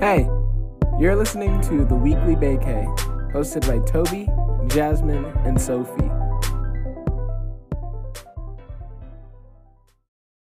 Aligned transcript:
Hey, 0.00 0.30
you're 0.98 1.14
listening 1.14 1.60
to 1.60 1.84
the 1.84 1.94
Weekly 1.94 2.34
Baecay, 2.34 2.86
hosted 3.34 3.66
by 3.68 3.84
Toby, 3.84 4.30
Jasmine, 4.74 5.26
and 5.44 5.60
Sophie. 5.60 6.10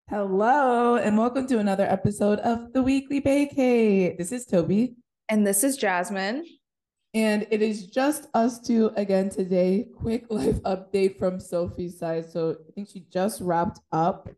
Hello, 0.10 0.96
and 0.96 1.18
welcome 1.18 1.48
to 1.48 1.60
another 1.60 1.84
episode 1.84 2.40
of 2.40 2.72
the 2.72 2.82
Weekly 2.82 3.20
Baecay. 3.20 4.18
This 4.18 4.32
is 4.32 4.46
Toby. 4.46 4.96
And 5.28 5.46
this 5.46 5.66
is 5.66 5.76
Jasmine. 5.76 6.46
And 7.14 7.46
it 7.52 7.62
is 7.62 7.88
just 7.88 8.28
us 8.34 8.58
two 8.58 8.94
again 8.96 9.28
today. 9.28 9.90
Quick 9.98 10.28
life 10.30 10.62
update 10.64 11.20
from 11.20 11.42
Sophie's 11.42 12.00
side. 12.00 12.32
So 12.32 12.56
I 12.70 12.72
think 12.72 12.88
she 12.88 13.04
just 13.12 13.42
wrapped 13.42 13.82
up 13.92 14.30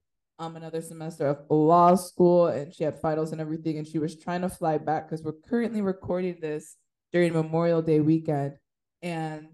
um 0.43 0.55
another 0.55 0.81
semester 0.81 1.27
of 1.27 1.39
law 1.49 1.95
school 1.95 2.47
and 2.47 2.73
she 2.73 2.83
had 2.83 2.99
finals 2.99 3.31
and 3.31 3.39
everything. 3.39 3.77
And 3.77 3.87
she 3.87 3.99
was 3.99 4.15
trying 4.15 4.41
to 4.41 4.49
fly 4.49 4.77
back 4.77 5.07
because 5.07 5.23
we're 5.23 5.33
currently 5.33 5.81
recording 5.81 6.37
this 6.41 6.75
during 7.11 7.33
Memorial 7.33 7.81
Day 7.81 7.99
weekend. 7.99 8.57
And 9.01 9.47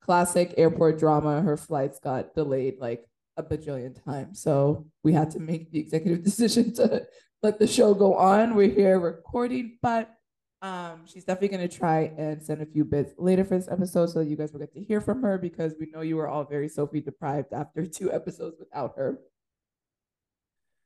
classic 0.00 0.54
airport 0.56 0.98
drama, 0.98 1.42
her 1.42 1.56
flights 1.56 1.98
got 1.98 2.34
delayed 2.34 2.78
like 2.78 3.04
a 3.36 3.42
bajillion 3.42 4.02
times. 4.04 4.40
So 4.40 4.86
we 5.02 5.12
had 5.12 5.30
to 5.32 5.40
make 5.40 5.70
the 5.70 5.80
executive 5.80 6.24
decision 6.30 6.74
to 6.74 7.06
let 7.42 7.58
the 7.58 7.66
show 7.66 7.94
go 7.94 8.14
on. 8.14 8.54
We're 8.54 8.70
here 8.70 8.98
recording, 8.98 9.78
but 9.82 10.14
um, 10.60 11.02
she's 11.06 11.24
definitely 11.24 11.56
gonna 11.56 11.68
try 11.68 12.12
and 12.18 12.42
send 12.42 12.62
a 12.62 12.66
few 12.66 12.84
bits 12.84 13.12
later 13.16 13.44
for 13.44 13.56
this 13.56 13.68
episode 13.68 14.10
so 14.10 14.20
you 14.20 14.34
guys 14.34 14.52
will 14.52 14.58
get 14.58 14.72
to 14.74 14.82
hear 14.82 15.00
from 15.00 15.22
her 15.22 15.38
because 15.38 15.74
we 15.78 15.86
know 15.92 16.00
you 16.00 16.16
were 16.16 16.26
all 16.26 16.42
very 16.44 16.68
Sophie 16.68 17.00
deprived 17.00 17.52
after 17.52 17.86
two 17.86 18.12
episodes 18.20 18.56
without 18.58 18.94
her. 18.96 19.20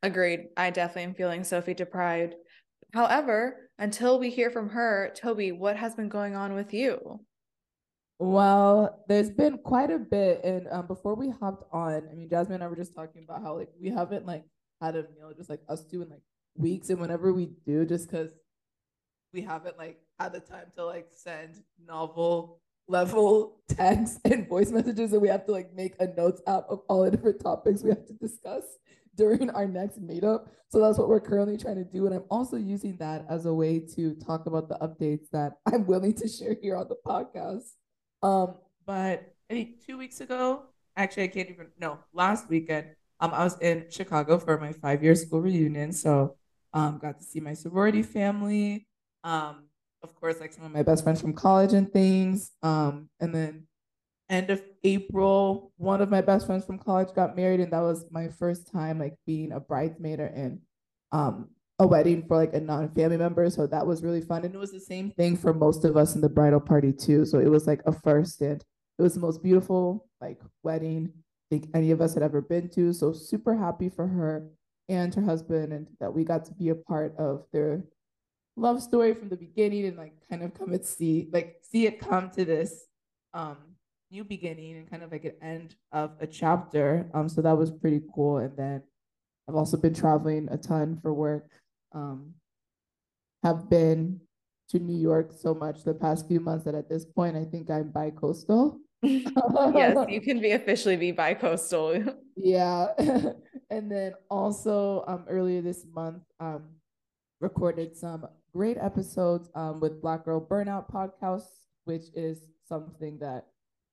Agreed. 0.02 0.48
I 0.56 0.70
definitely 0.70 1.04
am 1.04 1.14
feeling 1.14 1.44
Sophie 1.44 1.74
deprived. 1.74 2.34
However, 2.92 3.70
until 3.78 4.18
we 4.18 4.30
hear 4.30 4.50
from 4.50 4.68
her, 4.70 5.12
Toby, 5.14 5.52
what 5.52 5.76
has 5.76 5.94
been 5.94 6.08
going 6.08 6.34
on 6.34 6.54
with 6.54 6.74
you? 6.74 7.20
Well, 8.18 9.04
there's 9.08 9.30
been 9.30 9.58
quite 9.58 9.90
a 9.90 9.98
bit, 9.98 10.44
and 10.44 10.68
um, 10.70 10.86
before 10.86 11.14
we 11.14 11.30
hopped 11.30 11.64
on, 11.72 12.08
I 12.10 12.14
mean, 12.14 12.28
Jasmine 12.28 12.56
and 12.56 12.64
I 12.64 12.68
were 12.68 12.76
just 12.76 12.94
talking 12.94 13.24
about 13.24 13.42
how 13.42 13.56
like 13.56 13.70
we 13.80 13.90
haven't 13.90 14.26
like 14.26 14.44
had 14.80 14.94
a 14.94 15.02
meal, 15.14 15.32
just 15.36 15.50
like 15.50 15.60
us 15.68 15.84
two 15.84 16.02
in 16.02 16.10
like 16.10 16.22
weeks, 16.56 16.90
and 16.90 17.00
whenever 17.00 17.32
we 17.32 17.50
do, 17.66 17.84
just 17.84 18.08
because 18.08 18.30
we 19.32 19.40
haven't 19.40 19.78
like 19.78 19.98
had 20.20 20.32
the 20.32 20.40
time 20.40 20.66
to 20.76 20.84
like 20.84 21.08
send 21.10 21.62
novel 21.84 22.60
level 22.86 23.60
text 23.68 24.20
and 24.24 24.48
voice 24.48 24.70
messages, 24.70 25.12
and 25.12 25.22
we 25.22 25.28
have 25.28 25.46
to 25.46 25.52
like 25.52 25.74
make 25.74 25.94
a 25.98 26.06
notes 26.06 26.42
app 26.46 26.66
of 26.68 26.82
all 26.88 27.02
the 27.02 27.10
different 27.10 27.42
topics 27.42 27.82
we 27.82 27.90
have 27.90 28.06
to 28.06 28.14
discuss 28.14 28.64
during 29.16 29.50
our 29.50 29.66
next 29.66 30.02
meetup. 30.02 30.48
So 30.68 30.80
that's 30.80 30.98
what 30.98 31.08
we're 31.08 31.20
currently 31.20 31.58
trying 31.58 31.76
to 31.76 31.84
do. 31.84 32.06
And 32.06 32.14
I'm 32.14 32.24
also 32.30 32.56
using 32.56 32.96
that 32.96 33.26
as 33.28 33.46
a 33.46 33.52
way 33.52 33.78
to 33.94 34.14
talk 34.14 34.46
about 34.46 34.68
the 34.68 34.76
updates 34.76 35.28
that 35.32 35.52
I'm 35.66 35.86
willing 35.86 36.14
to 36.14 36.28
share 36.28 36.56
here 36.60 36.76
on 36.76 36.88
the 36.88 36.96
podcast. 37.06 37.72
Um, 38.22 38.54
but 38.86 39.34
I 39.50 39.54
think 39.54 39.84
two 39.84 39.98
weeks 39.98 40.20
ago, 40.20 40.62
actually, 40.96 41.24
I 41.24 41.28
can't 41.28 41.50
even 41.50 41.68
no, 41.78 41.98
last 42.12 42.48
weekend, 42.48 42.86
um, 43.20 43.32
I 43.32 43.44
was 43.44 43.58
in 43.60 43.86
Chicago 43.90 44.38
for 44.38 44.58
my 44.58 44.72
five 44.72 45.02
year 45.02 45.14
school 45.14 45.40
reunion. 45.40 45.92
So 45.92 46.36
um 46.74 46.98
got 46.98 47.18
to 47.18 47.24
see 47.24 47.40
my 47.40 47.54
sorority 47.54 48.02
family. 48.02 48.86
Um, 49.24 49.64
of 50.02 50.14
course, 50.16 50.40
like 50.40 50.52
some 50.52 50.64
of 50.64 50.72
my 50.72 50.82
best 50.82 51.04
friends 51.04 51.20
from 51.20 51.32
college 51.32 51.72
and 51.72 51.92
things. 51.92 52.50
Um, 52.62 53.08
and 53.20 53.34
then 53.34 53.66
end 54.32 54.50
of 54.50 54.62
April, 54.82 55.72
one 55.76 56.00
of 56.00 56.10
my 56.10 56.20
best 56.20 56.46
friends 56.46 56.64
from 56.64 56.78
college 56.78 57.08
got 57.14 57.36
married, 57.36 57.60
and 57.60 57.72
that 57.72 57.80
was 57.80 58.06
my 58.10 58.28
first 58.28 58.70
time 58.72 58.98
like 58.98 59.14
being 59.26 59.52
a 59.52 59.60
bridesmaid 59.60 60.20
or 60.20 60.26
in 60.26 60.60
um 61.12 61.50
a 61.78 61.86
wedding 61.86 62.24
for 62.26 62.36
like 62.36 62.54
a 62.54 62.60
non-family 62.60 63.16
member. 63.16 63.48
So 63.50 63.66
that 63.66 63.86
was 63.86 64.02
really 64.02 64.20
fun. 64.20 64.44
And 64.44 64.54
it 64.54 64.58
was 64.58 64.72
the 64.72 64.80
same 64.80 65.10
thing 65.10 65.36
for 65.36 65.52
most 65.52 65.84
of 65.84 65.96
us 65.96 66.14
in 66.14 66.20
the 66.20 66.28
bridal 66.28 66.60
party 66.60 66.92
too. 66.92 67.24
So 67.24 67.38
it 67.38 67.48
was 67.48 67.66
like 67.66 67.82
a 67.86 67.92
first 67.92 68.40
and 68.40 68.62
it 68.98 69.02
was 69.02 69.14
the 69.14 69.20
most 69.20 69.42
beautiful 69.42 70.08
like 70.20 70.40
wedding 70.62 71.12
I 71.14 71.46
think 71.50 71.70
any 71.74 71.90
of 71.90 72.00
us 72.00 72.14
had 72.14 72.22
ever 72.22 72.40
been 72.40 72.68
to. 72.70 72.92
So 72.92 73.12
super 73.12 73.56
happy 73.56 73.88
for 73.88 74.06
her 74.06 74.48
and 74.88 75.14
her 75.14 75.22
husband 75.22 75.72
and 75.72 75.88
that 75.98 76.14
we 76.14 76.24
got 76.24 76.44
to 76.46 76.54
be 76.54 76.68
a 76.68 76.74
part 76.74 77.16
of 77.18 77.46
their 77.52 77.84
love 78.56 78.82
story 78.82 79.14
from 79.14 79.28
the 79.28 79.36
beginning 79.36 79.86
and 79.86 79.96
like 79.96 80.12
kind 80.28 80.42
of 80.42 80.54
come 80.54 80.72
and 80.72 80.84
see 80.84 81.28
like 81.32 81.56
see 81.62 81.86
it 81.86 81.98
come 81.98 82.30
to 82.30 82.44
this 82.44 82.84
um 83.32 83.56
new 84.12 84.22
beginning 84.22 84.76
and 84.76 84.90
kind 84.90 85.02
of 85.02 85.10
like 85.10 85.24
an 85.24 85.34
end 85.42 85.74
of 85.90 86.12
a 86.20 86.26
chapter. 86.26 87.08
Um 87.14 87.28
so 87.28 87.40
that 87.42 87.56
was 87.56 87.70
pretty 87.70 88.02
cool. 88.14 88.38
And 88.38 88.56
then 88.56 88.82
I've 89.48 89.56
also 89.56 89.76
been 89.76 89.94
traveling 89.94 90.48
a 90.50 90.56
ton 90.56 90.98
for 91.02 91.12
work 91.12 91.48
um, 91.94 92.34
have 93.42 93.68
been 93.68 94.20
to 94.68 94.78
New 94.78 94.96
York 94.96 95.32
so 95.36 95.54
much 95.54 95.84
the 95.84 95.94
past 95.94 96.28
few 96.28 96.40
months 96.40 96.64
that 96.64 96.74
at 96.74 96.88
this 96.88 97.04
point 97.04 97.36
I 97.36 97.44
think 97.44 97.70
I'm 97.70 97.90
bi-coastal. 97.90 98.78
yes, 99.02 99.96
you 100.08 100.20
can 100.20 100.40
be 100.40 100.52
officially 100.52 100.96
be 100.96 101.10
bi-coastal. 101.10 102.04
yeah. 102.36 102.86
and 103.70 103.90
then 103.90 104.12
also 104.30 105.04
um 105.08 105.24
earlier 105.28 105.60
this 105.60 105.84
month 105.92 106.22
um 106.38 106.64
recorded 107.40 107.96
some 107.96 108.26
great 108.52 108.78
episodes 108.78 109.48
um 109.54 109.80
with 109.80 110.00
Black 110.00 110.24
Girl 110.24 110.40
Burnout 110.40 110.90
podcast, 110.90 111.48
which 111.84 112.04
is 112.14 112.38
something 112.68 113.18
that 113.18 113.46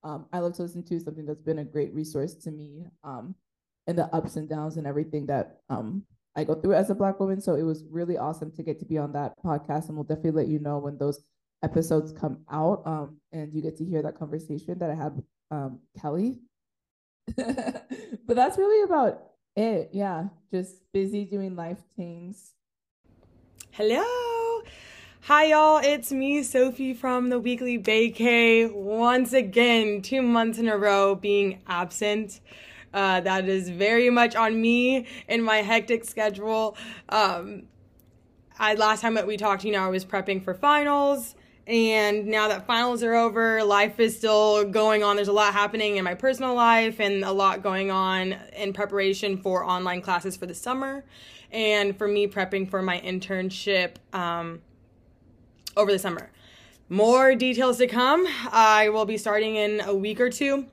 um 0.03 0.25
I 0.31 0.39
love 0.39 0.53
to 0.53 0.63
listen 0.63 0.83
to, 0.85 0.99
something 0.99 1.25
that's 1.25 1.41
been 1.41 1.59
a 1.59 1.65
great 1.65 1.93
resource 1.93 2.35
to 2.35 2.51
me 2.51 2.85
um 3.03 3.35
in 3.87 3.95
the 3.95 4.05
ups 4.15 4.35
and 4.35 4.47
downs 4.47 4.77
and 4.77 4.85
everything 4.85 5.25
that 5.27 5.61
um 5.69 6.03
I 6.35 6.43
go 6.43 6.55
through 6.55 6.73
as 6.73 6.89
a 6.89 6.95
Black 6.95 7.19
woman. 7.19 7.41
So 7.41 7.55
it 7.55 7.63
was 7.63 7.83
really 7.89 8.17
awesome 8.17 8.51
to 8.51 8.63
get 8.63 8.79
to 8.79 8.85
be 8.85 8.97
on 8.97 9.11
that 9.13 9.33
podcast. 9.43 9.87
And 9.87 9.95
we'll 9.95 10.05
definitely 10.05 10.31
let 10.31 10.47
you 10.47 10.59
know 10.59 10.77
when 10.77 10.97
those 10.97 11.21
episodes 11.63 12.11
come 12.11 12.39
out 12.51 12.81
um, 12.85 13.17
and 13.31 13.53
you 13.53 13.61
get 13.61 13.77
to 13.77 13.85
hear 13.85 14.01
that 14.01 14.17
conversation 14.17 14.77
that 14.79 14.89
I 14.89 14.95
had 14.95 15.15
with 15.15 15.25
um, 15.51 15.79
Kelly. 15.99 16.39
but 17.35 18.35
that's 18.35 18.57
really 18.57 18.83
about 18.83 19.21
it. 19.55 19.89
Yeah. 19.91 20.25
Just 20.51 20.75
busy 20.93 21.25
doing 21.25 21.55
life 21.55 21.79
things. 21.95 22.53
Hello. 23.71 24.61
Hi, 25.23 25.47
y'all. 25.47 25.79
It's 25.83 26.11
me, 26.11 26.41
Sophie 26.41 26.93
from 26.93 27.29
the 27.29 27.39
Weekly 27.39 27.77
Baecay. 27.77 28.73
Once 28.73 29.33
again, 29.33 30.01
two 30.01 30.23
months 30.23 30.57
in 30.57 30.67
a 30.67 30.75
row 30.75 31.13
being 31.13 31.61
absent. 31.67 32.39
Uh, 32.93 33.19
that 33.19 33.47
is 33.47 33.69
very 33.69 34.09
much 34.09 34.35
on 34.35 34.59
me 34.59 35.05
and 35.27 35.43
my 35.43 35.57
hectic 35.57 36.05
schedule. 36.05 36.75
Um, 37.09 37.63
I 38.57 38.73
last 38.73 39.01
time 39.01 39.13
that 39.15 39.27
we 39.27 39.37
talked, 39.37 39.63
you 39.65 39.73
know, 39.73 39.83
I 39.83 39.89
was 39.89 40.03
prepping 40.03 40.43
for 40.43 40.55
finals. 40.55 41.35
And 41.67 42.25
now 42.25 42.47
that 42.47 42.65
finals 42.65 43.03
are 43.03 43.13
over, 43.13 43.63
life 43.63 43.99
is 43.99 44.17
still 44.17 44.63
going 44.63 45.03
on. 45.03 45.17
There's 45.17 45.27
a 45.27 45.33
lot 45.33 45.53
happening 45.53 45.97
in 45.97 46.05
my 46.05 46.15
personal 46.15 46.55
life 46.55 46.99
and 46.99 47.23
a 47.23 47.31
lot 47.31 47.61
going 47.61 47.91
on 47.91 48.35
in 48.55 48.73
preparation 48.73 49.37
for 49.37 49.63
online 49.63 50.01
classes 50.01 50.35
for 50.37 50.47
the 50.47 50.55
summer. 50.55 51.03
And 51.51 51.95
for 51.95 52.07
me, 52.07 52.25
prepping 52.25 52.69
for 52.71 52.81
my 52.81 52.99
internship 53.01 53.95
um, 54.13 54.61
over 55.77 55.91
the 55.91 55.99
summer. 55.99 56.29
More 56.89 57.35
details 57.35 57.77
to 57.77 57.87
come. 57.87 58.27
I 58.51 58.89
will 58.89 59.05
be 59.05 59.17
starting 59.17 59.55
in 59.55 59.81
a 59.81 59.93
week 59.93 60.19
or 60.19 60.29
two 60.29 60.65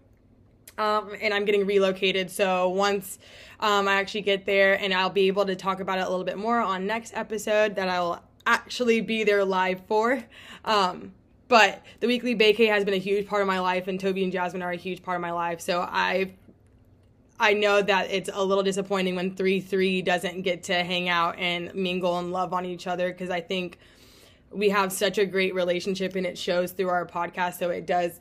um, 0.78 1.12
and 1.20 1.32
I'm 1.32 1.44
getting 1.44 1.66
relocated. 1.66 2.30
So 2.30 2.68
once 2.68 3.18
um, 3.60 3.88
I 3.88 3.94
actually 3.94 4.22
get 4.22 4.46
there, 4.46 4.74
and 4.74 4.92
I'll 4.92 5.10
be 5.10 5.28
able 5.28 5.46
to 5.46 5.56
talk 5.56 5.80
about 5.80 5.98
it 5.98 6.06
a 6.06 6.10
little 6.10 6.24
bit 6.24 6.38
more 6.38 6.60
on 6.60 6.86
next 6.86 7.14
episode 7.14 7.76
that 7.76 7.88
I'll 7.88 8.22
actually 8.46 9.00
be 9.00 9.24
there 9.24 9.44
live 9.44 9.80
for. 9.86 10.22
Um, 10.64 11.12
but 11.48 11.82
the 12.00 12.06
weekly 12.06 12.36
baecay 12.36 12.68
has 12.68 12.84
been 12.84 12.94
a 12.94 12.98
huge 12.98 13.26
part 13.26 13.40
of 13.40 13.48
my 13.48 13.60
life, 13.60 13.88
and 13.88 13.98
Toby 13.98 14.24
and 14.24 14.32
Jasmine 14.32 14.62
are 14.62 14.72
a 14.72 14.76
huge 14.76 15.02
part 15.02 15.16
of 15.16 15.22
my 15.22 15.30
life. 15.30 15.60
So 15.60 15.80
I, 15.80 16.32
I 17.38 17.54
know 17.54 17.80
that 17.80 18.10
it's 18.10 18.28
a 18.32 18.44
little 18.44 18.64
disappointing 18.64 19.14
when 19.14 19.34
three 19.34 19.60
three 19.60 20.02
doesn't 20.02 20.42
get 20.42 20.64
to 20.64 20.74
hang 20.74 21.08
out 21.08 21.38
and 21.38 21.74
mingle 21.74 22.18
and 22.18 22.32
love 22.32 22.52
on 22.52 22.64
each 22.66 22.86
other 22.86 23.10
because 23.10 23.30
I 23.30 23.40
think 23.40 23.78
we 24.50 24.70
have 24.70 24.92
such 24.92 25.18
a 25.18 25.26
great 25.26 25.54
relationship 25.54 26.16
and 26.16 26.26
it 26.26 26.38
shows 26.38 26.72
through 26.72 26.88
our 26.88 27.06
podcast. 27.06 27.58
So 27.58 27.70
it 27.70 27.86
does 27.86 28.18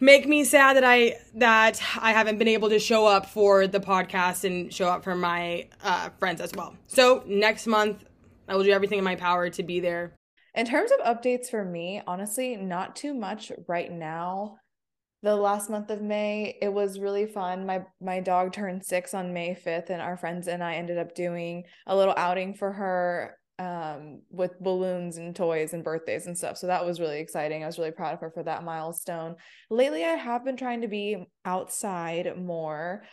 make 0.00 0.26
me 0.26 0.44
sad 0.44 0.76
that 0.76 0.84
I 0.84 1.16
that 1.34 1.80
I 2.00 2.12
haven't 2.12 2.38
been 2.38 2.48
able 2.48 2.68
to 2.70 2.78
show 2.78 3.06
up 3.06 3.26
for 3.26 3.66
the 3.66 3.80
podcast 3.80 4.44
and 4.44 4.72
show 4.72 4.88
up 4.88 5.04
for 5.04 5.14
my 5.14 5.68
uh, 5.82 6.10
friends 6.18 6.40
as 6.40 6.52
well. 6.54 6.74
So 6.86 7.22
next 7.26 7.66
month, 7.66 8.04
I 8.48 8.56
will 8.56 8.64
do 8.64 8.70
everything 8.70 8.98
in 8.98 9.04
my 9.04 9.16
power 9.16 9.50
to 9.50 9.62
be 9.62 9.80
there. 9.80 10.14
In 10.54 10.66
terms 10.66 10.90
of 10.92 11.00
updates 11.00 11.48
for 11.48 11.64
me, 11.64 12.00
honestly, 12.06 12.56
not 12.56 12.94
too 12.94 13.14
much 13.14 13.50
right 13.66 13.90
now. 13.90 14.58
The 15.22 15.34
last 15.34 15.70
month 15.70 15.90
of 15.90 16.02
May, 16.02 16.58
it 16.60 16.72
was 16.72 16.98
really 16.98 17.26
fun. 17.26 17.64
My 17.64 17.84
my 18.00 18.20
dog 18.20 18.52
turned 18.52 18.84
six 18.84 19.14
on 19.14 19.32
May 19.32 19.54
5th, 19.54 19.88
and 19.88 20.02
our 20.02 20.16
friends 20.16 20.48
and 20.48 20.62
I 20.62 20.74
ended 20.74 20.98
up 20.98 21.14
doing 21.14 21.64
a 21.86 21.96
little 21.96 22.14
outing 22.16 22.54
for 22.54 22.72
her 22.72 23.36
um 23.58 24.20
with 24.30 24.58
balloons 24.60 25.16
and 25.16 25.36
toys 25.36 25.74
and 25.74 25.84
birthdays 25.84 26.26
and 26.26 26.36
stuff. 26.36 26.58
So 26.58 26.66
that 26.66 26.84
was 26.84 27.00
really 27.00 27.20
exciting. 27.20 27.62
I 27.62 27.66
was 27.66 27.78
really 27.78 27.92
proud 27.92 28.14
of 28.14 28.20
her 28.20 28.30
for 28.30 28.42
that 28.42 28.64
milestone. 28.64 29.36
Lately 29.70 30.04
i 30.04 30.08
have 30.08 30.44
been 30.44 30.56
trying 30.56 30.80
to 30.80 30.88
be 30.88 31.24
outside 31.44 32.36
more 32.36 33.04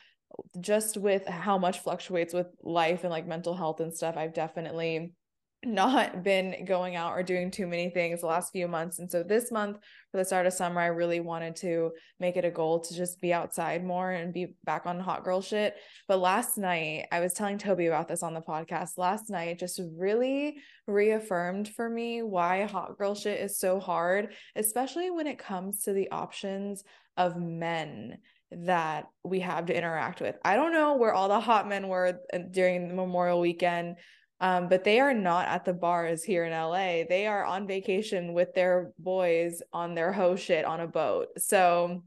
just 0.60 0.98
with 0.98 1.28
how 1.28 1.58
much 1.58 1.80
fluctuates 1.80 2.34
with 2.34 2.48
life 2.64 3.04
and 3.04 3.12
like 3.12 3.28
mental 3.28 3.56
health 3.56 3.80
and 3.80 3.94
stuff. 3.94 4.16
I've 4.18 4.34
definitely 4.34 5.14
not 5.64 6.24
been 6.24 6.66
going 6.66 6.96
out 6.96 7.14
or 7.14 7.22
doing 7.22 7.52
too 7.52 7.68
many 7.68 7.90
things 7.90 8.22
the 8.22 8.28
last 8.28 8.52
few 8.52 8.68
months. 8.68 8.98
And 8.98 9.10
so 9.10 9.22
this 9.22 9.52
month 9.52 9.78
for 10.10 10.18
the 10.18 10.26
start 10.26 10.48
of 10.48 10.54
summer, 10.54 10.82
I 10.82 10.88
really 10.88 11.20
wanted 11.20 11.56
to 11.58 11.92
make 12.20 12.36
it 12.36 12.46
a 12.46 12.50
goal 12.50 12.80
to 12.80 12.96
just 12.96 13.22
be 13.22 13.32
outside 13.32 13.86
more 13.86 14.12
and 14.12 14.34
be 14.34 14.56
back 14.64 14.88
on 14.88 15.00
hot 15.00 15.24
girl 15.24 15.42
shit. 15.42 15.76
But 16.08 16.20
last 16.20 16.58
night, 16.58 17.08
I 17.12 17.20
was 17.20 17.34
telling 17.34 17.60
Toby 17.60 17.86
about 17.86 18.08
this 18.08 18.24
on 18.24 18.34
the 18.34 18.42
podcast. 18.42 18.98
Last 18.98 19.30
night 19.30 19.60
just 19.60 19.80
really 19.96 20.58
reaffirmed 20.88 21.70
for 21.70 21.88
me 21.88 22.24
why 22.24 22.64
hot 22.64 22.98
girl 22.98 23.14
shit 23.14 23.40
is 23.40 23.60
so 23.60 23.80
hard, 23.80 24.34
especially 24.56 25.12
when 25.12 25.28
it 25.28 25.38
comes 25.38 25.84
to 25.84 25.94
the 25.94 26.10
options 26.10 26.84
of 27.18 27.38
men 27.38 28.18
that 28.52 29.08
we 29.24 29.40
have 29.40 29.68
to 29.68 29.78
interact 29.78 30.22
with. 30.22 30.36
I 30.44 30.56
don't 30.56 30.74
know 30.74 30.96
where 30.96 31.14
all 31.14 31.30
the 31.30 31.40
hot 31.40 31.70
men 31.70 31.88
were 31.88 32.20
uh, 32.34 32.40
during 32.52 32.88
the 32.88 32.94
Memorial 32.94 33.40
weekend 33.40 33.98
um, 34.42 34.68
but 34.68 34.84
they 34.84 35.00
are 35.00 35.14
not 35.14 35.48
at 35.48 35.66
the 35.66 35.74
bars 35.74 36.24
here 36.24 36.46
in 36.46 36.52
LA. 36.52 37.04
They 37.08 37.28
are 37.28 37.46
on 37.46 37.68
vacation 37.68 38.34
with 38.34 38.56
their 38.56 38.92
boys 38.98 39.62
on 39.72 39.94
their 39.94 40.12
hoe 40.12 40.36
shit 40.36 40.66
on 40.66 40.80
a 40.80 40.88
boat. 40.88 41.28
So 41.38 42.04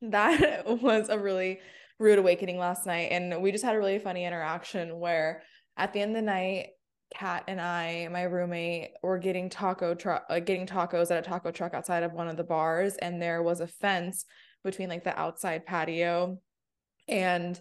that 0.00 0.64
was 0.82 1.08
a 1.08 1.18
really 1.18 1.58
rude 1.98 2.20
awakening 2.20 2.58
last 2.58 2.86
night. 2.86 3.08
And 3.10 3.42
we 3.42 3.50
just 3.50 3.64
had 3.64 3.74
a 3.74 3.78
really 3.78 3.98
funny 3.98 4.24
interaction 4.24 5.00
where 5.00 5.42
at 5.76 5.92
the 5.92 6.00
end 6.00 6.12
of 6.12 6.22
the 6.22 6.22
night, 6.22 6.68
Kat 7.12 7.42
and 7.48 7.60
I, 7.60 8.08
my 8.10 8.22
roommate, 8.22 8.92
were 9.02 9.18
getting 9.18 9.50
taco 9.50 9.94
truck, 9.94 10.24
uh, 10.30 10.38
getting 10.38 10.66
tacos 10.66 11.10
at 11.10 11.18
a 11.18 11.28
taco 11.28 11.50
truck 11.50 11.74
outside 11.74 12.04
of 12.04 12.12
one 12.12 12.28
of 12.28 12.36
the 12.36 12.44
bars, 12.44 12.96
and 12.96 13.20
there 13.20 13.42
was 13.42 13.60
a 13.60 13.66
fence 13.66 14.24
between 14.64 14.88
like 14.88 15.04
the 15.04 15.16
outside 15.18 15.66
patio 15.66 16.38
and 17.06 17.60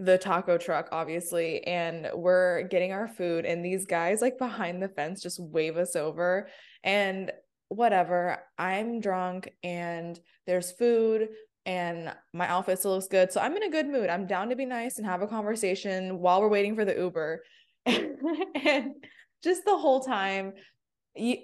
the 0.00 0.16
taco 0.16 0.56
truck 0.56 0.88
obviously 0.92 1.62
and 1.64 2.08
we're 2.14 2.62
getting 2.62 2.90
our 2.90 3.06
food 3.06 3.44
and 3.44 3.62
these 3.62 3.84
guys 3.84 4.22
like 4.22 4.38
behind 4.38 4.82
the 4.82 4.88
fence 4.88 5.22
just 5.22 5.38
wave 5.38 5.76
us 5.76 5.94
over 5.94 6.48
and 6.82 7.30
whatever 7.68 8.38
i'm 8.56 8.98
drunk 8.98 9.50
and 9.62 10.18
there's 10.46 10.72
food 10.72 11.28
and 11.66 12.10
my 12.32 12.48
outfit 12.48 12.78
still 12.78 12.92
looks 12.92 13.08
good 13.08 13.30
so 13.30 13.42
i'm 13.42 13.54
in 13.56 13.62
a 13.64 13.70
good 13.70 13.86
mood. 13.86 14.08
I'm 14.08 14.26
down 14.26 14.48
to 14.48 14.56
be 14.56 14.64
nice 14.64 14.96
and 14.96 15.06
have 15.06 15.20
a 15.20 15.26
conversation 15.26 16.18
while 16.18 16.40
we're 16.40 16.48
waiting 16.48 16.74
for 16.74 16.86
the 16.86 16.96
uber. 16.96 17.42
And 17.86 18.94
just 19.42 19.64
the 19.64 19.76
whole 19.76 20.00
time 20.00 20.52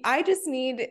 i 0.04 0.22
just 0.22 0.46
need 0.46 0.88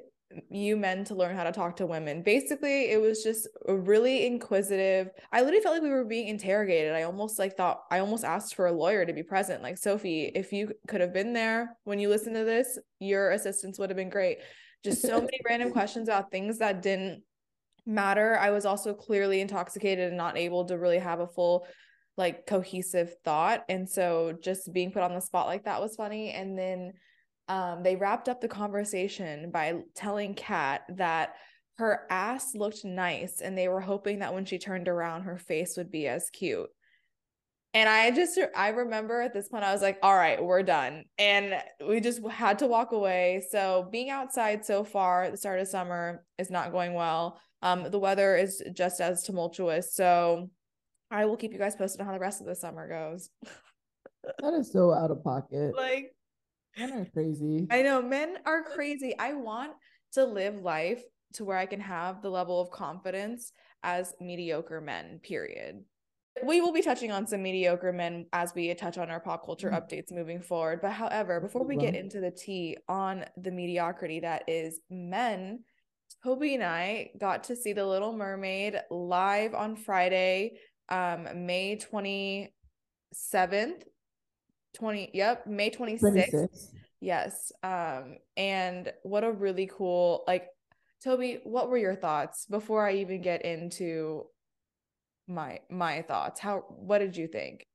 you 0.50 0.76
men 0.76 1.06
to 1.06 1.16
learn 1.16 1.36
how 1.36 1.44
to 1.44 1.52
talk 1.52 1.78
to 1.78 1.86
women. 1.86 2.24
Basically, 2.24 2.92
it 2.92 3.00
was 3.00 3.24
just 3.24 3.48
really 3.68 4.26
inquisitive. 4.26 5.10
I 5.32 5.42
literally 5.42 5.62
felt 5.62 5.76
like 5.76 5.84
we 5.84 5.90
were 5.90 6.06
being 6.06 6.28
interrogated. 6.28 6.94
I 6.94 7.04
almost 7.04 7.40
like 7.40 7.56
thought 7.56 7.84
I 7.92 8.00
almost 8.00 8.24
asked 8.24 8.56
for 8.56 8.68
a 8.68 8.72
lawyer 8.72 9.06
to 9.06 9.14
be 9.14 9.24
present. 9.24 9.62
Like 9.62 9.78
Sophie, 9.78 10.32
if 10.34 10.52
you 10.52 10.74
could 10.88 11.02
have 11.02 11.14
been 11.14 11.34
there 11.34 11.78
when 11.84 12.00
you 12.00 12.10
listened 12.10 12.36
to 12.36 12.44
this, 12.44 12.78
your 13.00 13.32
assistance 13.32 13.78
would 13.80 13.90
have 13.90 13.98
been 13.98 14.10
great. 14.10 14.40
Just 14.84 15.02
so 15.02 15.20
many 15.22 15.40
random 15.50 15.72
questions 15.72 16.10
about 16.10 16.32
things 16.32 16.58
that 16.58 16.82
didn't 16.82 17.24
matter. 17.86 18.38
I 18.38 18.50
was 18.50 18.66
also 18.66 18.94
clearly 18.94 19.42
intoxicated 19.42 20.08
and 20.08 20.18
not 20.18 20.38
able 20.38 20.66
to 20.66 20.78
really 20.78 21.00
have 21.00 21.20
a 21.20 21.28
full 21.28 21.68
like 22.18 22.48
cohesive 22.48 23.14
thought. 23.24 23.64
And 23.70 23.90
so 23.90 24.34
just 24.42 24.72
being 24.74 24.92
put 24.92 25.04
on 25.04 25.14
the 25.14 25.22
spot 25.22 25.48
like 25.48 25.66
that 25.66 25.82
was 25.82 25.96
funny. 25.96 26.32
And 26.32 26.58
then 26.58 26.94
um, 27.48 27.84
they 27.84 27.96
wrapped 27.96 28.30
up 28.30 28.42
the 28.42 28.48
conversation 28.48 29.52
by 29.52 29.82
telling 29.96 30.34
Kat 30.34 30.84
that 30.90 31.36
her 31.78 32.08
ass 32.10 32.56
looked 32.56 32.86
nice 32.86 33.42
and 33.42 33.58
they 33.58 33.68
were 33.68 33.82
hoping 33.82 34.20
that 34.20 34.34
when 34.34 34.46
she 34.46 34.58
turned 34.58 34.88
around, 34.88 35.24
her 35.24 35.38
face 35.38 35.76
would 35.78 35.92
be 35.92 36.08
as 36.08 36.30
cute. 36.30 36.70
And 37.74 37.90
I 37.90 38.10
just, 38.12 38.40
I 38.56 38.70
remember 38.70 39.20
at 39.20 39.34
this 39.34 39.50
point, 39.50 39.66
I 39.66 39.74
was 39.74 39.82
like, 39.82 40.00
all 40.02 40.16
right, 40.16 40.42
we're 40.42 40.64
done. 40.64 41.04
And 41.18 41.62
we 41.86 42.00
just 42.00 42.26
had 42.26 42.60
to 42.60 42.68
walk 42.68 42.94
away. 42.94 43.44
So 43.50 43.90
being 43.92 44.10
outside 44.10 44.66
so 44.66 44.86
far, 44.86 45.24
at 45.24 45.34
the 45.34 45.38
start 45.38 45.60
of 45.60 45.68
summer 45.68 46.24
is 46.38 46.50
not 46.50 46.72
going 46.72 46.94
well. 46.94 47.38
Um, 47.62 47.92
the 47.92 48.00
weather 48.00 48.38
is 48.38 48.64
just 48.72 49.02
as 49.02 49.24
tumultuous. 49.24 49.94
So 49.94 50.50
I 51.12 51.26
will 51.26 51.36
keep 51.36 51.52
you 51.52 51.60
guys 51.60 51.76
posted 51.76 52.00
on 52.00 52.08
how 52.08 52.14
the 52.14 52.20
rest 52.20 52.40
of 52.40 52.48
the 52.48 52.56
summer 52.56 52.88
goes. 52.88 53.30
that 54.40 54.54
is 54.54 54.72
so 54.72 54.94
out 54.94 55.12
of 55.12 55.22
pocket. 55.22 55.76
Like, 55.76 56.15
Men 56.78 56.94
are 56.94 57.06
crazy. 57.06 57.68
I 57.70 57.82
know 57.82 58.02
men 58.02 58.38
are 58.46 58.64
crazy. 58.64 59.16
I 59.18 59.34
want 59.34 59.74
to 60.14 60.26
live 60.26 60.62
life 60.62 61.04
to 61.34 61.46
where 61.46 61.58
I 61.58 61.66
can 61.66 61.80
have 61.80 62.22
the 62.22 62.30
level 62.30 62.62
of 62.62 62.72
confidence 62.72 63.52
as 63.84 64.14
mediocre 64.20 64.82
men, 64.82 65.20
period. 65.24 65.84
We 66.44 66.60
will 66.60 66.74
be 66.74 66.82
touching 66.82 67.12
on 67.12 67.28
some 67.28 67.44
mediocre 67.44 67.94
men 67.94 68.26
as 68.34 68.54
we 68.54 68.74
touch 68.74 68.98
on 68.98 69.10
our 69.10 69.22
pop 69.22 69.46
culture 69.46 69.70
mm-hmm. 69.70 69.78
updates 69.78 70.12
moving 70.12 70.42
forward. 70.42 70.82
But 70.82 70.92
however, 70.92 71.40
before 71.40 71.66
we 71.66 71.78
get 71.78 71.96
into 71.96 72.20
the 72.20 72.32
tea 72.32 72.76
on 72.90 73.24
the 73.38 73.52
mediocrity 73.52 74.20
that 74.22 74.44
is 74.48 74.82
men, 74.90 75.60
Toby 76.24 76.56
and 76.56 76.64
I 76.64 77.12
got 77.20 77.46
to 77.46 77.56
see 77.56 77.72
The 77.72 77.86
Little 77.86 78.12
Mermaid 78.12 78.82
live 78.90 79.54
on 79.54 79.76
Friday, 79.78 80.58
um, 80.90 81.46
May 81.46 81.78
27th 81.78 82.50
20 84.76 85.12
yep 85.14 85.48
may 85.48 85.70
26th 85.70 86.00
26. 86.00 86.72
yes 87.02 87.52
um 87.64 88.18
and 88.38 88.92
what 89.04 89.24
a 89.24 89.32
really 89.32 89.68
cool 89.68 90.24
like 90.28 90.48
toby 91.04 91.40
what 91.44 91.70
were 91.70 91.78
your 91.78 91.96
thoughts 91.96 92.46
before 92.46 92.88
i 92.88 92.94
even 92.94 93.22
get 93.22 93.44
into 93.44 94.26
my 95.28 95.60
my 95.70 96.02
thoughts? 96.02 96.40
How 96.40 96.66
what 96.70 97.00
did 97.00 97.18
you 97.18 97.28
think? 97.28 97.66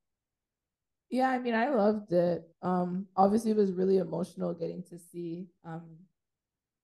Yeah 1.10 1.28
i 1.28 1.38
mean 1.38 1.54
i 1.54 1.68
loved 1.68 2.12
it. 2.12 2.48
Um 2.62 3.06
obviously 3.16 3.50
it 3.50 3.56
was 3.56 3.72
really 3.72 3.98
emotional 3.98 4.54
getting 4.54 4.82
to 4.84 4.98
see 4.98 5.48
um 5.64 5.96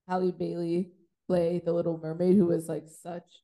halle 0.09 0.33
bailey 0.33 0.91
play 1.27 1.61
the 1.65 1.73
little 1.73 1.99
mermaid 1.99 2.37
who 2.37 2.47
was 2.47 2.69
like 2.69 2.89
such 2.89 3.43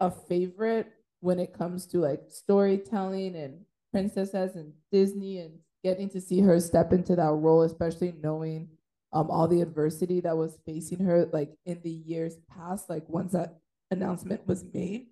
a 0.00 0.10
favorite 0.10 0.88
when 1.20 1.38
it 1.38 1.56
comes 1.56 1.86
to 1.86 1.98
like 1.98 2.22
storytelling 2.28 3.36
and 3.36 3.60
princesses 3.92 4.56
and 4.56 4.72
Disney 4.92 5.38
and 5.38 5.58
getting 5.82 6.08
to 6.10 6.20
see 6.20 6.40
her 6.40 6.60
step 6.60 6.92
into 6.92 7.16
that 7.16 7.32
role, 7.32 7.62
especially 7.62 8.14
knowing 8.22 8.68
um 9.12 9.30
all 9.30 9.48
the 9.48 9.60
adversity 9.60 10.20
that 10.20 10.36
was 10.36 10.58
facing 10.64 11.00
her 11.00 11.28
like 11.32 11.50
in 11.66 11.80
the 11.82 11.90
years 11.90 12.36
past, 12.48 12.88
like 12.88 13.08
once 13.08 13.32
that 13.32 13.58
announcement 13.90 14.46
was 14.46 14.64
made. 14.72 15.06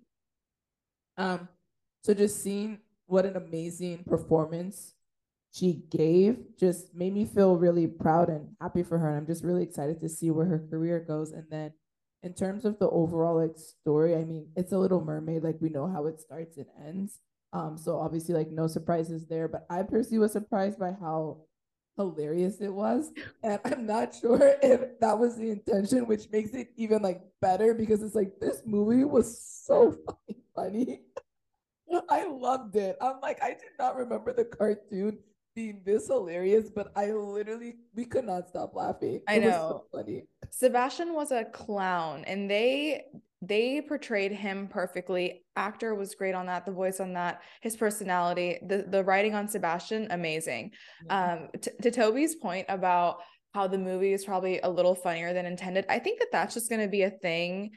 Um, 1.17 1.49
so 2.03 2.13
just 2.13 2.41
seeing 2.41 2.79
what 3.07 3.25
an 3.25 3.35
amazing 3.35 4.03
performance 4.05 4.93
she 5.51 5.83
gave 5.89 6.37
just 6.57 6.93
made 6.93 7.13
me 7.13 7.25
feel 7.25 7.57
really 7.57 7.87
proud 7.87 8.29
and 8.29 8.55
happy 8.61 8.83
for 8.83 8.97
her. 8.99 9.09
And 9.09 9.17
I'm 9.17 9.25
just 9.25 9.43
really 9.43 9.63
excited 9.63 9.99
to 10.01 10.09
see 10.09 10.29
where 10.29 10.45
her 10.45 10.65
career 10.69 10.99
goes. 10.99 11.31
And 11.31 11.45
then 11.49 11.73
in 12.21 12.33
terms 12.33 12.65
of 12.65 12.77
the 12.79 12.89
overall 12.89 13.35
like 13.35 13.57
story, 13.57 14.15
I 14.15 14.23
mean, 14.25 14.49
it's 14.55 14.71
a 14.71 14.77
little 14.77 15.03
mermaid, 15.03 15.43
like 15.43 15.57
we 15.59 15.69
know 15.69 15.87
how 15.87 16.05
it 16.05 16.21
starts 16.21 16.57
and 16.57 16.67
ends. 16.85 17.19
Um, 17.51 17.77
so 17.77 17.97
obviously 17.97 18.35
like 18.35 18.51
no 18.51 18.67
surprises 18.67 19.25
there, 19.25 19.47
but 19.47 19.65
I 19.69 19.83
personally 19.83 20.19
was 20.19 20.33
surprised 20.33 20.79
by 20.79 20.91
how 20.91 21.45
hilarious 21.97 22.61
it 22.61 22.73
was. 22.73 23.11
And 23.43 23.59
I'm 23.65 23.85
not 23.85 24.15
sure 24.15 24.55
if 24.61 24.99
that 24.99 25.17
was 25.17 25.37
the 25.37 25.51
intention, 25.51 26.07
which 26.07 26.29
makes 26.31 26.51
it 26.51 26.69
even 26.77 27.01
like 27.01 27.21
better 27.41 27.73
because 27.73 28.01
it's 28.03 28.15
like 28.15 28.39
this 28.39 28.61
movie 28.65 29.03
was 29.03 29.39
so 29.65 29.95
fucking 30.05 30.41
funny. 30.55 31.01
I 32.09 32.27
loved 32.27 32.75
it. 32.75 32.97
I'm 33.01 33.19
like, 33.21 33.41
I 33.41 33.49
did 33.49 33.73
not 33.77 33.95
remember 33.95 34.33
the 34.33 34.45
cartoon 34.45 35.17
being 35.55 35.81
this 35.83 36.07
hilarious, 36.07 36.69
but 36.69 36.91
I 36.95 37.11
literally 37.11 37.77
we 37.95 38.05
could 38.05 38.25
not 38.25 38.47
stop 38.47 38.75
laughing. 38.75 39.21
I 39.27 39.35
it 39.35 39.41
know. 39.41 39.83
So 39.91 39.97
funny. 39.97 40.25
Sebastian 40.51 41.13
was 41.13 41.31
a 41.31 41.45
clown, 41.45 42.23
and 42.25 42.49
they 42.49 43.05
they 43.41 43.81
portrayed 43.81 44.31
him 44.31 44.67
perfectly. 44.67 45.43
Actor 45.55 45.95
was 45.95 46.15
great 46.15 46.35
on 46.35 46.47
that. 46.47 46.65
The 46.65 46.71
voice 46.71 46.99
on 46.99 47.13
that, 47.13 47.41
his 47.61 47.75
personality, 47.77 48.59
the 48.67 48.85
the 48.87 49.03
writing 49.03 49.33
on 49.33 49.47
Sebastian, 49.47 50.07
amazing. 50.09 50.71
Um, 51.09 51.47
t- 51.61 51.71
to 51.81 51.91
Toby's 51.91 52.35
point 52.35 52.65
about 52.67 53.19
how 53.53 53.67
the 53.67 53.77
movie 53.77 54.13
is 54.13 54.25
probably 54.25 54.59
a 54.59 54.69
little 54.69 54.95
funnier 54.95 55.33
than 55.33 55.45
intended. 55.45 55.85
I 55.89 55.99
think 55.99 56.19
that 56.19 56.31
that's 56.31 56.53
just 56.53 56.69
going 56.69 56.81
to 56.81 56.87
be 56.87 57.03
a 57.03 57.09
thing 57.09 57.71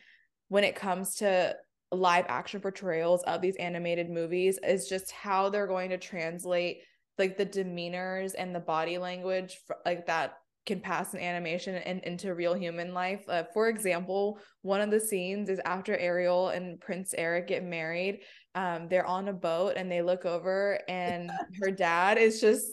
when 0.48 0.64
it 0.64 0.76
comes 0.76 1.14
to 1.16 1.56
live 1.92 2.26
action 2.28 2.60
portrayals 2.60 3.22
of 3.24 3.40
these 3.40 3.56
animated 3.56 4.10
movies 4.10 4.58
is 4.66 4.88
just 4.88 5.12
how 5.12 5.48
they're 5.48 5.66
going 5.66 5.90
to 5.90 5.98
translate 5.98 6.78
like 7.18 7.36
the 7.36 7.46
demeanors 7.46 8.32
and 8.36 8.54
the 8.54 8.60
body 8.60 8.98
language 8.98 9.60
like 9.84 10.06
that 10.06 10.34
can 10.64 10.80
pass 10.80 11.12
an 11.14 11.20
animation 11.20 11.74
and 11.74 12.02
into 12.04 12.34
real 12.34 12.54
human 12.54 12.94
life. 12.94 13.24
Uh, 13.28 13.44
for 13.52 13.68
example, 13.68 14.38
one 14.62 14.80
of 14.80 14.90
the 14.90 15.00
scenes 15.00 15.48
is 15.48 15.60
after 15.64 15.96
Ariel 15.96 16.50
and 16.50 16.80
Prince 16.80 17.14
Eric 17.16 17.48
get 17.48 17.64
married. 17.64 18.20
Um, 18.54 18.88
they're 18.88 19.06
on 19.06 19.28
a 19.28 19.32
boat 19.32 19.74
and 19.76 19.90
they 19.90 20.02
look 20.02 20.24
over, 20.24 20.78
and 20.88 21.30
her 21.60 21.70
dad 21.70 22.18
is 22.18 22.40
just 22.40 22.72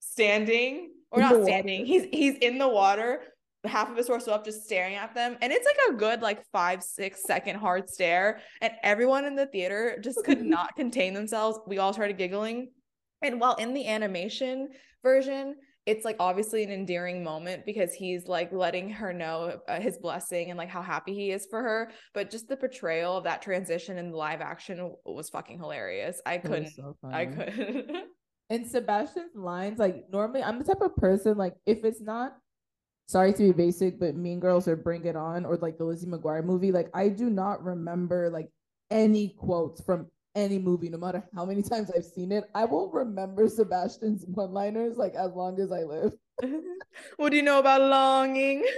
standing 0.00 0.90
or 1.10 1.20
not 1.20 1.42
standing. 1.42 1.86
He's 1.86 2.04
he's 2.10 2.36
in 2.38 2.58
the 2.58 2.68
water, 2.68 3.20
half 3.64 3.90
of 3.90 3.96
his 3.96 4.06
torso 4.06 4.32
up, 4.32 4.44
just 4.44 4.64
staring 4.64 4.94
at 4.94 5.14
them, 5.14 5.36
and 5.40 5.52
it's 5.52 5.66
like 5.66 5.94
a 5.94 5.98
good 5.98 6.22
like 6.22 6.44
five 6.50 6.82
six 6.82 7.22
second 7.24 7.56
hard 7.56 7.88
stare, 7.88 8.40
and 8.60 8.72
everyone 8.82 9.24
in 9.26 9.36
the 9.36 9.46
theater 9.46 9.98
just 10.02 10.24
could 10.24 10.42
not 10.44 10.74
contain 10.74 11.14
themselves. 11.14 11.60
We 11.66 11.78
all 11.78 11.92
started 11.92 12.18
giggling, 12.18 12.70
and 13.20 13.40
while 13.40 13.54
in 13.56 13.74
the 13.74 13.86
animation 13.86 14.70
version 15.02 15.56
it's 15.86 16.04
like 16.04 16.16
obviously 16.20 16.62
an 16.62 16.70
endearing 16.70 17.24
moment 17.24 17.66
because 17.66 17.92
he's 17.92 18.28
like 18.28 18.52
letting 18.52 18.88
her 18.88 19.12
know 19.12 19.58
uh, 19.68 19.80
his 19.80 19.98
blessing 19.98 20.50
and 20.50 20.58
like 20.58 20.68
how 20.68 20.82
happy 20.82 21.12
he 21.12 21.30
is 21.30 21.46
for 21.50 21.62
her 21.62 21.90
but 22.14 22.30
just 22.30 22.48
the 22.48 22.56
portrayal 22.56 23.16
of 23.16 23.24
that 23.24 23.42
transition 23.42 23.98
in 23.98 24.10
the 24.10 24.16
live 24.16 24.40
action 24.40 24.94
was 25.04 25.28
fucking 25.28 25.58
hilarious. 25.58 26.20
I 26.24 26.38
couldn't 26.38 26.74
so 26.74 26.96
i 27.04 27.26
couldn't. 27.26 27.90
And 28.50 28.66
sebastian's 28.66 29.34
lines 29.34 29.78
like 29.78 30.04
normally 30.12 30.42
i'm 30.42 30.58
the 30.58 30.64
type 30.64 30.82
of 30.82 30.94
person 30.96 31.38
like 31.38 31.54
if 31.64 31.84
it's 31.84 32.02
not 32.02 32.36
sorry 33.06 33.32
to 33.32 33.38
be 33.38 33.52
basic 33.52 33.98
but 33.98 34.14
mean 34.14 34.40
girls 34.40 34.68
or 34.68 34.76
bring 34.76 35.06
it 35.06 35.16
on 35.16 35.46
or 35.46 35.56
like 35.56 35.78
the 35.78 35.84
lizzie 35.84 36.06
mcguire 36.06 36.44
movie 36.44 36.70
like 36.70 36.90
i 36.92 37.08
do 37.08 37.30
not 37.30 37.64
remember 37.64 38.28
like 38.28 38.48
any 38.90 39.34
quotes 39.38 39.82
from 39.82 40.06
any 40.34 40.58
movie, 40.58 40.88
no 40.88 40.98
matter 40.98 41.22
how 41.34 41.44
many 41.44 41.62
times 41.62 41.90
I've 41.94 42.04
seen 42.04 42.32
it, 42.32 42.44
I 42.54 42.64
will 42.64 42.90
remember 42.90 43.48
Sebastian's 43.48 44.24
one 44.26 44.52
liners 44.52 44.96
like 44.96 45.14
as 45.14 45.32
long 45.32 45.60
as 45.60 45.72
I 45.72 45.82
live. 45.82 46.12
what 47.16 47.30
do 47.30 47.36
you 47.36 47.42
know 47.42 47.58
about 47.58 47.82
longing? 47.82 48.64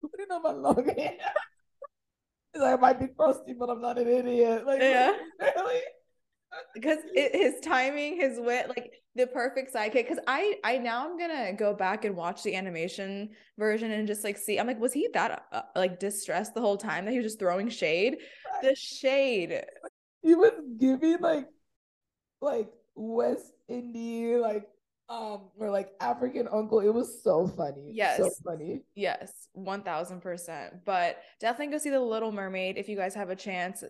What 0.00 0.12
do 0.16 0.22
you 0.22 0.28
know 0.28 0.38
about 0.38 0.58
longing? 0.60 0.94
like, 2.54 2.74
I 2.74 2.76
might 2.76 3.00
be 3.00 3.08
crusty, 3.08 3.52
but 3.52 3.68
I'm 3.68 3.82
not 3.82 3.98
an 3.98 4.06
idiot. 4.06 4.64
Like, 4.64 4.80
yeah. 4.80 5.12
really? 5.40 5.80
because 6.74 6.98
his 7.14 7.60
timing 7.60 8.16
his 8.16 8.38
wit 8.38 8.68
like 8.68 8.92
the 9.14 9.26
perfect 9.26 9.74
sidekick 9.74 10.08
because 10.08 10.18
i 10.26 10.54
i 10.64 10.78
now 10.78 11.04
i'm 11.04 11.18
gonna 11.18 11.52
go 11.52 11.74
back 11.74 12.04
and 12.04 12.16
watch 12.16 12.42
the 12.42 12.54
animation 12.54 13.28
version 13.58 13.90
and 13.90 14.06
just 14.06 14.24
like 14.24 14.38
see 14.38 14.58
i'm 14.58 14.66
like 14.66 14.80
was 14.80 14.92
he 14.92 15.08
that 15.12 15.44
uh, 15.52 15.62
like 15.76 15.98
distressed 15.98 16.54
the 16.54 16.60
whole 16.60 16.76
time 16.76 17.04
that 17.04 17.10
he 17.10 17.18
was 17.18 17.26
just 17.26 17.38
throwing 17.38 17.68
shade 17.68 18.16
the 18.62 18.74
shade 18.74 19.62
he 20.22 20.34
was 20.34 20.52
giving 20.78 21.18
like 21.20 21.48
like 22.40 22.70
West 22.94 23.52
Indian 23.68 24.40
like 24.40 24.68
um 25.08 25.50
or 25.58 25.70
like 25.70 25.90
African 26.00 26.48
uncle. 26.52 26.80
It 26.80 26.92
was 26.92 27.22
so 27.22 27.46
funny. 27.46 27.92
Yes. 27.92 28.18
So 28.18 28.30
funny. 28.44 28.82
Yes, 28.94 29.48
one 29.52 29.82
thousand 29.82 30.20
percent. 30.20 30.84
But 30.84 31.18
definitely 31.40 31.72
go 31.72 31.78
see 31.78 31.90
the 31.90 32.00
Little 32.00 32.32
Mermaid 32.32 32.76
if 32.76 32.88
you 32.88 32.96
guys 32.96 33.14
have 33.14 33.30
a 33.30 33.36
chance. 33.36 33.82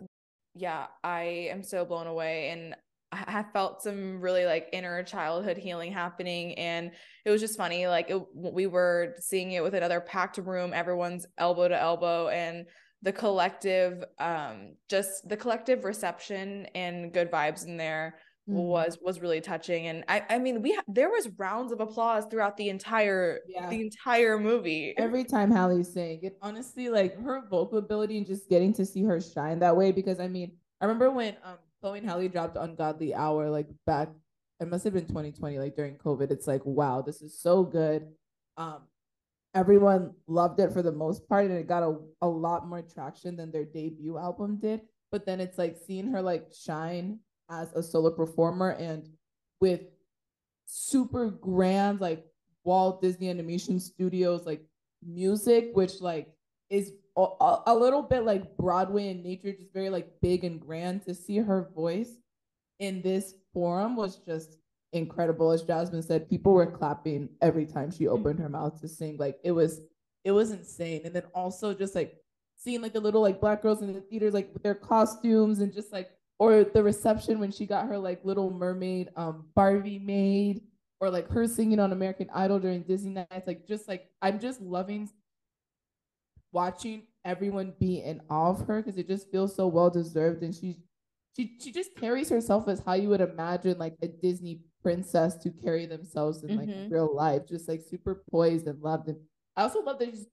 Yeah, 0.55 0.87
I 1.05 1.49
am 1.51 1.63
so 1.63 1.85
blown 1.85 2.07
away 2.07 2.51
and 2.51 2.75
I 3.11 3.31
have 3.31 3.53
felt 3.53 3.83
some 3.83 4.21
really 4.21 4.45
like 4.45 4.69
inner 4.73 5.03
childhood 5.03 5.57
healing 5.57 5.93
happening 5.93 6.55
and 6.59 6.91
it 7.25 7.31
was 7.31 7.41
just 7.41 7.57
funny 7.57 7.87
like 7.87 8.11
it, 8.11 8.21
we 8.35 8.67
were 8.67 9.15
seeing 9.19 9.53
it 9.53 9.63
with 9.63 9.75
another 9.75 10.01
packed 10.01 10.37
room 10.37 10.73
everyone's 10.75 11.27
elbow 11.39 11.69
to 11.69 11.81
elbow 11.81 12.29
and 12.29 12.67
the 13.03 13.13
collective 13.13 14.05
um 14.19 14.73
just 14.89 15.29
the 15.29 15.37
collective 15.37 15.85
reception 15.85 16.67
and 16.75 17.13
good 17.13 17.31
vibes 17.31 17.65
in 17.67 17.77
there 17.77 18.17
mm-hmm. 18.49 18.59
was 18.59 18.99
was 19.01 19.21
really 19.21 19.41
touching 19.41 19.87
and 19.87 20.05
i 20.09 20.23
i 20.31 20.39
mean 20.39 20.63
we 20.63 20.75
ha- 20.75 20.83
there 20.89 21.09
was 21.09 21.29
rounds 21.39 21.71
of 21.73 21.81
applause 21.81 22.25
throughout 22.27 22.57
the 22.57 22.69
entire 22.69 23.41
yeah. 23.47 23.69
the 23.69 23.81
entire 23.81 24.39
movie 24.39 24.95
every 24.99 25.25
time 25.25 25.51
Halle 25.51 25.83
sang 25.85 26.21
it 26.23 26.37
honestly 26.43 26.89
like 26.89 27.17
her 27.23 27.43
vocal 27.49 27.79
ability 27.79 28.19
and 28.19 28.27
just 28.27 28.49
getting 28.49 28.73
to 28.75 28.85
see 28.85 29.05
her 29.05 29.21
shine 29.21 29.61
that 29.61 29.77
way 29.77 29.93
because 29.93 30.19
i 30.19 30.27
mean 30.27 30.53
i 30.81 30.85
remember 30.85 31.11
when 31.11 31.37
um 31.45 31.57
Chloe 31.81 31.99
and 31.99 32.09
Halle 32.09 32.27
dropped 32.27 32.57
ungodly 32.57 33.15
hour 33.15 33.49
like 33.49 33.69
back 33.87 34.09
it 34.61 34.69
must 34.69 34.83
have 34.83 34.93
been 34.93 35.07
2020 35.07 35.61
like 35.61 35.77
during 35.77 35.95
covid 35.95 36.33
it's 36.33 36.49
like 36.49 36.65
wow 36.65 37.01
this 37.01 37.23
is 37.23 37.39
so 37.41 37.63
good 37.63 38.09
um 38.57 38.83
everyone 39.59 40.13
loved 40.29 40.61
it 40.61 40.73
for 40.73 40.83
the 40.83 40.93
most 40.93 41.29
part 41.29 41.47
and 41.47 41.55
it 41.55 41.67
got 41.67 41.83
a, 41.83 41.97
a 42.23 42.29
lot 42.29 42.69
more 42.69 42.83
traction 42.83 43.37
than 43.37 43.51
their 43.51 43.65
debut 43.65 44.17
album 44.17 44.59
did. 44.61 44.83
But 45.11 45.27
then 45.27 45.41
it's 45.41 45.59
like 45.59 45.77
seeing 45.87 46.13
her 46.13 46.23
like 46.23 46.47
shine 46.55 47.19
as 47.51 47.73
a 47.73 47.83
solo 47.83 48.11
performer 48.11 48.71
and 48.71 49.09
with 49.61 49.81
super 50.67 51.31
grand 51.31 52.01
like 52.01 52.25
Walt 52.63 53.03
Disney 53.03 53.31
Animation 53.31 53.81
Studios 53.81 54.45
like 54.47 54.63
music 55.05 55.71
which 55.73 56.01
like 56.01 56.29
is 56.71 56.93
a, 57.17 57.57
a 57.67 57.75
little 57.75 58.03
bit 58.03 58.25
like 58.25 58.57
Broadway 58.57 59.09
in 59.09 59.23
nature 59.23 59.53
just 59.53 59.73
very 59.73 59.91
like 59.91 60.09
big 60.21 60.45
and 60.45 60.61
grand 60.61 61.05
to 61.07 61.15
see 61.15 61.39
her 61.39 61.71
voice 61.75 62.11
in 62.79 63.03
this 63.03 63.35
forum 63.53 63.97
was 63.97 64.17
just 64.19 64.58
incredible. 64.93 65.51
As 65.51 65.63
Jasmine 65.63 66.03
said, 66.03 66.29
people 66.29 66.53
were 66.53 66.67
clapping 66.67 67.29
every 67.41 67.67
time 67.67 67.91
she 67.91 68.09
opened 68.09 68.39
her 68.39 68.49
mouth 68.49 68.81
to 68.81 68.89
sing. 68.89 69.17
Like 69.19 69.39
it 69.45 69.53
was, 69.53 69.81
it 70.25 70.33
was 70.33 70.51
insane. 70.51 71.03
And 71.05 71.15
then 71.15 71.25
also 71.35 71.75
just 71.75 71.95
like 71.95 72.17
seeing 72.57 72.83
like 72.83 72.93
the 72.93 73.01
little 73.01 73.23
like 73.23 73.41
black 73.41 73.63
girls 73.63 73.83
in 73.83 73.93
the 73.93 74.01
theaters, 74.01 74.35
like 74.35 74.53
with 74.53 74.63
their 74.63 74.75
costumes 74.75 75.61
and 75.61 75.73
just 75.73 75.93
like, 75.93 76.11
or 76.39 76.65
the 76.65 76.83
reception 76.83 77.41
when 77.41 77.51
she 77.51 77.67
got 77.67 77.89
her 77.89 77.99
like 77.99 78.25
little 78.25 78.51
mermaid 78.51 79.11
um 79.17 79.47
Barbie 79.55 79.99
made, 79.99 80.63
or 81.01 81.11
like 81.11 81.29
her 81.29 81.47
singing 81.47 81.81
on 81.81 81.93
American 81.93 82.29
Idol 82.35 82.59
during 82.59 82.83
Disney 82.83 83.11
nights. 83.11 83.47
Like 83.47 83.67
just 83.67 83.89
like 83.89 84.11
I'm 84.23 84.39
just 84.39 84.61
loving 84.61 85.09
watching 86.53 87.03
everyone 87.25 87.75
be 87.79 88.03
in 88.03 88.21
awe 88.31 88.51
of 88.51 88.67
her 88.67 88.83
because 88.83 88.99
it 88.99 89.07
just 89.07 89.31
feels 89.31 89.55
so 89.55 89.67
well 89.67 89.91
deserved 89.91 90.43
and 90.43 90.55
she's 90.55 90.77
she 91.37 91.57
she 91.61 91.71
just 91.71 91.95
carries 91.95 92.29
herself 92.29 92.67
as 92.69 92.81
how 92.81 92.95
you 92.95 93.09
would 93.09 93.21
imagine 93.21 93.79
like 93.79 93.95
a 94.03 94.09
Disney 94.09 94.63
princess 94.89 95.37
to 95.37 95.51
carry 95.51 95.85
themselves 95.85 96.43
in 96.45 96.57
like 96.57 96.67
mm-hmm. 96.67 96.91
real 96.91 97.15
life, 97.15 97.47
just 97.47 97.69
like 97.69 97.83
super 97.83 98.23
poised 98.31 98.67
and 98.67 98.81
loved. 98.81 99.09
And 99.09 99.19
I 99.55 99.65
also 99.65 99.83
love 99.83 99.99
that 99.99 100.09
she's 100.09 100.27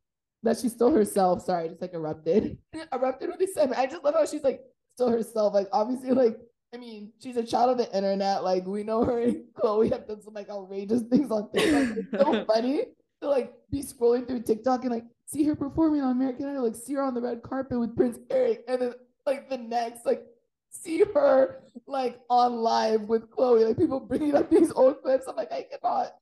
that 0.44 0.58
she's 0.58 0.72
still 0.72 0.92
herself. 0.92 1.44
Sorry, 1.44 1.66
I 1.66 1.68
just 1.68 1.82
like 1.82 1.94
erupted. 1.94 2.58
erupted 2.94 3.30
with 3.30 3.40
this. 3.40 3.58
I 3.58 3.86
just 3.86 4.02
love 4.02 4.14
how 4.14 4.26
she's 4.26 4.44
like 4.44 4.62
still 4.94 5.10
herself. 5.10 5.54
Like 5.54 5.68
obviously, 5.74 6.12
like 6.12 6.38
I 6.74 6.78
mean, 6.78 7.12
she's 7.22 7.36
a 7.36 7.44
child 7.44 7.72
of 7.72 7.78
the 7.78 7.94
internet. 7.94 8.46
Like 8.46 8.66
we 8.66 8.84
know 8.84 9.04
her 9.04 9.20
and 9.20 9.44
Chloe 9.60 9.90
have 9.90 10.08
done 10.08 10.22
some 10.22 10.34
like 10.34 10.50
outrageous 10.50 11.02
things 11.02 11.32
on 11.32 11.52
TikTok. 11.52 11.98
It's 11.98 12.24
so 12.24 12.46
funny 12.54 12.84
to 13.22 13.30
like 13.30 13.52
be 13.70 13.84
scrolling 13.84 14.26
through 14.26 14.44
TikTok 14.44 14.86
and 14.86 14.94
like 14.94 15.06
see 15.26 15.44
her 15.44 15.56
performing 15.56 16.00
on 16.00 16.14
American 16.14 16.48
Idol, 16.48 16.64
like 16.64 16.76
see 16.76 16.94
her 16.94 17.04
on 17.04 17.14
the 17.14 17.22
red 17.22 17.44
carpet 17.44 17.78
with 17.78 17.94
Prince 17.94 18.20
Eric, 18.30 18.64
and 18.70 18.82
then 18.82 18.94
like 19.26 19.50
the 19.50 19.58
next 19.58 20.06
like 20.06 20.24
see 20.84 21.04
her 21.14 21.62
like 21.88 22.20
on 22.30 22.56
live 22.56 23.02
with 23.02 23.30
Chloe. 23.32 23.66
Like 23.66 23.78
people 23.78 24.00
bringing 24.00 24.36
up 24.36 24.50
these 24.50 24.72
old 24.72 25.02
clips. 25.02 25.26
I'm 25.28 25.36
like, 25.36 25.52
I 25.52 25.66
cannot. 25.72 26.16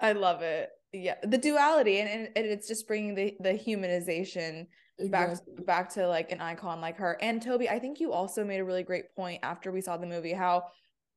I 0.00 0.12
love 0.12 0.42
it. 0.42 0.70
Yeah, 0.92 1.14
the 1.22 1.38
duality, 1.38 2.00
and, 2.00 2.08
and, 2.08 2.28
and 2.36 2.46
it's 2.46 2.68
just 2.68 2.86
bringing 2.86 3.14
the 3.14 3.34
the 3.40 3.52
humanization 3.52 4.66
exactly. 4.98 5.54
back 5.56 5.66
back 5.66 5.94
to 5.94 6.06
like 6.06 6.32
an 6.32 6.40
icon 6.40 6.80
like 6.80 6.96
her. 6.98 7.16
And 7.22 7.40
Toby, 7.40 7.68
I 7.68 7.78
think 7.78 8.00
you 8.00 8.12
also 8.12 8.44
made 8.44 8.58
a 8.58 8.64
really 8.64 8.82
great 8.82 9.14
point 9.16 9.40
after 9.42 9.72
we 9.72 9.80
saw 9.80 9.96
the 9.96 10.06
movie 10.06 10.32
how 10.32 10.64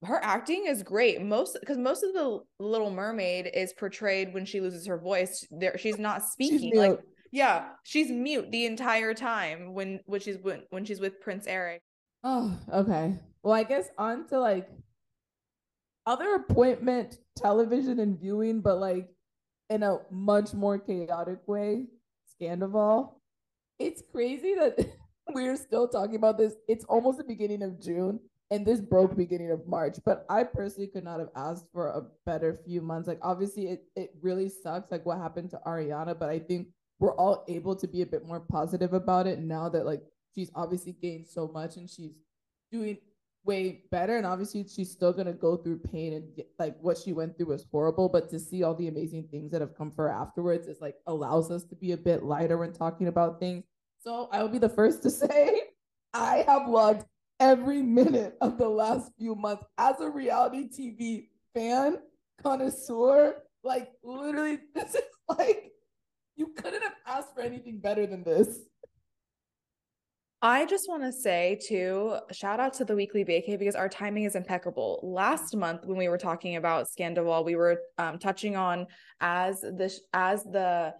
her 0.03 0.23
acting 0.23 0.65
is 0.67 0.83
great 0.83 1.21
most 1.21 1.57
because 1.59 1.77
most 1.77 2.03
of 2.03 2.13
the 2.13 2.39
little 2.59 2.91
mermaid 2.91 3.49
is 3.53 3.73
portrayed 3.73 4.33
when 4.33 4.45
she 4.45 4.61
loses 4.61 4.85
her 4.85 4.97
voice 4.97 5.45
there 5.51 5.77
she's 5.77 5.97
not 5.97 6.23
speaking 6.23 6.71
she's 6.71 6.75
like 6.75 6.99
yeah 7.31 7.69
she's 7.83 8.09
mute 8.11 8.51
the 8.51 8.65
entire 8.65 9.13
time 9.13 9.73
when 9.73 9.99
when 10.05 10.19
she's 10.19 10.37
when, 10.41 10.63
when 10.69 10.85
she's 10.85 10.99
with 10.99 11.19
prince 11.21 11.47
eric 11.47 11.81
Oh, 12.27 12.57
okay. 12.73 13.19
Well, 13.43 13.53
I 13.53 13.61
guess 13.63 13.89
on 13.99 14.27
to 14.29 14.39
like 14.39 14.67
other 16.07 16.33
appointment 16.33 17.19
television 17.37 17.99
and 17.99 18.19
viewing, 18.19 18.61
but 18.61 18.79
like 18.79 19.09
in 19.69 19.83
a 19.83 19.99
much 20.09 20.51
more 20.53 20.79
chaotic 20.79 21.47
way. 21.47 21.85
Scandoval. 22.41 23.11
It's 23.77 24.01
crazy 24.11 24.55
that 24.55 24.87
we're 25.33 25.55
still 25.55 25.87
talking 25.87 26.15
about 26.15 26.39
this. 26.39 26.55
It's 26.67 26.83
almost 26.85 27.19
the 27.19 27.23
beginning 27.23 27.61
of 27.61 27.79
June 27.79 28.19
and 28.49 28.65
this 28.65 28.81
broke 28.81 29.15
beginning 29.15 29.51
of 29.51 29.67
March. 29.67 29.97
But 30.03 30.25
I 30.27 30.45
personally 30.45 30.87
could 30.87 31.03
not 31.03 31.19
have 31.19 31.29
asked 31.35 31.67
for 31.71 31.89
a 31.89 32.07
better 32.25 32.55
few 32.65 32.81
months. 32.81 33.07
Like 33.07 33.19
obviously 33.21 33.67
it 33.67 33.83
it 33.95 34.15
really 34.19 34.49
sucks 34.49 34.89
like 34.89 35.05
what 35.05 35.19
happened 35.19 35.51
to 35.51 35.59
Ariana, 35.67 36.17
but 36.17 36.29
I 36.29 36.39
think 36.39 36.69
we're 36.97 37.15
all 37.15 37.45
able 37.47 37.75
to 37.75 37.87
be 37.87 38.01
a 38.01 38.05
bit 38.07 38.25
more 38.25 38.39
positive 38.39 38.93
about 38.93 39.27
it 39.27 39.37
now 39.37 39.69
that 39.69 39.85
like 39.85 40.01
she's 40.35 40.51
obviously 40.53 40.93
gained 40.93 41.27
so 41.27 41.47
much 41.47 41.77
and 41.77 41.89
she's 41.89 42.11
doing 42.71 42.97
way 43.45 43.83
better. 43.91 44.17
And 44.17 44.25
obviously 44.25 44.65
she's 44.67 44.91
still 44.91 45.13
going 45.13 45.27
to 45.27 45.33
go 45.33 45.55
through 45.55 45.79
pain 45.79 46.13
and 46.13 46.35
get, 46.35 46.49
like 46.59 46.75
what 46.81 46.97
she 46.97 47.13
went 47.13 47.37
through 47.37 47.47
was 47.47 47.65
horrible. 47.71 48.09
But 48.09 48.29
to 48.31 48.39
see 48.39 48.63
all 48.63 48.75
the 48.75 48.87
amazing 48.87 49.27
things 49.29 49.51
that 49.51 49.61
have 49.61 49.77
come 49.77 49.91
for 49.91 50.09
her 50.09 50.13
afterwards 50.13 50.67
is 50.67 50.81
like 50.81 50.95
allows 51.07 51.51
us 51.51 51.63
to 51.65 51.75
be 51.75 51.93
a 51.93 51.97
bit 51.97 52.23
lighter 52.23 52.57
when 52.57 52.73
talking 52.73 53.07
about 53.07 53.39
things. 53.39 53.63
So 53.99 54.29
i 54.31 54.41
will 54.41 54.49
be 54.49 54.59
the 54.59 54.69
first 54.69 55.01
to 55.03 55.09
say 55.09 55.61
i 56.13 56.43
have 56.47 56.67
loved 56.69 57.07
every 57.39 57.81
minute 57.81 58.37
of 58.39 58.57
the 58.57 58.69
last 58.69 59.11
few 59.17 59.33
months 59.33 59.65
as 59.79 59.99
a 59.99 60.09
reality 60.09 60.69
tv 60.69 61.27
fan 61.53 61.97
connoisseur. 62.41 63.35
Like 63.63 63.91
literally 64.03 64.59
this 64.75 64.95
is 64.95 65.01
like 65.27 65.71
you 66.35 66.47
couldn't 66.55 66.83
have 66.83 66.95
asked 67.07 67.33
for 67.33 67.41
anything 67.41 67.79
better 67.79 68.05
than 68.05 68.23
this 68.23 68.59
I 70.45 70.67
just 70.67 70.87
want 70.87 71.01
to 71.01 71.11
say 71.11 71.59
too, 71.59 72.17
shout 72.31 72.59
out 72.59 72.75
to 72.75 72.85
the 72.85 72.95
weekly 72.95 73.25
baecay 73.25 73.57
because 73.57 73.73
our 73.73 73.89
timing 73.89 74.25
is 74.25 74.35
impeccable. 74.35 74.99
Last 75.01 75.55
month 75.55 75.85
when 75.85 75.97
we 75.97 76.07
were 76.07 76.19
talking 76.19 76.57
about 76.57 76.85
Scandoval, 76.85 77.43
we 77.43 77.55
were 77.55 77.79
um, 77.97 78.19
touching 78.19 78.55
on 78.55 78.85
as 79.21 79.61
the 79.61 79.91
as 80.13 80.43
the 80.43 80.93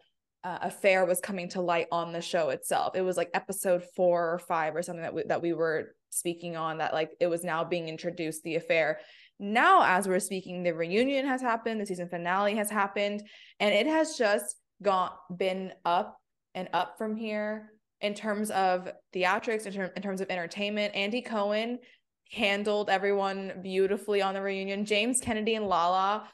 uh, 0.43 0.57
affair 0.63 1.05
was 1.05 1.19
coming 1.19 1.47
to 1.49 1.61
light 1.61 1.85
on 1.91 2.11
the 2.11 2.21
show 2.21 2.49
itself. 2.49 2.95
It 2.95 3.03
was 3.03 3.17
like 3.17 3.29
episode 3.35 3.83
four 3.95 4.33
or 4.33 4.39
five 4.39 4.75
or 4.75 4.81
something 4.81 5.03
that 5.03 5.13
we, 5.13 5.23
that 5.27 5.43
we 5.43 5.53
were 5.53 5.93
speaking 6.09 6.55
on 6.55 6.79
that 6.79 6.91
like 6.91 7.11
it 7.19 7.27
was 7.27 7.43
now 7.43 7.63
being 7.63 7.87
introduced 7.87 8.41
the 8.41 8.55
affair 8.55 8.99
Now, 9.37 9.83
as 9.83 10.07
we're 10.07 10.19
speaking, 10.21 10.63
the 10.63 10.73
reunion 10.73 11.27
has 11.27 11.41
happened, 11.43 11.79
the 11.79 11.85
season 11.85 12.09
finale 12.09 12.55
has 12.55 12.71
happened, 12.71 13.21
and 13.59 13.75
it 13.75 13.85
has 13.85 14.17
just 14.17 14.55
gone 14.81 15.11
been 15.37 15.71
up 15.85 16.17
and 16.55 16.67
up 16.73 16.97
from 16.97 17.15
here 17.15 17.69
in 18.05 18.13
terms 18.13 18.51
of 18.51 18.87
theatrics, 19.13 19.65
in, 19.65 19.73
ter- 19.73 19.93
in 19.95 20.01
terms 20.01 20.21
of 20.21 20.29
entertainment. 20.29 20.93
Andy 20.95 21.21
Cohen 21.21 21.79
handled 22.31 22.89
everyone 22.89 23.53
beautifully 23.63 24.21
on 24.21 24.33
the 24.35 24.41
reunion. 24.41 24.85
James 24.85 25.19
Kennedy 25.21 25.55
and 25.55 25.67
Lala 25.67 26.29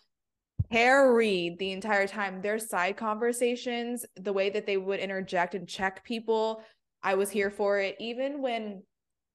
carried 0.69 1.57
the 1.59 1.71
entire 1.71 2.07
time. 2.07 2.41
Their 2.41 2.59
side 2.59 2.97
conversations, 2.97 4.05
the 4.17 4.33
way 4.33 4.49
that 4.49 4.65
they 4.65 4.77
would 4.77 4.99
interject 4.99 5.55
and 5.55 5.67
check 5.67 6.03
people, 6.03 6.61
I 7.03 7.15
was 7.15 7.29
here 7.29 7.49
for 7.49 7.79
it. 7.79 7.95
Even 7.99 8.41
when 8.41 8.83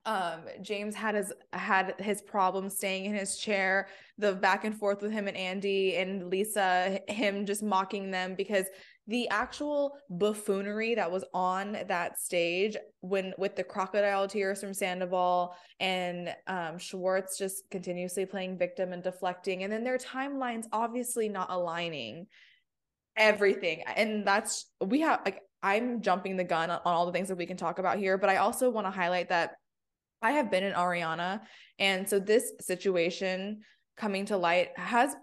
um 0.05 0.43
James 0.63 0.95
had 0.95 1.17
his 1.17 1.33
had 1.53 1.95
his 1.99 2.23
problem 2.23 2.71
staying 2.71 3.07
in 3.07 3.15
his 3.15 3.39
chair, 3.39 3.89
the 4.19 4.35
back 4.35 4.65
and 4.65 4.79
forth 4.79 5.03
with 5.03 5.11
him 5.11 5.27
and 5.27 5.37
Andy 5.37 5.97
and 5.97 6.31
Lisa, 6.31 7.01
him 7.09 7.45
just 7.45 7.63
mocking 7.63 8.11
them 8.11 8.35
because 8.37 8.67
the 9.09 9.29
actual 9.29 9.93
buffoonery 10.11 10.95
that 10.97 11.11
was 11.11 11.25
on 11.33 11.79
that 11.87 12.19
stage 12.19 12.77
when 13.01 13.33
with 13.39 13.55
the 13.55 13.63
crocodile 13.63 14.27
tears 14.27 14.61
from 14.61 14.75
Sandoval 14.75 15.55
and 15.79 16.35
um, 16.49 16.79
Schwartz 16.79 17.39
just 17.39 17.71
continuously 17.71 18.27
playing 18.27 18.59
victim 18.59 18.93
and 18.93 19.03
deflecting, 19.03 19.63
and 19.63 19.73
then 19.73 19.85
their 19.85 19.99
timelines 19.99 20.65
obviously 20.73 21.29
not 21.29 21.51
aligning 21.51 22.27
everything. 23.17 23.83
And 23.95 24.27
that's 24.27 24.67
we 24.85 25.01
have 25.01 25.21
like 25.25 25.43
I'm 25.63 26.03
jumping 26.03 26.37
the 26.37 26.45
gun 26.45 26.71
on 26.71 26.81
all 26.85 27.07
the 27.07 27.13
things 27.13 27.29
that 27.29 27.39
we 27.39 27.47
can 27.47 27.57
talk 27.57 27.79
about 27.79 27.99
here, 27.99 28.19
but 28.19 28.31
I 28.31 28.37
also 28.37 28.71
want 28.71 28.87
to 28.87 28.91
highlight 28.91 29.29
that 29.29 29.53
I 30.21 30.33
have 30.33 30.51
been 30.51 30.65
in 30.65 30.73
Ariana, 30.73 31.43
and 31.79 32.09
so 32.09 32.19
this 32.19 32.53
situation 32.61 33.61
coming 33.97 34.27
to 34.27 34.37
light 34.37 34.69
has 34.77 35.15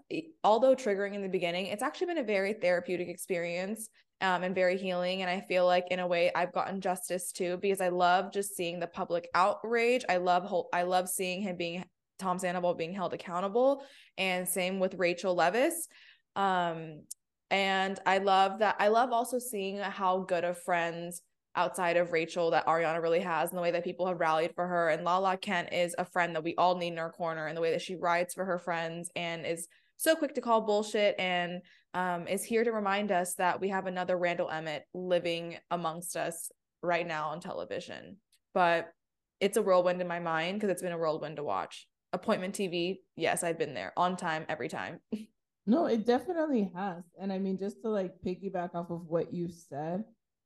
although 0.42 0.74
triggering 0.74 1.14
in 1.14 1.22
the 1.22 1.28
beginning 1.28 1.66
it's 1.66 1.82
actually 1.82 2.08
been 2.08 2.18
a 2.18 2.24
very 2.24 2.52
therapeutic 2.52 3.08
experience 3.08 3.88
um, 4.20 4.42
and 4.42 4.54
very 4.54 4.76
healing 4.76 5.22
and 5.22 5.30
i 5.30 5.40
feel 5.40 5.66
like 5.66 5.86
in 5.90 6.00
a 6.00 6.06
way 6.06 6.30
i've 6.34 6.52
gotten 6.52 6.80
justice 6.80 7.32
too 7.32 7.56
because 7.58 7.80
i 7.80 7.88
love 7.88 8.32
just 8.32 8.56
seeing 8.56 8.80
the 8.80 8.86
public 8.86 9.28
outrage. 9.34 10.04
I 10.08 10.16
love 10.16 10.44
whole, 10.44 10.68
i 10.72 10.82
love 10.82 11.08
seeing 11.08 11.40
him 11.40 11.56
being 11.56 11.84
tom 12.18 12.38
sandoval 12.38 12.74
being 12.74 12.94
held 12.94 13.12
accountable 13.12 13.84
and 14.18 14.48
same 14.48 14.78
with 14.78 14.94
rachel 14.94 15.36
leviss 15.36 15.88
um, 16.36 17.02
and 17.50 18.00
i 18.06 18.18
love 18.18 18.58
that 18.60 18.76
i 18.78 18.88
love 18.88 19.12
also 19.12 19.38
seeing 19.38 19.78
how 19.78 20.20
good 20.20 20.44
of 20.44 20.58
friends 20.62 21.22
outside 21.56 21.96
of 21.96 22.12
Rachel 22.12 22.50
that 22.50 22.66
Ariana 22.66 23.00
really 23.00 23.20
has 23.20 23.50
and 23.50 23.58
the 23.58 23.62
way 23.62 23.70
that 23.70 23.84
people 23.84 24.06
have 24.06 24.20
rallied 24.20 24.54
for 24.54 24.66
her. 24.66 24.88
And 24.88 25.04
Lala 25.04 25.36
Kent 25.36 25.72
is 25.72 25.94
a 25.98 26.04
friend 26.04 26.34
that 26.34 26.44
we 26.44 26.54
all 26.56 26.76
need 26.76 26.92
in 26.92 26.98
our 26.98 27.12
corner 27.12 27.46
and 27.46 27.56
the 27.56 27.60
way 27.60 27.70
that 27.70 27.82
she 27.82 27.96
rides 27.96 28.34
for 28.34 28.44
her 28.44 28.58
friends 28.58 29.10
and 29.14 29.46
is 29.46 29.68
so 29.96 30.16
quick 30.16 30.34
to 30.34 30.40
call 30.40 30.60
bullshit 30.60 31.14
and 31.18 31.62
um, 31.94 32.26
is 32.26 32.42
here 32.42 32.64
to 32.64 32.72
remind 32.72 33.12
us 33.12 33.34
that 33.34 33.60
we 33.60 33.68
have 33.68 33.86
another 33.86 34.16
Randall 34.16 34.50
Emmett 34.50 34.84
living 34.92 35.56
amongst 35.70 36.16
us 36.16 36.50
right 36.82 37.06
now 37.06 37.28
on 37.28 37.40
television. 37.40 38.16
But 38.52 38.92
it's 39.40 39.56
a 39.56 39.62
whirlwind 39.62 40.00
in 40.00 40.08
my 40.08 40.20
mind 40.20 40.58
because 40.58 40.70
it's 40.70 40.82
been 40.82 40.92
a 40.92 40.98
whirlwind 40.98 41.36
to 41.36 41.44
watch. 41.44 41.86
Appointment 42.12 42.54
TV, 42.54 42.98
yes, 43.16 43.42
I've 43.42 43.58
been 43.58 43.74
there 43.74 43.92
on 43.96 44.16
time 44.16 44.44
every 44.48 44.68
time. 44.68 45.00
no, 45.66 45.86
it 45.86 46.06
definitely 46.06 46.70
has. 46.74 47.02
And 47.20 47.32
I 47.32 47.38
mean, 47.38 47.58
just 47.58 47.82
to 47.82 47.88
like 47.88 48.12
piggyback 48.24 48.74
off 48.74 48.90
of 48.90 49.06
what 49.06 49.32
you 49.32 49.48
said, 49.48 50.04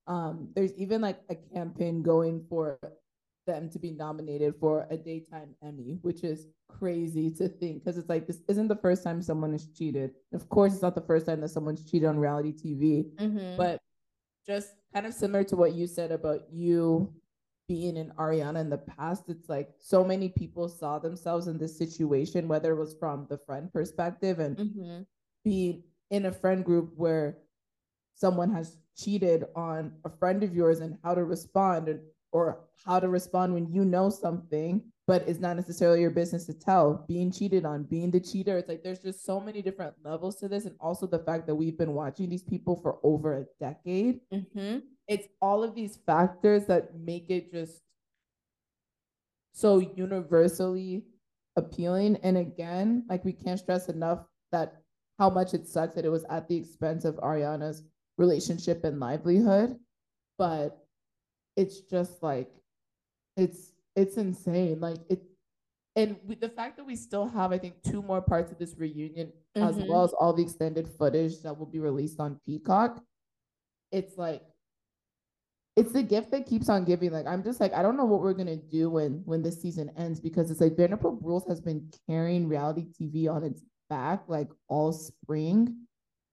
um, 0.08 0.48
there's 0.54 0.72
even 0.74 1.00
like 1.00 1.20
a 1.28 1.34
campaign 1.34 2.02
going 2.02 2.44
for 2.48 2.78
them 3.46 3.70
to 3.70 3.78
be 3.78 3.90
nominated 3.90 4.54
for 4.58 4.86
a 4.90 4.96
daytime 4.96 5.54
Emmy, 5.62 5.98
which 6.02 6.24
is 6.24 6.46
crazy 6.68 7.30
to 7.30 7.48
think 7.48 7.84
because 7.84 7.96
it's 7.96 8.08
like 8.08 8.26
this 8.26 8.40
isn't 8.48 8.68
the 8.68 8.76
first 8.76 9.04
time 9.04 9.22
someone 9.22 9.52
has 9.52 9.66
cheated. 9.66 10.12
Of 10.32 10.48
course, 10.48 10.72
it's 10.72 10.82
not 10.82 10.94
the 10.94 11.00
first 11.02 11.26
time 11.26 11.40
that 11.42 11.50
someone's 11.50 11.88
cheated 11.88 12.08
on 12.08 12.18
reality 12.18 12.52
TV, 12.52 13.04
mm-hmm. 13.14 13.56
but 13.56 13.80
just 14.46 14.74
kind 14.94 15.06
of 15.06 15.14
similar 15.14 15.44
to 15.44 15.56
what 15.56 15.74
you 15.74 15.86
said 15.86 16.10
about 16.10 16.40
you 16.50 17.12
being 17.68 17.98
in 17.98 18.10
Ariana 18.18 18.60
in 18.60 18.70
the 18.70 18.78
past, 18.78 19.24
it's 19.28 19.48
like 19.48 19.68
so 19.78 20.02
many 20.02 20.30
people 20.30 20.68
saw 20.68 20.98
themselves 20.98 21.48
in 21.48 21.58
this 21.58 21.76
situation, 21.76 22.48
whether 22.48 22.72
it 22.72 22.80
was 22.80 22.94
from 22.98 23.26
the 23.28 23.36
friend 23.36 23.70
perspective 23.70 24.38
and 24.38 24.56
mm-hmm. 24.56 25.02
being 25.44 25.82
in 26.10 26.26
a 26.26 26.32
friend 26.32 26.64
group 26.64 26.92
where 26.96 27.36
someone 28.14 28.50
has 28.50 28.78
cheated 28.98 29.44
on 29.54 29.92
a 30.04 30.10
friend 30.10 30.42
of 30.42 30.54
yours 30.54 30.80
and 30.80 30.98
how 31.04 31.14
to 31.14 31.24
respond 31.24 31.88
and, 31.88 32.00
or 32.32 32.60
how 32.84 32.98
to 33.00 33.08
respond 33.08 33.54
when 33.54 33.72
you 33.72 33.84
know 33.84 34.10
something 34.10 34.82
but 35.06 35.26
it's 35.26 35.40
not 35.40 35.56
necessarily 35.56 36.02
your 36.02 36.10
business 36.10 36.44
to 36.44 36.52
tell 36.52 37.06
being 37.08 37.32
cheated 37.32 37.64
on 37.64 37.84
being 37.84 38.10
the 38.10 38.20
cheater 38.20 38.58
it's 38.58 38.68
like 38.68 38.82
there's 38.82 38.98
just 38.98 39.24
so 39.24 39.40
many 39.40 39.62
different 39.62 39.94
levels 40.04 40.36
to 40.36 40.48
this 40.48 40.66
and 40.66 40.76
also 40.80 41.06
the 41.06 41.18
fact 41.18 41.46
that 41.46 41.54
we've 41.54 41.78
been 41.78 41.94
watching 41.94 42.28
these 42.28 42.42
people 42.42 42.76
for 42.76 42.98
over 43.02 43.38
a 43.38 43.44
decade 43.58 44.20
mm-hmm. 44.32 44.78
it's 45.06 45.28
all 45.40 45.62
of 45.62 45.74
these 45.74 45.98
factors 46.04 46.66
that 46.66 46.94
make 46.98 47.30
it 47.30 47.50
just 47.50 47.82
so 49.52 49.78
universally 49.78 51.04
appealing 51.56 52.16
and 52.22 52.36
again 52.36 53.04
like 53.08 53.24
we 53.24 53.32
can't 53.32 53.58
stress 53.58 53.88
enough 53.88 54.20
that 54.52 54.82
how 55.18 55.28
much 55.28 55.54
it 55.54 55.66
sucks 55.66 55.94
that 55.94 56.04
it 56.04 56.10
was 56.10 56.24
at 56.30 56.46
the 56.48 56.56
expense 56.56 57.04
of 57.04 57.16
ariana's 57.16 57.82
relationship 58.18 58.84
and 58.84 59.00
livelihood 59.00 59.76
but 60.36 60.84
it's 61.56 61.80
just 61.80 62.22
like 62.22 62.50
it's 63.36 63.72
it's 63.96 64.16
insane 64.16 64.78
like 64.80 64.98
it 65.08 65.22
and 65.96 66.16
we, 66.26 66.34
the 66.36 66.48
fact 66.48 66.76
that 66.76 66.84
we 66.84 66.94
still 66.94 67.26
have 67.26 67.52
i 67.52 67.58
think 67.58 67.74
two 67.82 68.02
more 68.02 68.20
parts 68.20 68.52
of 68.52 68.58
this 68.58 68.76
reunion 68.76 69.32
mm-hmm. 69.56 69.68
as 69.68 69.76
well 69.88 70.04
as 70.04 70.12
all 70.12 70.32
the 70.32 70.42
extended 70.42 70.88
footage 70.98 71.42
that 71.42 71.56
will 71.56 71.66
be 71.66 71.78
released 71.78 72.20
on 72.20 72.38
peacock 72.44 73.02
it's 73.92 74.18
like 74.18 74.42
it's 75.76 75.92
the 75.92 76.02
gift 76.02 76.32
that 76.32 76.44
keeps 76.44 76.68
on 76.68 76.84
giving 76.84 77.12
like 77.12 77.26
i'm 77.26 77.42
just 77.42 77.60
like 77.60 77.72
i 77.72 77.82
don't 77.82 77.96
know 77.96 78.04
what 78.04 78.20
we're 78.20 78.34
gonna 78.34 78.56
do 78.56 78.90
when 78.90 79.22
when 79.24 79.42
this 79.42 79.62
season 79.62 79.90
ends 79.96 80.20
because 80.20 80.50
it's 80.50 80.60
like 80.60 80.72
vanderpump 80.72 81.18
rules 81.22 81.46
has 81.46 81.60
been 81.60 81.88
carrying 82.08 82.48
reality 82.48 82.86
tv 83.00 83.30
on 83.30 83.44
its 83.44 83.62
back 83.88 84.22
like 84.26 84.48
all 84.68 84.92
spring 84.92 85.76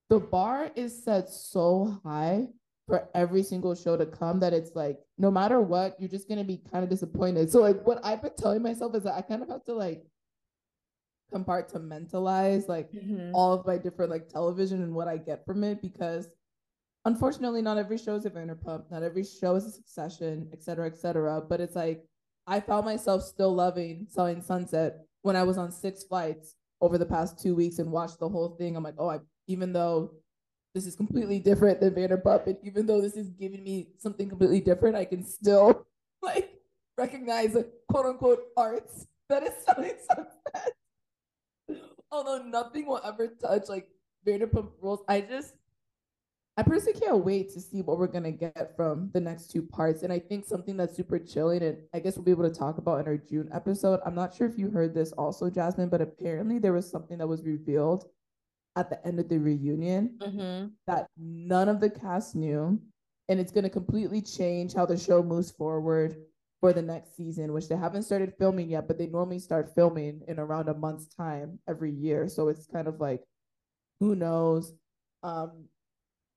the 0.10 0.20
bar 0.20 0.72
is 0.76 1.04
set 1.04 1.30
so 1.30 2.00
high 2.04 2.48
for 2.88 3.10
every 3.16 3.42
single 3.42 3.74
show 3.74 3.98
to 3.98 4.06
come 4.06 4.40
that 4.40 4.54
it's 4.54 4.76
like 4.76 5.00
no 5.18 5.32
matter 5.32 5.60
what 5.60 5.96
you're 6.00 6.10
just 6.10 6.30
gonna 6.30 6.44
be 6.44 6.62
kind 6.72 6.84
of 6.84 6.90
disappointed. 6.90 7.50
So 7.52 7.62
like 7.62 7.86
what 7.86 8.04
i've 8.06 8.22
been 8.22 8.36
telling 8.38 8.62
myself 8.62 8.96
is 8.96 9.04
that 9.04 9.16
i 9.16 9.22
kind 9.22 9.42
of 9.42 9.50
have 9.50 9.64
to 9.66 9.74
like 9.74 10.04
compartmentalize 11.34 12.68
like 12.68 12.92
mm-hmm. 12.92 13.34
all 13.34 13.52
of 13.52 13.66
my 13.66 13.78
different 13.78 14.12
like 14.12 14.30
television 14.30 14.84
and 14.84 14.94
what 14.94 15.08
i 15.08 15.18
get 15.18 15.44
from 15.44 15.64
it 15.64 15.82
because 15.82 16.30
unfortunately 17.06 17.64
not 17.64 17.80
every 17.80 17.98
show 17.98 18.16
is 18.16 18.26
a 18.26 18.30
vanderpump 18.30 18.84
not 18.92 19.02
every 19.02 19.24
show 19.24 19.56
is 19.56 19.66
a 19.66 19.72
succession 19.72 20.48
et 20.54 20.64
cetera 20.64 20.86
et 20.86 20.98
cetera. 20.98 21.42
But 21.42 21.62
it's 21.62 21.76
like 21.76 22.04
i 22.46 22.60
found 22.60 22.86
myself 22.86 23.24
still 23.24 23.54
loving 23.54 24.06
selling 24.10 24.42
sunset 24.42 25.00
when 25.24 25.36
i 25.36 25.42
was 25.42 25.58
on 25.58 25.72
six 25.72 26.04
flights 26.04 26.56
over 26.82 27.00
the 27.00 27.06
past 27.06 27.42
two 27.42 27.56
weeks 27.56 27.80
and 27.80 27.92
watched 27.92 28.20
the 28.20 28.30
whole 28.30 28.50
thing. 28.50 28.76
I'm 28.76 28.84
like 28.84 28.96
oh 29.00 29.10
i 29.10 29.20
even 29.48 29.74
though 29.74 30.12
this 30.74 30.86
is 30.86 30.96
completely 30.96 31.40
different 31.40 31.80
than 31.80 31.94
Vanderpump, 31.94 32.48
and 32.48 32.58
even 32.64 32.86
though 32.86 33.02
this 33.02 33.16
is 33.16 33.30
giving 33.30 33.64
me 33.64 33.90
something 33.98 34.28
completely 34.28 34.60
different, 34.60 34.96
I 34.96 35.06
can 35.06 35.26
still 35.26 35.88
like 36.22 36.52
recognize 36.98 37.54
the 37.54 37.70
quote 37.90 38.06
unquote 38.06 38.44
arts 38.58 39.08
that 39.30 39.44
is 39.44 39.54
selling 39.66 39.94
sunset. 40.06 40.74
Although 42.12 42.44
nothing 42.44 42.86
will 42.86 43.02
ever 43.04 43.28
touch 43.28 43.70
like 43.70 43.88
Vanderpump 44.28 44.72
Rules, 44.82 45.02
I 45.08 45.22
just 45.22 45.54
I 46.58 46.64
personally 46.64 46.98
can't 46.98 47.26
wait 47.26 47.54
to 47.54 47.60
see 47.60 47.82
what 47.82 47.98
we're 47.98 48.08
gonna 48.08 48.32
get 48.32 48.76
from 48.78 49.10
the 49.14 49.20
next 49.20 49.52
two 49.52 49.62
parts. 49.62 50.04
And 50.04 50.14
I 50.14 50.20
think 50.20 50.46
something 50.46 50.78
that's 50.78 50.96
super 50.96 51.20
chilling, 51.20 51.64
and 51.64 51.78
I 51.94 52.00
guess 52.00 52.16
we'll 52.16 52.24
be 52.24 52.32
able 52.32 52.50
to 52.50 52.56
talk 52.56 52.78
about 52.78 53.02
in 53.02 53.08
our 53.08 53.18
June 53.18 53.50
episode. 53.54 54.00
I'm 54.06 54.16
not 54.16 54.34
sure 54.34 54.48
if 54.48 54.58
you 54.58 54.70
heard 54.70 54.94
this 54.94 55.12
also, 55.14 55.50
Jasmine, 55.50 55.90
but 55.90 56.02
apparently 56.02 56.60
there 56.60 56.74
was 56.74 56.90
something 56.90 57.18
that 57.18 57.28
was 57.28 57.44
revealed 57.44 58.06
at 58.76 58.90
the 58.90 59.06
end 59.08 59.20
of 59.20 59.30
the 59.30 59.38
reunion 59.38 60.18
mm-hmm. 60.18 60.68
that 60.88 61.08
none 61.18 61.70
of 61.70 61.80
the 61.80 61.90
cast 61.90 62.36
knew. 62.36 62.80
And 63.28 63.40
it's 63.40 63.52
going 63.52 63.64
to 63.64 63.70
completely 63.70 64.22
change 64.22 64.74
how 64.74 64.86
the 64.86 64.98
show 64.98 65.24
moves 65.24 65.50
forward 65.50 66.16
for 66.60 66.74
the 66.74 66.82
next 66.82 67.16
season, 67.16 67.54
which 67.54 67.68
they 67.68 67.76
haven't 67.76 68.04
started 68.04 68.34
filming 68.38 68.70
yet, 68.70 68.88
but 68.88 68.98
they 68.98 69.08
normally 69.08 69.40
start 69.40 69.74
filming 69.74 70.22
in 70.28 70.40
around 70.40 70.70
a 70.70 70.74
month's 70.74 71.08
time 71.08 71.60
every 71.68 71.92
year. 71.92 72.28
So 72.28 72.50
it's 72.50 72.68
kind 72.68 72.88
of 72.88 73.00
like, 73.00 73.24
who 74.00 74.16
knows? 74.16 74.74
Um, 75.24 75.66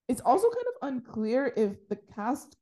it's 0.09 0.23
also 0.23 0.49
kind 0.49 0.67
of 0.67 0.89
unclear 0.89 1.53
if 1.57 1.89
the 1.89 1.99
cast 2.15 2.57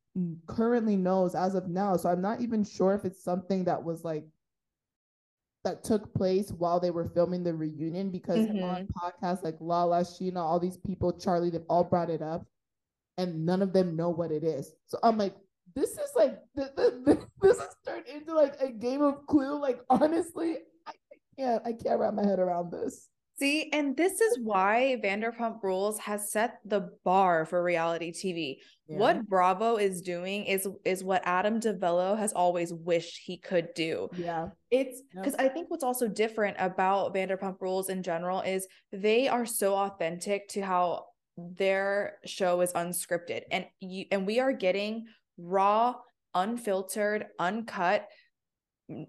currently 0.47 0.97
knows 0.97 1.35
as 1.35 1.55
of 1.55 1.69
now. 1.69 1.97
So 1.97 2.09
I'm 2.09 2.23
not 2.23 2.41
even 2.41 2.65
sure 2.65 2.95
if 2.95 3.05
it's 3.05 3.23
something 3.23 3.65
that 3.65 3.83
was 3.83 4.05
like 4.05 4.25
that 5.67 5.83
took 5.83 6.15
place 6.15 6.53
while 6.53 6.79
they 6.79 6.93
were 6.93 7.05
filming 7.05 7.43
the 7.43 7.53
reunion 7.53 8.09
because 8.09 8.47
mm-hmm. 8.47 8.63
on 8.63 8.89
podcasts 8.97 9.43
like 9.43 9.57
Lala, 9.59 10.03
Scheana, 10.03 10.37
all 10.37 10.61
these 10.61 10.77
people, 10.77 11.13
Charlie, 11.13 11.51
they've 11.51 11.61
all 11.69 11.83
brought 11.83 12.09
it 12.09 12.23
up 12.23 12.47
and 13.19 13.45
none 13.45 13.63
of 13.63 13.73
them 13.73 13.97
know 13.97 14.09
what 14.09 14.31
it 14.31 14.45
is. 14.45 14.73
So 14.87 14.99
I'm 15.03 15.19
like, 15.19 15.35
this 15.75 15.91
is 15.91 16.11
like, 16.15 16.39
this, 16.55 16.71
this, 17.05 17.19
this 17.43 17.59
has 17.59 17.75
turned 17.85 18.07
into 18.07 18.33
like 18.33 18.55
a 18.61 18.71
game 18.71 19.03
of 19.03 19.27
clue. 19.27 19.61
Like, 19.61 19.81
honestly, 19.91 20.59
I, 20.87 20.93
can't 21.37 21.63
I 21.67 21.73
can't 21.73 21.99
wrap 21.99 22.15
my 22.15 22.25
head 22.25 22.39
around 22.39 22.71
this. 22.71 23.09
See, 23.39 23.69
and 23.73 23.97
this 23.97 24.21
is 24.21 24.39
why 24.43 25.01
Vanderpump 25.05 25.63
Rules 25.65 25.99
has 25.99 26.31
set 26.31 26.59
the 26.65 26.93
bar 27.05 27.45
for 27.45 27.63
reality 27.63 28.13
TV. 28.13 28.59
Yeah. 28.89 28.99
What 28.99 29.29
Bravo 29.29 29.77
is 29.77 30.01
doing 30.01 30.45
is 30.45 30.69
is 30.85 31.03
what 31.03 31.23
Adam 31.25 31.59
DiVello 31.61 32.17
has 32.17 32.33
always 32.33 32.73
wished 32.73 33.19
he 33.25 33.37
could 33.39 33.75
do. 33.75 34.09
Yeah. 34.17 34.51
It's 34.71 35.03
Yep. 35.15 35.25
because 35.25 35.35
I 35.41 35.49
think 35.49 35.71
what's 35.71 35.83
also 35.83 36.07
different 36.07 36.57
about 36.61 37.13
Vanderpump 37.15 37.61
Rules 37.61 37.89
in 37.89 38.03
general 38.03 38.43
is 38.43 38.69
they 38.93 39.27
are 39.29 39.45
so 39.45 39.75
authentic 39.75 40.49
to 40.51 40.61
how 40.63 41.07
their 41.37 42.19
show 42.25 42.61
is 42.61 42.73
unscripted, 42.75 43.43
and 43.51 43.67
you 43.81 44.05
and 44.13 44.25
we 44.27 44.39
are 44.41 44.53
getting 44.53 45.07
raw, 45.37 45.95
unfiltered, 46.35 47.27
uncut. 47.39 48.07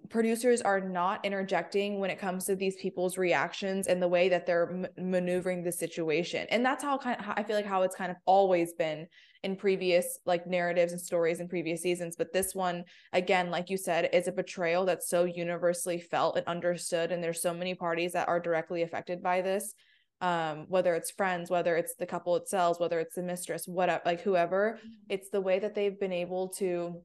Producers 0.10 0.64
are 0.64 0.82
not 0.82 1.24
interjecting 1.24 2.00
when 2.00 2.10
it 2.10 2.18
comes 2.18 2.46
to 2.46 2.56
these 2.56 2.76
people's 2.78 3.16
reactions 3.16 3.86
and 3.86 4.02
the 4.02 4.08
way 4.08 4.28
that 4.28 4.48
they're 4.48 4.70
m- 4.72 4.88
maneuvering 4.98 5.64
the 5.64 5.72
situation, 5.72 6.48
and 6.50 6.66
that's 6.66 6.84
how 6.84 6.98
kind 6.98 7.20
of 7.20 7.26
I 7.38 7.44
feel 7.44 7.56
like 7.56 7.66
how 7.66 7.84
it's 7.84 7.96
kind 7.96 8.10
of 8.10 8.18
always 8.26 8.74
been 8.74 9.08
in 9.48 9.56
previous 9.56 10.20
like 10.26 10.46
narratives 10.46 10.92
and 10.92 11.00
stories 11.00 11.40
in 11.40 11.48
previous 11.48 11.82
seasons 11.82 12.18
but 12.18 12.34
this 12.34 12.54
one 12.54 12.84
again 13.14 13.50
like 13.50 13.70
you 13.70 13.78
said 13.78 14.10
is 14.12 14.28
a 14.28 14.32
betrayal 14.32 14.84
that's 14.84 15.10
so 15.10 15.24
universally 15.24 16.02
felt 16.02 16.36
and 16.36 16.46
understood 16.48 17.14
and 17.14 17.24
there's 17.24 17.42
so 17.42 17.54
many 17.54 17.74
parties 17.74 18.12
that 18.12 18.28
are 18.28 18.42
directly 18.42 18.82
affected 18.82 19.24
by 19.24 19.40
this 19.40 19.74
um 20.20 20.66
whether 20.68 20.96
it's 20.96 21.12
friends 21.12 21.50
whether 21.50 21.78
it's 21.78 21.96
the 21.96 22.06
couple 22.06 22.36
itself 22.36 22.78
whether 22.78 23.00
it's 23.00 23.16
the 23.16 23.24
mistress 23.24 23.66
whatever 23.70 24.02
like 24.06 24.20
whoever 24.20 24.80
it's 25.08 25.30
the 25.30 25.40
way 25.40 25.60
that 25.60 25.74
they've 25.74 25.98
been 25.98 26.12
able 26.12 26.50
to 26.50 27.02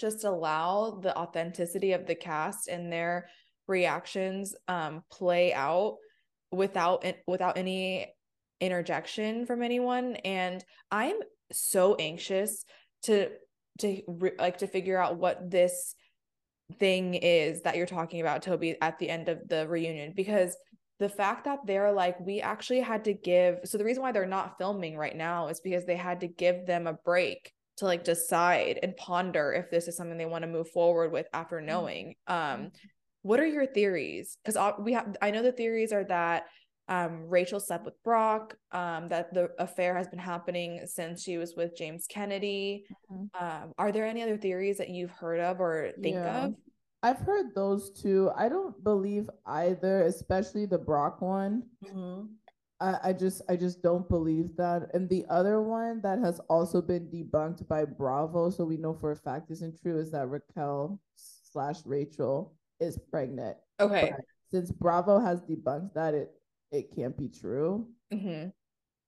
just 0.00 0.24
allow 0.24 0.98
the 1.00 1.16
authenticity 1.16 1.92
of 1.92 2.08
the 2.08 2.14
cast 2.16 2.66
and 2.66 2.92
their 2.92 3.28
reactions 3.68 4.56
um 4.66 5.04
play 5.12 5.54
out 5.54 5.94
without 6.50 7.04
without 7.28 7.56
any 7.56 8.12
interjection 8.60 9.46
from 9.46 9.62
anyone 9.62 10.16
and 10.24 10.64
i'm 10.90 11.14
so 11.52 11.94
anxious 11.96 12.64
to 13.02 13.30
to 13.78 14.02
re- 14.06 14.32
like 14.38 14.58
to 14.58 14.66
figure 14.66 14.98
out 14.98 15.18
what 15.18 15.50
this 15.50 15.94
thing 16.78 17.14
is 17.14 17.62
that 17.62 17.76
you're 17.76 17.86
talking 17.86 18.20
about 18.20 18.42
toby 18.42 18.76
at 18.82 18.98
the 18.98 19.08
end 19.08 19.28
of 19.28 19.38
the 19.48 19.66
reunion. 19.68 20.12
Because 20.14 20.56
the 20.98 21.08
fact 21.08 21.44
that 21.44 21.60
they're 21.64 21.92
like 21.92 22.18
we 22.20 22.40
actually 22.40 22.80
had 22.80 23.04
to 23.04 23.14
give 23.14 23.60
so 23.64 23.78
the 23.78 23.84
reason 23.84 24.02
why 24.02 24.12
they're 24.12 24.26
not 24.26 24.58
filming 24.58 24.96
right 24.96 25.16
now 25.16 25.48
is 25.48 25.60
because 25.60 25.84
they 25.84 25.96
had 25.96 26.20
to 26.20 26.26
give 26.26 26.66
them 26.66 26.86
a 26.86 26.92
break 26.92 27.52
to 27.76 27.84
like 27.84 28.02
decide 28.02 28.80
and 28.82 28.96
ponder 28.96 29.52
if 29.52 29.70
this 29.70 29.86
is 29.86 29.96
something 29.96 30.18
they 30.18 30.26
want 30.26 30.42
to 30.42 30.48
move 30.48 30.68
forward 30.70 31.12
with 31.12 31.26
after 31.32 31.56
mm-hmm. 31.56 31.66
knowing. 31.66 32.14
Um 32.26 32.36
mm-hmm. 32.36 32.66
what 33.22 33.40
are 33.40 33.46
your 33.46 33.66
theories? 33.66 34.36
Because 34.42 34.56
uh, 34.56 34.72
we 34.78 34.92
have 34.92 35.16
i 35.22 35.30
know 35.30 35.42
the 35.42 35.52
theories 35.52 35.92
are 35.92 36.04
that 36.04 36.44
um, 36.88 37.28
Rachel 37.28 37.60
slept 37.60 37.84
with 37.84 38.02
Brock, 38.02 38.56
um, 38.72 39.08
that 39.08 39.32
the 39.34 39.50
affair 39.58 39.94
has 39.94 40.08
been 40.08 40.18
happening 40.18 40.80
since 40.86 41.22
she 41.22 41.36
was 41.38 41.54
with 41.54 41.76
James 41.76 42.06
Kennedy. 42.08 42.86
Mhm. 43.10 43.28
Um, 43.40 43.74
are 43.78 43.92
there 43.92 44.06
any 44.06 44.22
other 44.22 44.36
theories 44.38 44.78
that 44.78 44.88
you've 44.88 45.10
heard 45.10 45.40
of 45.40 45.60
or 45.60 45.92
think 46.00 46.14
Yeah. 46.14 46.46
of? 46.46 46.54
I've 47.02 47.18
heard 47.18 47.54
those 47.54 47.90
two. 47.90 48.30
I 48.34 48.48
don't 48.48 48.82
believe 48.82 49.30
either, 49.46 50.02
especially 50.02 50.66
the 50.66 50.78
Brock 50.78 51.20
one. 51.20 51.62
I, 52.80 52.98
I 53.10 53.12
just 53.12 53.42
I 53.48 53.56
just 53.56 53.82
don't 53.82 54.08
believe 54.08 54.56
that. 54.56 54.94
And 54.94 55.08
the 55.08 55.26
other 55.28 55.60
one 55.60 56.00
that 56.02 56.18
has 56.20 56.38
also 56.48 56.80
been 56.80 57.08
debunked 57.08 57.66
by 57.68 57.84
Bravo, 57.84 58.50
so 58.50 58.64
we 58.64 58.76
know 58.76 58.94
for 58.94 59.10
a 59.12 59.16
fact 59.16 59.50
isn't 59.50 59.80
true, 59.80 59.98
is 59.98 60.10
that 60.12 60.28
Raquel 60.28 61.00
slash 61.16 61.84
Rachel 61.84 62.54
is 62.80 62.98
pregnant. 63.10 63.56
Okay. 63.80 64.10
But 64.12 64.24
since 64.50 64.70
Bravo 64.70 65.18
has 65.18 65.42
debunked 65.42 65.94
that, 65.94 66.14
it 66.14 66.37
it 66.70 66.94
can't 66.94 67.16
be 67.16 67.28
true. 67.28 67.88
hmm 68.12 68.46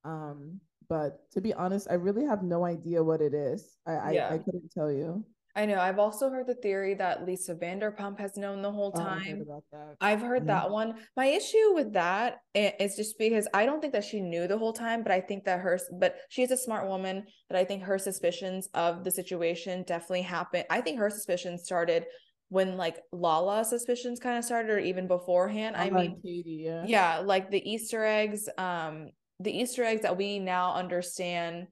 Um, 0.05 0.61
but 0.89 1.31
to 1.33 1.41
be 1.41 1.53
honest, 1.55 1.87
I 1.91 1.95
really 1.95 2.25
have 2.25 2.43
no 2.43 2.65
idea 2.65 3.03
what 3.05 3.21
it 3.21 3.35
is. 3.35 3.77
I 3.87 3.93
I, 3.93 4.11
Yeah. 4.13 4.33
I 4.35 4.39
couldn't 4.39 4.73
tell 4.73 4.91
you. 4.91 5.25
I 5.57 5.67
know. 5.67 5.81
I've 5.81 5.99
also 5.99 6.31
heard 6.31 6.47
the 6.47 6.55
theory 6.55 6.95
that 6.95 7.27
Lisa 7.27 7.55
Vanderpump 7.57 8.19
has 8.21 8.37
known 8.37 8.63
the 8.63 8.71
whole 8.71 8.93
Oh, 8.95 9.01
I 9.01 9.19
heard 9.19 9.25
time. 9.25 9.41
about 9.43 9.65
that. 9.73 9.97
I've 10.01 10.21
heard 10.23 10.45
Mhm. 10.45 10.47
that 10.47 10.71
one. 10.71 10.95
My 11.17 11.27
issue 11.27 11.75
with 11.75 11.93
that 11.95 12.39
is 12.55 12.97
just 12.97 13.19
because 13.19 13.47
I 13.53 13.67
don't 13.67 13.81
think 13.81 13.93
that 13.93 14.05
she 14.05 14.21
knew 14.21 14.47
the 14.47 14.57
whole 14.59 14.73
time, 14.73 15.03
but 15.03 15.13
I 15.13 15.21
think 15.21 15.45
that 15.45 15.59
her, 15.61 15.79
but 15.99 16.17
she's 16.29 16.51
a 16.53 16.57
smart 16.57 16.87
woman. 16.89 17.27
But 17.49 17.57
I 17.59 17.65
think 17.65 17.83
her 17.83 17.99
suspicions 17.99 18.69
of 18.75 19.03
the 19.05 19.11
situation 19.11 19.83
definitely 19.83 20.23
happened. 20.23 20.65
I 20.71 20.81
think 20.81 20.99
her 20.99 21.11
suspicions 21.11 21.65
started 21.65 22.07
when 22.51 22.77
like 22.77 22.99
Lala 23.13 23.65
suspicions 23.65 24.21
kind 24.21 24.37
of 24.37 24.45
started, 24.45 24.71
or 24.71 24.79
even 24.79 25.07
beforehand. 25.07 25.77
I 25.77 25.89
Lala 25.89 26.03
mean, 26.03 26.21
Katie, 26.23 26.65
yeah. 26.67 26.85
yeah, 26.87 27.19
like 27.19 27.51
the 27.51 27.69
Easter 27.69 28.05
eggs, 28.05 28.49
um, 28.59 29.11
the 29.39 29.57
Easter 29.57 29.85
eggs 29.85 30.03
that 30.03 30.17
we 30.17 30.39
now 30.39 30.75
understand 30.75 31.69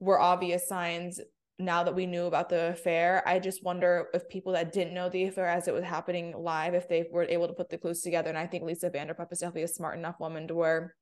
were 0.00 0.18
obvious 0.18 0.66
signs 0.66 1.20
now 1.58 1.84
that 1.84 1.94
we 1.94 2.06
knew 2.06 2.24
about 2.24 2.48
the 2.48 2.70
affair. 2.70 3.22
I 3.26 3.38
just 3.38 3.62
wonder 3.62 4.08
if 4.14 4.28
people 4.28 4.54
that 4.54 4.72
didn't 4.72 4.94
know 4.94 5.08
the 5.08 5.24
affair 5.24 5.46
as 5.46 5.68
it 5.68 5.74
was 5.74 5.84
happening 5.84 6.34
live, 6.36 6.74
if 6.74 6.88
they 6.88 7.06
were 7.12 7.24
able 7.24 7.46
to 7.46 7.54
put 7.54 7.68
the 7.68 7.78
clues 7.78 8.00
together. 8.00 8.30
And 8.30 8.38
I 8.38 8.46
think 8.46 8.64
Lisa 8.64 8.90
Vanderpump 8.90 9.30
is 9.30 9.40
definitely 9.40 9.64
a 9.64 9.68
smart 9.68 9.96
enough 9.96 10.18
woman 10.18 10.48
to 10.48 10.54
where 10.54 10.96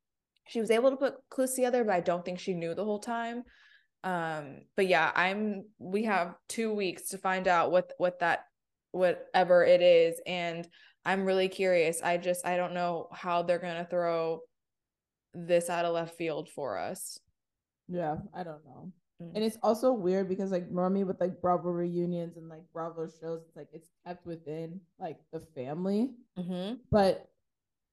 she 0.48 0.60
was 0.60 0.70
able 0.70 0.90
to 0.90 0.96
put 0.96 1.14
clues 1.30 1.54
together, 1.54 1.84
but 1.84 1.94
I 1.94 2.00
don't 2.00 2.24
think 2.24 2.40
she 2.40 2.54
knew 2.54 2.74
the 2.74 2.84
whole 2.84 2.98
time. 2.98 3.44
Um, 4.02 4.62
but 4.76 4.88
yeah, 4.88 5.12
I'm 5.14 5.66
we 5.78 6.04
have 6.04 6.34
two 6.48 6.74
weeks 6.74 7.10
to 7.10 7.18
find 7.18 7.46
out 7.46 7.70
what 7.70 7.92
what 7.98 8.18
that 8.20 8.40
whatever 8.92 9.64
it 9.64 9.82
is. 9.82 10.20
And 10.26 10.66
I'm 11.04 11.24
really 11.24 11.48
curious. 11.48 12.02
I 12.02 12.16
just 12.16 12.46
I 12.46 12.56
don't 12.56 12.74
know 12.74 13.08
how 13.12 13.42
they're 13.42 13.58
gonna 13.58 13.86
throw 13.88 14.40
this 15.34 15.70
out 15.70 15.84
of 15.84 15.94
left 15.94 16.16
field 16.16 16.48
for 16.48 16.78
us. 16.78 17.18
Yeah, 17.88 18.16
I 18.34 18.42
don't 18.42 18.64
know. 18.64 18.92
Mm. 19.22 19.32
And 19.34 19.44
it's 19.44 19.58
also 19.62 19.92
weird 19.92 20.28
because 20.28 20.50
like 20.50 20.70
normally 20.70 21.04
with 21.04 21.20
like 21.20 21.40
Bravo 21.40 21.70
reunions 21.70 22.36
and 22.36 22.48
like 22.48 22.62
Bravo 22.72 23.06
shows, 23.06 23.42
it's 23.46 23.56
like 23.56 23.68
it's 23.72 23.88
kept 24.06 24.26
within 24.26 24.80
like 24.98 25.18
the 25.32 25.40
family. 25.54 26.10
Mm-hmm. 26.38 26.74
But 26.90 27.28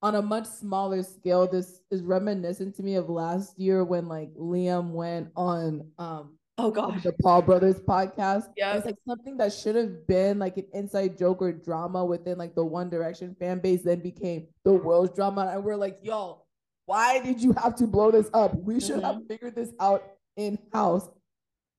on 0.01 0.15
a 0.15 0.21
much 0.21 0.45
smaller 0.45 1.01
scale, 1.03 1.47
this 1.47 1.81
is 1.89 2.03
reminiscent 2.03 2.75
to 2.75 2.83
me 2.83 2.95
of 2.95 3.09
last 3.09 3.57
year 3.59 3.83
when 3.83 4.07
like 4.07 4.33
Liam 4.35 4.91
went 4.91 5.29
on 5.35 5.91
um 5.97 6.37
Oh 6.59 6.71
god, 6.71 7.03
the 7.03 7.13
Paul 7.21 7.43
Brothers 7.43 7.79
podcast. 7.79 8.45
Yeah. 8.57 8.73
It's 8.75 8.85
like 8.85 8.95
something 9.07 9.37
that 9.37 9.53
should 9.53 9.75
have 9.75 10.07
been 10.07 10.39
like 10.39 10.57
an 10.57 10.65
inside 10.73 11.17
joke 11.17 11.41
or 11.41 11.51
drama 11.51 12.03
within 12.03 12.37
like 12.37 12.55
the 12.55 12.65
One 12.65 12.89
Direction 12.89 13.35
fan 13.39 13.59
base, 13.59 13.83
then 13.83 13.99
became 13.99 14.47
the 14.63 14.73
world's 14.73 15.13
drama. 15.13 15.51
And 15.53 15.63
we're 15.63 15.75
like, 15.75 15.99
yo, 16.01 16.41
why 16.87 17.19
did 17.19 17.41
you 17.41 17.53
have 17.53 17.75
to 17.75 17.85
blow 17.85 18.09
this 18.09 18.29
up? 18.33 18.55
We 18.55 18.79
should 18.79 19.03
have 19.03 19.21
figured 19.27 19.55
this 19.55 19.71
out 19.79 20.03
in 20.35 20.57
house. 20.73 21.07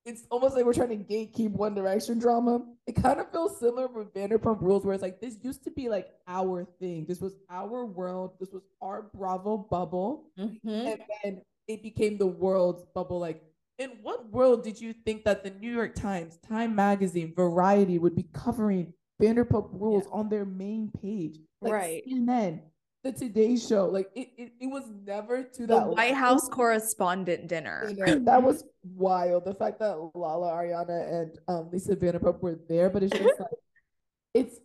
It's 0.05 0.23
almost 0.31 0.55
like 0.55 0.65
we're 0.65 0.73
trying 0.75 0.91
to 0.91 0.97
gatekeep 1.13 1.51
One 1.51 1.75
Direction 1.75 2.19
drama. 2.21 2.65
It 2.87 2.93
kind 2.93 3.19
of 3.21 3.31
feels 3.33 3.59
similar 3.59 3.89
with 3.89 4.15
Vanderpump 4.15 4.63
Rules, 4.63 4.85
where 4.85 4.95
it's 4.95 5.03
like 5.03 5.21
this 5.21 5.37
used 5.43 5.65
to 5.65 5.71
be 5.73 5.89
like 5.89 6.09
our 6.29 6.65
thing. 6.79 7.05
This 7.07 7.21
was 7.21 7.35
our 7.51 7.85
world. 7.85 8.35
This 8.39 8.53
was 8.53 8.63
our 8.81 9.11
Bravo 9.15 9.57
bubble 9.59 10.31
Mm-hmm. 10.39 10.69
and 10.69 11.01
then 11.25 11.43
it 11.67 11.83
became 11.83 12.17
the 12.17 12.27
world's 12.27 12.85
bubble. 12.95 13.19
Like, 13.19 13.43
in 13.79 13.91
what 14.03 14.31
world 14.31 14.65
did 14.65 14.81
you 14.81 14.93
think 14.93 15.25
that 15.25 15.45
the 15.45 15.51
New 15.51 15.73
York 15.73 15.95
Times, 15.95 16.39
Time 16.49 16.75
Magazine, 16.75 17.33
Variety 17.35 17.99
would 17.99 18.17
be 18.17 18.27
covering 18.33 18.93
Vanderpump 19.23 19.69
Rules 19.73 20.05
on 20.13 20.29
their 20.29 20.45
main 20.45 20.91
page? 21.01 21.39
Like 21.61 21.73
Right. 21.73 22.03
CNN, 22.07 22.61
the 23.05 23.13
Today 23.13 23.57
Show, 23.57 23.87
like 23.87 24.11
it, 24.15 24.29
it, 24.37 24.53
it 24.61 24.67
was 24.67 24.85
never 25.07 25.45
to 25.45 25.61
The 25.63 25.67
that 25.67 25.87
White 25.89 26.11
level. 26.11 26.15
House 26.17 26.49
correspondent 26.49 27.47
dinner. 27.49 27.93
That 28.25 28.43
was 28.43 28.65
wild. 28.83 29.45
The 29.45 29.55
fact 29.55 29.79
that 29.79 29.97
Lala, 30.15 30.53
Ariana, 30.53 31.23
and 31.23 31.39
um, 31.47 31.71
Lisa 31.73 31.95
Vanderpump 31.95 32.41
were 32.41 32.59
there, 32.69 32.91
but 32.91 33.03
it's 33.03 33.17
just 33.17 33.25
like 33.41 33.51
it's. 34.35 34.59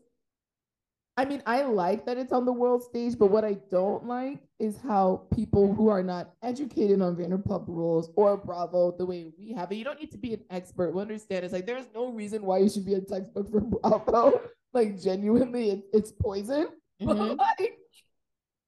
I 1.15 1.25
mean, 1.25 1.43
I 1.45 1.61
like 1.61 2.07
that 2.07 2.17
it's 2.17 2.33
on 2.33 2.43
the 2.45 2.51
world 2.51 2.81
stage, 2.83 3.19
but 3.19 3.27
what 3.29 3.45
I 3.45 3.57
don't 3.69 4.07
like 4.07 4.39
is 4.59 4.77
how 4.81 5.27
people 5.35 5.71
who 5.71 5.87
are 5.87 6.01
not 6.01 6.31
educated 6.41 7.01
on 7.03 7.15
Vanderpump 7.15 7.67
Rules 7.67 8.09
or 8.15 8.35
Bravo 8.35 8.95
the 8.97 9.05
way 9.05 9.31
we 9.37 9.53
have 9.53 9.71
it. 9.71 9.75
You 9.75 9.83
don't 9.83 9.99
need 9.99 10.11
to 10.11 10.17
be 10.17 10.33
an 10.33 10.41
expert. 10.49 10.91
We 10.95 11.01
understand 11.01 11.45
it's 11.45 11.53
like 11.53 11.67
there's 11.67 11.85
no 11.93 12.11
reason 12.11 12.43
why 12.43 12.59
you 12.59 12.69
should 12.69 12.85
be 12.85 12.95
a 12.95 13.01
textbook 13.01 13.49
for 13.51 13.61
Bravo. 13.61 14.41
Like 14.75 14.99
genuinely, 14.99 15.69
it, 15.69 15.83
it's 15.93 16.11
poison. 16.11 16.67
Mhm. 17.01 17.37
like, 17.37 17.77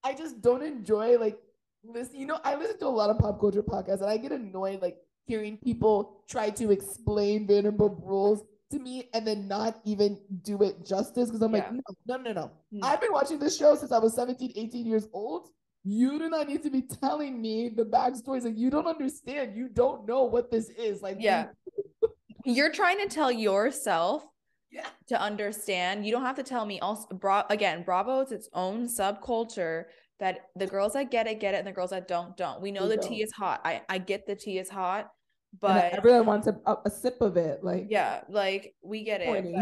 I 0.03 0.13
just 0.13 0.39
don't 0.39 0.61
enjoy 0.61 1.17
like 1.17 1.39
listen. 1.83 2.19
You 2.19 2.27
know, 2.27 2.39
I 2.43 2.53
listen 2.55 2.77
to 2.79 2.85
a 2.85 2.89
lot 2.89 3.09
of 3.09 3.17
pop 3.17 3.39
culture 3.39 3.63
podcasts, 3.63 4.01
and 4.01 4.09
I 4.11 4.17
get 4.17 4.31
annoyed 4.31 4.83
like 4.83 4.97
hearing 5.25 5.57
people 5.57 6.21
try 6.29 6.51
to 6.51 6.69
explain 6.71 7.47
Vanderpump 7.47 8.05
Rules 8.05 8.43
to 8.71 8.79
me 8.79 9.09
and 9.13 9.25
then 9.25 9.47
not 9.47 9.79
even 9.85 10.19
do 10.43 10.61
it 10.63 10.85
justice 10.85 11.29
because 11.29 11.41
I'm 11.41 11.51
like, 11.51 11.65
Yeah. 11.71 11.79
no, 12.07 12.17
no, 12.17 12.23
no, 12.23 12.33
no. 12.33 12.51
No. 12.71 12.87
I've 12.87 13.01
been 13.01 13.11
watching 13.13 13.39
this 13.39 13.57
show 13.57 13.75
since 13.75 13.91
I 13.91 13.99
was 13.99 14.15
17, 14.15 14.53
18 14.55 14.85
years 14.85 15.07
old. 15.13 15.49
You 15.83 16.17
do 16.17 16.29
not 16.29 16.47
need 16.47 16.63
to 16.63 16.71
be 16.71 16.81
telling 16.81 17.39
me 17.39 17.69
the 17.69 17.83
backstories. 17.85 18.43
Like, 18.43 18.57
you 18.57 18.71
don't 18.71 18.87
understand. 18.87 19.55
You 19.55 19.69
don't 19.69 20.07
know 20.07 20.23
what 20.23 20.49
this 20.49 20.69
is. 20.69 21.01
Like, 21.01 21.17
Yeah. 21.19 21.47
You're 22.45 22.71
trying 22.71 22.99
to 22.99 23.07
tell 23.07 23.31
yourself 23.31 24.23
Yeah. 24.71 24.87
to 25.07 25.19
understand. 25.19 26.05
You 26.05 26.11
don't 26.11 26.23
have 26.23 26.35
to 26.37 26.43
tell 26.43 26.65
me 26.65 26.79
also 26.79 27.07
bra- 27.15 27.45
again, 27.49 27.83
Bravo 27.83 28.21
is 28.21 28.31
its 28.31 28.49
own 28.53 28.87
subculture 28.87 29.85
that 30.19 30.49
the 30.55 30.65
girls 30.67 30.93
that 30.93 31.11
get 31.11 31.27
it 31.27 31.39
get 31.39 31.53
it 31.53 31.57
and 31.57 31.67
the 31.67 31.71
girls 31.71 31.89
that 31.91 32.07
don't 32.07 32.35
don't. 32.37 32.61
We 32.61 32.71
know 32.71 32.87
They 32.87 32.95
the 32.95 33.01
tea 33.03 33.17
don't. 33.19 33.23
is 33.27 33.31
hot. 33.33 33.61
I 33.63 33.81
I 33.89 33.97
get 33.99 34.25
the 34.25 34.35
tea 34.35 34.57
is 34.59 34.69
hot, 34.69 35.11
but 35.59 35.93
everyone 35.93 36.25
wants 36.25 36.47
a, 36.47 36.59
a, 36.65 36.77
a 36.85 36.89
sip 36.89 37.21
of 37.21 37.37
it. 37.37 37.63
Like, 37.63 37.87
yeah, 37.89 38.21
like 38.29 38.75
we 38.81 39.03
get 39.03 39.21
it. 39.21 39.25
Corny. 39.25 39.55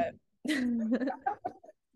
But 0.46 0.54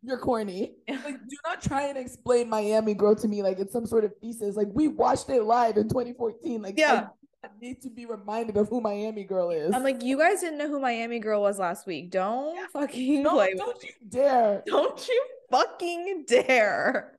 you're 0.04 0.18
corny. 0.18 0.74
Like, 0.88 1.20
do 1.28 1.38
not 1.46 1.62
try 1.62 1.88
and 1.88 1.98
explain 1.98 2.50
Miami 2.50 2.94
Girl 2.94 3.16
to 3.16 3.28
me 3.28 3.44
like 3.44 3.60
it's 3.60 3.74
some 3.74 3.86
sort 3.86 4.04
of 4.04 4.14
thesis. 4.22 4.56
Like, 4.56 4.70
we 4.74 4.88
watched 4.88 5.30
it 5.30 5.44
live 5.44 5.78
in 5.78 5.90
2014. 5.90 6.62
Like, 6.62 6.78
Yeah. 6.78 7.08
I 7.44 7.50
need 7.62 7.82
to 7.84 7.90
be 7.90 8.06
reminded 8.06 8.58
of 8.58 8.68
who 8.68 8.82
Miami 8.82 9.24
Girl 9.24 9.52
is. 9.52 9.74
I'm 9.74 9.84
like, 9.84 10.02
you 10.04 10.18
guys 10.18 10.42
didn't 10.42 10.58
know 10.58 10.68
who 10.68 10.80
Miami 10.80 11.20
Girl 11.20 11.42
was 11.42 11.60
last 11.60 11.86
week. 11.86 12.10
Don't 12.10 12.58
fucking 12.72 13.22
no, 13.24 13.36
play 13.36 13.54
don't 13.54 13.82
you 13.84 13.92
dare. 14.10 14.64
Don't 14.66 15.08
you 15.08 15.26
fucking 15.52 16.26
dare. 16.28 17.16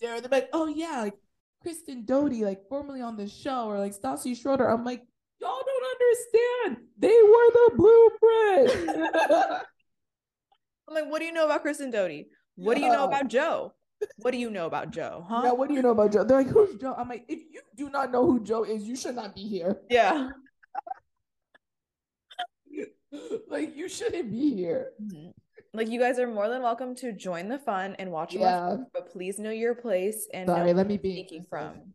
dare. 0.00 0.20
They're 0.20 0.30
like, 0.30 0.48
oh 0.52 0.68
yeah, 0.68 1.02
like 1.02 1.14
Kristen 1.60 2.04
Doute, 2.04 2.40
like 2.42 2.68
formerly 2.68 3.02
on 3.02 3.16
the 3.16 3.28
show, 3.28 3.66
or 3.66 3.78
like 3.78 3.94
Stassi 3.98 4.40
Schroeder. 4.40 4.68
I'm 4.70 4.84
like, 4.84 5.02
understand. 5.92 6.86
They 6.98 7.08
were 7.08 7.50
the 7.52 7.70
blueprint. 7.76 8.90
I'm 10.88 10.94
like, 10.94 11.10
what 11.10 11.20
do 11.20 11.24
you 11.26 11.32
know 11.32 11.44
about 11.46 11.62
Kristen 11.62 11.90
Doute? 11.90 12.26
What 12.56 12.76
do 12.76 12.82
you 12.82 12.88
know 12.90 13.04
about 13.04 13.28
Joe? 13.28 13.72
What 14.18 14.32
do 14.32 14.38
you 14.38 14.50
know 14.50 14.66
about 14.66 14.90
Joe? 14.90 15.24
Huh? 15.28 15.42
yeah, 15.44 15.52
what 15.52 15.68
do 15.68 15.74
you 15.74 15.82
know 15.82 15.90
about 15.92 16.12
Joe? 16.12 16.24
They're 16.24 16.38
like, 16.38 16.48
who's 16.48 16.74
Joe? 16.80 16.94
I'm 16.96 17.08
like, 17.08 17.24
if 17.28 17.38
you 17.50 17.60
do 17.76 17.88
not 17.88 18.10
know 18.10 18.26
who 18.26 18.42
Joe 18.42 18.64
is, 18.64 18.82
you 18.82 18.96
should 18.96 19.14
not 19.14 19.34
be 19.34 19.42
here. 19.42 19.78
Yeah. 19.88 20.30
like, 23.48 23.76
you 23.76 23.88
shouldn't 23.88 24.30
be 24.30 24.54
here. 24.54 24.90
Mm-hmm. 25.00 25.30
Like 25.74 25.88
you 25.88 25.98
guys 25.98 26.18
are 26.18 26.26
more 26.26 26.50
than 26.50 26.62
welcome 26.62 26.94
to 26.96 27.12
join 27.12 27.48
the 27.48 27.58
fun 27.58 27.96
and 27.98 28.10
watch 28.12 28.34
our 28.36 28.42
Yeah. 28.42 28.68
fun, 28.68 28.86
but 28.92 29.10
please 29.10 29.38
know 29.38 29.50
your 29.50 29.74
place 29.74 30.28
and 30.34 30.46
Sorry, 30.46 30.70
know 30.72 30.76
let 30.76 30.86
me 30.86 30.98
be 30.98 31.12
speaking 31.12 31.38
inclusive. 31.38 31.48
from. 31.48 31.94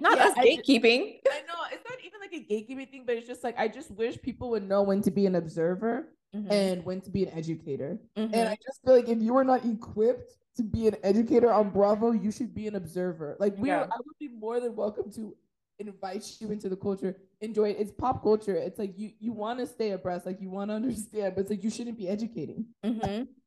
Not 0.00 0.18
Yeah, 0.18 0.24
us 0.26 0.34
I 0.36 0.44
ju- 0.44 0.62
gatekeeping. 0.62 1.20
I 1.30 1.40
know 1.48 1.54
it's 1.72 1.84
not 1.88 1.98
even 2.04 2.20
like 2.20 2.32
a 2.32 2.44
gatekeeping 2.44 2.90
thing, 2.90 3.04
but 3.06 3.16
it's 3.16 3.26
just 3.26 3.42
like 3.42 3.58
I 3.58 3.68
just 3.68 3.90
wish 3.92 4.20
people 4.20 4.50
would 4.50 4.66
know 4.68 4.82
when 4.82 5.00
to 5.02 5.10
be 5.10 5.26
an 5.26 5.34
observer 5.36 6.12
Mhm, 6.34 6.50
and 6.50 6.84
when 6.84 7.00
to 7.02 7.10
be 7.10 7.22
an 7.24 7.30
educator. 7.32 7.98
mhm. 8.16 8.30
And 8.34 8.48
I 8.48 8.56
just 8.62 8.82
feel 8.84 8.94
like 8.94 9.08
if 9.08 9.22
you 9.22 9.36
are 9.36 9.44
not 9.44 9.64
equipped 9.64 10.36
to 10.56 10.62
be 10.62 10.86
an 10.88 10.96
educator 11.02 11.50
on 11.52 11.70
Bravo, 11.70 12.12
you 12.12 12.30
should 12.30 12.54
be 12.54 12.66
an 12.66 12.74
observer. 12.76 13.36
Like 13.38 13.56
we, 13.58 13.68
Yeah. 13.68 13.82
I 13.90 13.96
would 14.04 14.18
be 14.18 14.28
more 14.28 14.60
than 14.60 14.74
welcome 14.76 15.10
to 15.12 15.34
invite 15.78 16.36
you 16.40 16.50
into 16.50 16.68
the 16.68 16.76
culture, 16.76 17.16
enjoy 17.40 17.70
it. 17.70 17.76
It's 17.78 17.92
pop 17.92 18.22
culture. 18.22 18.54
It's 18.56 18.78
like 18.78 18.98
you 18.98 19.12
you 19.18 19.32
want 19.32 19.58
to 19.60 19.66
stay 19.66 19.90
abreast, 19.92 20.26
like 20.26 20.40
you 20.40 20.50
want 20.50 20.70
to 20.70 20.74
understand, 20.74 21.34
but 21.34 21.42
it's 21.42 21.50
like 21.50 21.62
you 21.64 21.70
shouldn't 21.70 21.96
be 21.96 22.08
educating. 22.08 22.66
Mhm. 22.84 23.28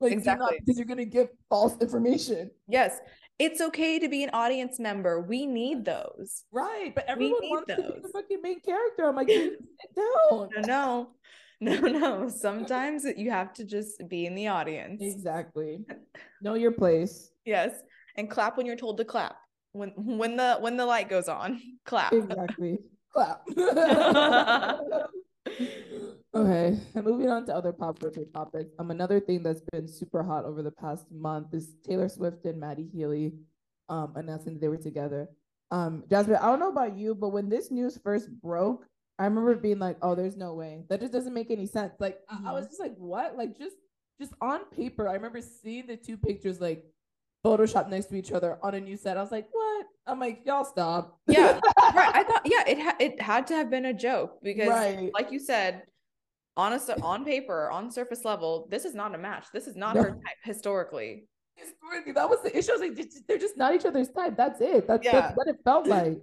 Like 0.00 0.12
Exactly. 0.12 0.58
because 0.60 0.78
you're 0.78 0.86
gonna 0.86 1.04
give 1.04 1.28
false 1.48 1.76
information. 1.80 2.52
Yes. 2.68 3.00
It's 3.38 3.60
okay 3.60 4.00
to 4.00 4.08
be 4.08 4.24
an 4.24 4.30
audience 4.32 4.80
member. 4.80 5.20
We 5.20 5.46
need 5.46 5.84
those. 5.84 6.44
Right, 6.50 6.92
but 6.94 7.04
everyone 7.06 7.40
wants 7.42 7.68
to 7.68 7.76
be 7.76 8.00
the 8.02 8.08
fucking 8.08 8.40
main 8.42 8.60
character. 8.60 9.08
I'm 9.08 9.14
like, 9.14 9.28
sit 9.28 9.60
down. 9.94 10.48
No, 10.66 11.10
no, 11.60 11.78
no, 11.78 11.98
no. 11.98 12.28
Sometimes 12.28 13.04
you 13.16 13.30
have 13.30 13.52
to 13.54 13.64
just 13.64 14.08
be 14.08 14.26
in 14.26 14.34
the 14.34 14.48
audience. 14.48 15.00
Exactly. 15.02 15.84
Know 16.42 16.54
your 16.54 16.70
place. 16.70 17.30
Yes. 17.44 17.72
And 18.16 18.30
clap 18.30 18.56
when 18.56 18.64
you're 18.64 18.76
told 18.76 18.96
to 18.98 19.04
clap. 19.04 19.36
When 19.72 19.90
when 19.96 20.36
the 20.36 20.56
when 20.60 20.76
the 20.76 20.86
light 20.86 21.08
goes 21.08 21.28
on. 21.28 21.60
Clap. 21.84 22.12
Exactly. 22.12 22.78
Clap. 23.12 23.42
Okay, 26.34 26.78
and 26.94 27.04
moving 27.04 27.30
on 27.30 27.46
to 27.46 27.54
other 27.54 27.72
pop 27.72 27.98
culture 27.98 28.24
topics. 28.34 28.70
Um, 28.78 28.90
another 28.90 29.18
thing 29.18 29.42
that's 29.42 29.62
been 29.72 29.88
super 29.88 30.22
hot 30.22 30.44
over 30.44 30.62
the 30.62 30.70
past 30.70 31.10
month 31.10 31.54
is 31.54 31.74
Taylor 31.86 32.08
Swift 32.08 32.44
and 32.44 32.60
Matty 32.60 32.86
Healy, 32.92 33.32
um, 33.88 34.12
announcing 34.14 34.54
that 34.54 34.60
they 34.60 34.68
were 34.68 34.76
together. 34.76 35.28
Um, 35.70 36.04
Jasmine, 36.10 36.36
I 36.36 36.46
don't 36.46 36.60
know 36.60 36.68
about 36.70 36.96
you, 36.96 37.14
but 37.14 37.30
when 37.30 37.48
this 37.48 37.70
news 37.70 37.98
first 38.02 38.30
broke, 38.42 38.84
I 39.18 39.24
remember 39.24 39.56
being 39.56 39.78
like, 39.78 39.96
"Oh, 40.02 40.14
there's 40.14 40.36
no 40.36 40.54
way. 40.54 40.84
That 40.88 41.00
just 41.00 41.12
doesn't 41.12 41.32
make 41.32 41.50
any 41.50 41.66
sense." 41.66 41.94
Like, 41.98 42.20
I, 42.28 42.50
I 42.50 42.52
was 42.52 42.66
just 42.66 42.80
like, 42.80 42.94
"What?" 42.96 43.36
Like, 43.36 43.56
just 43.58 43.76
just 44.20 44.32
on 44.40 44.66
paper, 44.66 45.08
I 45.08 45.14
remember 45.14 45.40
seeing 45.40 45.86
the 45.86 45.96
two 45.96 46.16
pictures 46.18 46.60
like 46.60 46.84
Photoshop 47.44 47.88
next 47.88 48.06
to 48.06 48.16
each 48.16 48.32
other 48.32 48.58
on 48.62 48.74
a 48.74 48.80
new 48.80 48.96
set. 48.96 49.16
I 49.16 49.22
was 49.22 49.32
like, 49.32 49.48
"What?" 49.50 49.86
I'm 50.06 50.20
like, 50.20 50.42
"Y'all 50.44 50.64
stop." 50.64 51.18
Yeah, 51.26 51.58
right. 51.94 52.14
I 52.14 52.22
thought 52.22 52.42
yeah, 52.44 52.64
it 52.66 52.78
ha- 52.78 52.96
it 53.00 53.20
had 53.20 53.46
to 53.48 53.54
have 53.54 53.70
been 53.70 53.86
a 53.86 53.94
joke 53.94 54.38
because 54.42 54.68
Right. 54.68 55.10
like 55.14 55.32
you 55.32 55.38
said, 55.38 55.82
on 56.58 56.72
a, 56.74 56.80
on 57.02 57.24
paper, 57.24 57.70
on 57.70 57.90
surface 57.90 58.24
level, 58.24 58.66
this 58.68 58.84
is 58.84 58.94
not 58.94 59.14
a 59.14 59.18
match. 59.18 59.46
This 59.52 59.66
is 59.68 59.76
not 59.76 59.94
No. 59.94 60.02
her 60.02 60.10
type 60.10 60.40
historically. 60.42 61.28
historically 61.54 62.12
that 62.12 62.28
was 62.28 62.40
the 62.42 62.56
issue. 62.56 62.70
I 62.70 62.74
was 62.76 62.82
like, 62.82 63.26
"They're 63.26 63.38
just- 63.38 63.56
not 63.56 63.74
each 63.74 63.84
other's 63.86 64.10
type. 64.10 64.36
That's 64.36 64.60
it. 64.60 64.86
That's, 64.86 65.04
Yeah. 65.04 65.12
that's 65.20 65.36
what 65.36 65.48
it 65.48 65.56
felt 65.64 65.86
like. 65.96 66.20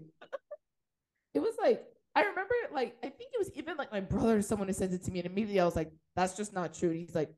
it 1.33 1.39
was 1.39 1.55
like 1.59 1.83
I 2.17 2.21
remember, 2.21 2.53
like 2.71 2.95
I 3.03 3.09
think 3.09 3.31
it 3.33 3.39
was 3.39 3.51
even 3.55 3.75
like 3.75 3.91
my 3.91 3.99
brother 3.99 4.37
or 4.37 4.41
someone 4.41 4.69
who 4.69 4.73
sent 4.73 4.93
it 4.93 5.03
to 5.03 5.11
me, 5.11 5.19
and 5.19 5.25
immediately 5.25 5.59
I 5.59 5.65
was 5.65 5.75
like, 5.75 5.91
"That's 6.15 6.37
just 6.37 6.53
not 6.53 6.73
true." 6.73 6.89
And 6.91 6.99
he's 6.99 7.13
like, 7.15 7.29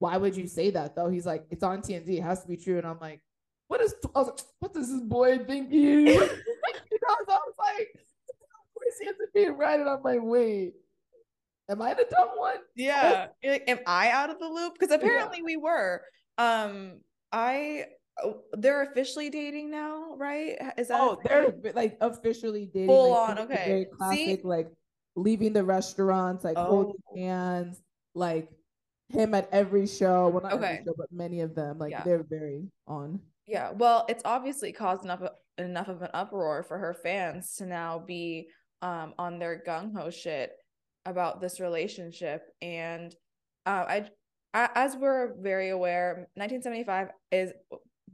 "Why 0.00 0.16
would 0.16 0.36
you 0.36 0.48
say 0.48 0.70
that 0.70 0.96
though?" 0.96 1.08
He's 1.08 1.24
like, 1.26 1.44
"It's 1.50 1.62
on 1.62 1.80
TNT. 1.82 2.18
It 2.18 2.22
has 2.22 2.42
to 2.42 2.48
be 2.48 2.56
true." 2.56 2.78
And 2.78 2.84
I'm 2.86 2.98
like, 2.98 3.20
"What 3.68 3.80
is?" 3.80 3.94
I 4.14 4.18
was 4.18 4.28
like, 4.30 4.40
"What 4.58 4.74
does 4.74 4.90
this 4.90 5.00
boy 5.02 5.38
think 5.38 5.70
you?" 5.70 5.98
you 6.00 6.18
know, 6.18 6.26
so 6.26 7.32
I 7.32 7.40
was 7.46 7.54
like, 7.60 7.88
"Of 8.28 8.74
course 8.74 8.94
he 9.00 9.06
has 9.06 9.14
to 9.16 9.28
be 9.32 9.46
right." 9.46 9.78
And 9.78 9.88
I'm 9.88 10.02
like, 10.02 10.18
"Wait, 10.20 10.74
am 11.68 11.82
I 11.82 11.94
the 11.94 12.06
dumb 12.10 12.30
one?" 12.36 12.58
Yeah. 12.74 13.28
Like, 13.44 13.64
am 13.68 13.78
I 13.86 14.10
out 14.10 14.30
of 14.30 14.38
the 14.38 14.48
loop? 14.48 14.74
Because 14.78 14.94
apparently 14.94 15.42
we 15.42 15.56
were. 15.56 16.02
Um, 16.38 17.00
I 17.32 17.86
oh, 18.22 18.42
they're 18.52 18.82
officially 18.82 19.30
dating 19.30 19.70
now, 19.70 20.14
right? 20.16 20.56
Is 20.78 20.88
that 20.88 21.00
Oh, 21.00 21.20
they're 21.24 21.54
like 21.74 21.96
officially 22.00 22.66
dating. 22.66 22.88
Full 22.88 23.10
like, 23.10 23.28
on, 23.30 23.38
okay. 23.40 23.64
Very 23.66 23.84
See? 23.84 23.90
classic, 23.96 24.44
like 24.44 24.68
leaving 25.16 25.52
the 25.52 25.64
restaurants, 25.64 26.44
like 26.44 26.56
holding 26.56 26.96
Oh. 27.12 27.16
hands, 27.16 27.82
like 28.14 28.48
him 29.08 29.34
at 29.34 29.48
every 29.52 29.86
show. 29.86 30.28
Well, 30.28 30.42
not 30.42 30.54
Okay. 30.54 30.64
every 30.74 30.84
show, 30.84 30.94
but 30.96 31.12
many 31.12 31.40
of 31.40 31.54
them. 31.54 31.78
Like 31.78 31.90
Yeah. 31.92 32.02
they're 32.02 32.22
very 32.22 32.68
on. 32.86 33.20
Yeah, 33.46 33.72
well, 33.72 34.06
it's 34.08 34.22
obviously 34.24 34.72
caused 34.72 35.04
enough 35.04 35.22
enough 35.58 35.88
of 35.88 36.02
an 36.02 36.10
uproar 36.14 36.62
for 36.64 36.78
her 36.78 36.94
fans 36.94 37.54
to 37.56 37.66
now 37.66 37.98
be 37.98 38.48
um 38.82 39.14
on 39.18 39.38
their 39.38 39.62
gung 39.64 39.96
ho 39.96 40.10
shit 40.10 40.50
about 41.06 41.40
this 41.40 41.60
relationship, 41.60 42.42
and 42.62 43.14
uh, 43.66 43.84
I, 43.88 44.08
I, 44.52 44.68
as 44.74 44.96
we're 44.96 45.34
very 45.40 45.70
aware, 45.70 46.28
1975 46.34 47.08
is 47.32 47.52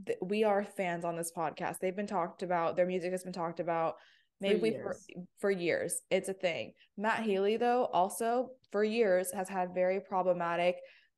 th- 0.07 0.19
we 0.23 0.45
are 0.45 0.65
fans 0.65 1.05
on 1.05 1.17
this 1.17 1.33
podcast. 1.37 1.79
They've 1.81 1.97
been 1.97 2.07
talked 2.07 2.43
about. 2.43 2.77
Their 2.77 2.87
music 2.87 3.13
has 3.13 3.25
been 3.25 3.33
talked 3.33 3.61
about. 3.61 3.97
Maybe 4.43 4.71
for, 4.71 4.95
years. 4.95 5.07
for 5.39 5.51
years. 5.51 6.01
It's 6.11 6.31
a 6.31 6.33
thing. 6.33 6.73
Matt 6.97 7.25
Healy, 7.25 7.59
though, 7.59 7.91
also 7.93 8.53
for 8.73 8.83
years 8.83 9.31
has 9.33 9.51
had 9.51 9.75
very 9.75 10.01
problematic 10.01 10.77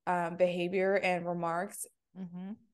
um, 0.09 0.37
behavior 0.37 0.97
and 0.97 1.25
remarks 1.25 1.87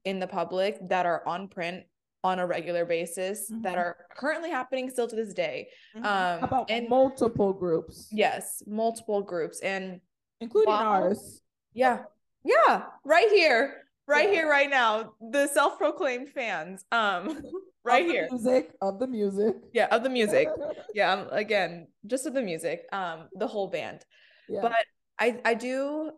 in 0.05 0.19
the 0.19 0.27
public 0.27 0.79
that 0.89 1.05
are 1.05 1.23
on 1.27 1.49
print 1.49 1.85
on 2.25 2.39
a 2.41 2.47
regular 2.47 2.85
basis 2.85 3.47
that 3.63 3.75
Mhm. 3.77 3.79
are 3.79 3.97
currently 4.17 4.51
happening 4.51 4.91
still 4.91 5.07
to 5.07 5.15
this 5.17 5.33
day. 5.33 5.69
Um, 5.95 6.05
Um, 6.05 6.45
about 6.45 6.71
and- 6.71 6.89
multiple 6.89 7.53
groups, 7.53 8.09
Yes, 8.11 8.63
multiple 8.67 9.23
groups 9.23 9.61
and 9.61 10.01
including 10.41 10.73
Wow. 10.73 11.03
ours. 11.03 11.43
yeah. 11.73 12.05
Yeah, 12.45 12.87
right 13.05 13.29
here. 13.31 13.85
Right 14.07 14.29
Yeah. 14.29 14.35
here 14.35 14.49
right 14.51 14.71
now. 14.71 15.15
The 15.21 15.47
self-proclaimed 15.49 16.31
fans. 16.31 16.85
Um 16.91 17.23
right 17.85 18.03
of 18.03 18.07
the 18.09 18.13
here. 18.13 18.29
music 18.31 18.73
of 18.81 18.99
the 18.99 19.07
music. 19.07 19.57
Yeah, 19.73 19.87
of 19.95 20.03
the 20.03 20.09
music. 20.11 20.49
Yeah, 20.95 21.13
um, 21.13 21.29
again, 21.31 21.89
just 22.07 22.27
of 22.27 22.33
the 22.35 22.43
music. 22.43 22.87
Um 22.93 23.29
the 23.35 23.47
whole 23.47 23.69
band. 23.69 24.05
yeah. 24.49 24.63
But 24.63 24.73
I 25.19 25.41
I 25.45 25.55
do 25.55 26.13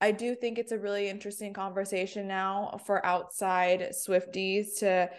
I 0.00 0.12
do 0.12 0.34
think 0.34 0.58
it's 0.58 0.72
a 0.72 0.78
really 0.78 1.08
interesting 1.08 1.52
conversation 1.54 2.26
now 2.28 2.78
for 2.84 3.04
outside 3.06 3.80
Swifties 3.92 4.78
to 4.80 5.10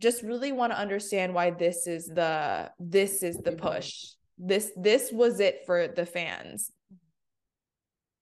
just 0.00 0.22
really 0.22 0.52
want 0.52 0.72
to 0.72 0.78
understand 0.78 1.34
why 1.34 1.50
this 1.50 1.86
is 1.86 2.06
the 2.06 2.70
this 2.78 3.22
is 3.22 3.36
the 3.38 3.52
push. 3.52 4.12
This 4.38 4.72
this 4.76 5.12
was 5.12 5.40
it 5.40 5.62
for 5.66 5.88
the 5.88 6.06
fans. 6.06 6.70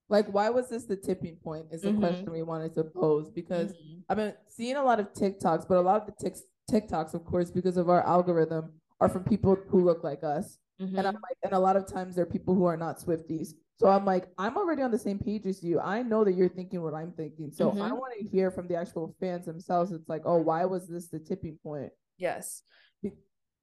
like, 0.09 0.27
why 0.27 0.51
was 0.51 0.69
this 0.69 0.85
the 0.85 0.97
tipping 0.97 1.37
point? 1.37 1.65
Is 1.73 1.81
the 1.81 1.89
Mhm. 1.91 1.99
question 2.01 2.31
we 2.33 2.43
wanted 2.43 2.75
to 2.75 2.85
pose 2.85 3.31
because 3.31 3.73
Mhm. 3.73 4.03
I've 4.11 4.17
been 4.19 4.35
seeing 4.47 4.77
a 4.77 4.83
lot 4.85 5.01
of 5.01 5.11
TikToks, 5.15 5.67
but 5.67 5.79
a 5.79 5.81
lot 5.81 6.03
of 6.03 6.07
the 6.07 6.13
tic- 6.23 6.37
TikToks, 6.71 7.15
of 7.15 7.25
course, 7.25 7.51
because 7.51 7.79
of 7.79 7.89
our 7.89 8.03
algorithm, 8.03 8.79
are 9.01 9.09
from 9.09 9.25
people 9.25 9.55
who 9.55 9.81
look 9.83 10.05
like 10.05 10.23
us. 10.23 10.59
And 10.81 10.99
I'm 11.07 11.15
like, 11.15 11.39
and 11.45 11.53
a 11.55 11.59
lot 11.59 11.77
of 11.77 11.87
times 11.87 12.15
they're 12.15 12.27
people 12.27 12.55
who 12.55 12.65
are 12.65 12.77
not 12.77 12.99
Swifties. 12.99 13.55
So 13.83 13.89
I'm 13.89 14.05
like, 14.05 14.29
I'm 14.39 14.57
already 14.57 14.81
on 14.83 14.93
the 14.93 14.99
same 14.99 15.19
page 15.19 15.45
as 15.45 15.63
you. 15.63 15.81
I 15.81 16.03
know 16.03 16.23
that 16.23 16.35
you're 16.35 16.49
thinking 16.49 16.81
what 16.83 16.95
I'm 16.95 17.11
thinking. 17.13 17.51
So 17.51 17.71
I 17.71 17.91
Mhm. 17.91 17.99
want 17.99 18.15
to 18.17 18.25
hear 18.25 18.53
from 18.53 18.69
the 18.69 18.77
actual 18.77 19.17
fans 19.19 19.47
themselves. 19.47 19.91
It's 19.91 20.09
like, 20.09 20.23
oh, 20.25 20.41
why 20.41 20.65
was 20.67 20.87
this 20.87 21.09
the 21.09 21.19
tipping 21.19 21.59
point? 21.59 21.93
Yes. 22.17 22.63
Be- 23.03 23.13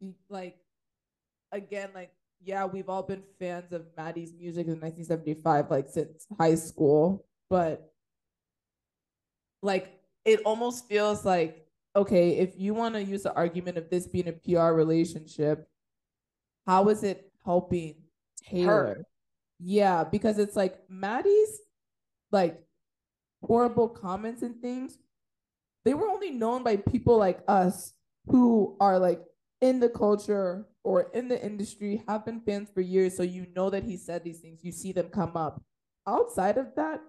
be- 0.02 0.16
like, 0.28 0.58
again, 1.54 1.92
like, 1.96 2.14
yeah, 2.42 2.66
we've 2.66 2.90
all 2.90 3.04
been 3.04 3.24
fans 3.40 3.72
of 3.72 3.86
Matty's 3.96 4.34
music 4.34 4.68
in 4.68 4.80
1975, 4.80 5.72
like 5.72 5.88
since 5.88 6.28
high 6.38 6.56
school. 6.56 7.26
but 7.50 7.92
like 9.64 10.00
it 10.24 10.40
almost 10.46 10.88
feels 10.88 11.26
like 11.26 11.66
okay, 11.96 12.38
if 12.38 12.58
you 12.60 12.74
want 12.76 12.94
to 12.94 13.04
use 13.04 13.24
the 13.24 13.34
argument 13.34 13.76
of 13.78 13.90
this 13.90 14.08
being 14.08 14.28
a 14.28 14.34
PR 14.34 14.74
relationship, 14.74 15.68
how 16.68 16.88
is 16.90 17.04
it 17.04 17.32
helping 17.44 17.96
Taylor? 18.44 18.68
Her. 18.96 19.06
Yeah, 19.60 20.04
because 20.04 20.40
it's 20.40 20.56
like 20.56 20.80
Matty's 20.90 21.60
like 22.32 22.62
horrible 23.44 23.90
comments 23.90 24.42
and 24.42 24.62
things, 24.62 24.98
they 25.86 25.94
were 25.94 26.08
only 26.10 26.32
known 26.32 26.64
by 26.64 26.78
people 26.78 27.18
like 27.18 27.42
us 27.48 27.94
who 28.28 28.76
are 28.80 29.00
like 29.00 29.22
in 29.62 29.80
the 29.80 29.90
culture 29.90 30.66
or 30.84 31.10
in 31.14 31.28
the 31.28 31.44
industry, 31.44 32.04
have 32.08 32.26
been 32.26 32.40
fans 32.42 32.70
for 32.74 32.82
years. 32.82 33.16
So 33.18 33.24
you 33.24 33.48
know 33.56 33.70
that 33.70 33.84
he 33.84 33.98
said 33.98 34.24
these 34.24 34.40
things, 34.40 34.64
you 34.64 34.72
see 34.72 34.92
them 34.94 35.10
come 35.10 35.36
up. 35.36 35.62
Outside 36.08 36.58
of 36.58 36.74
that, 36.76 37.02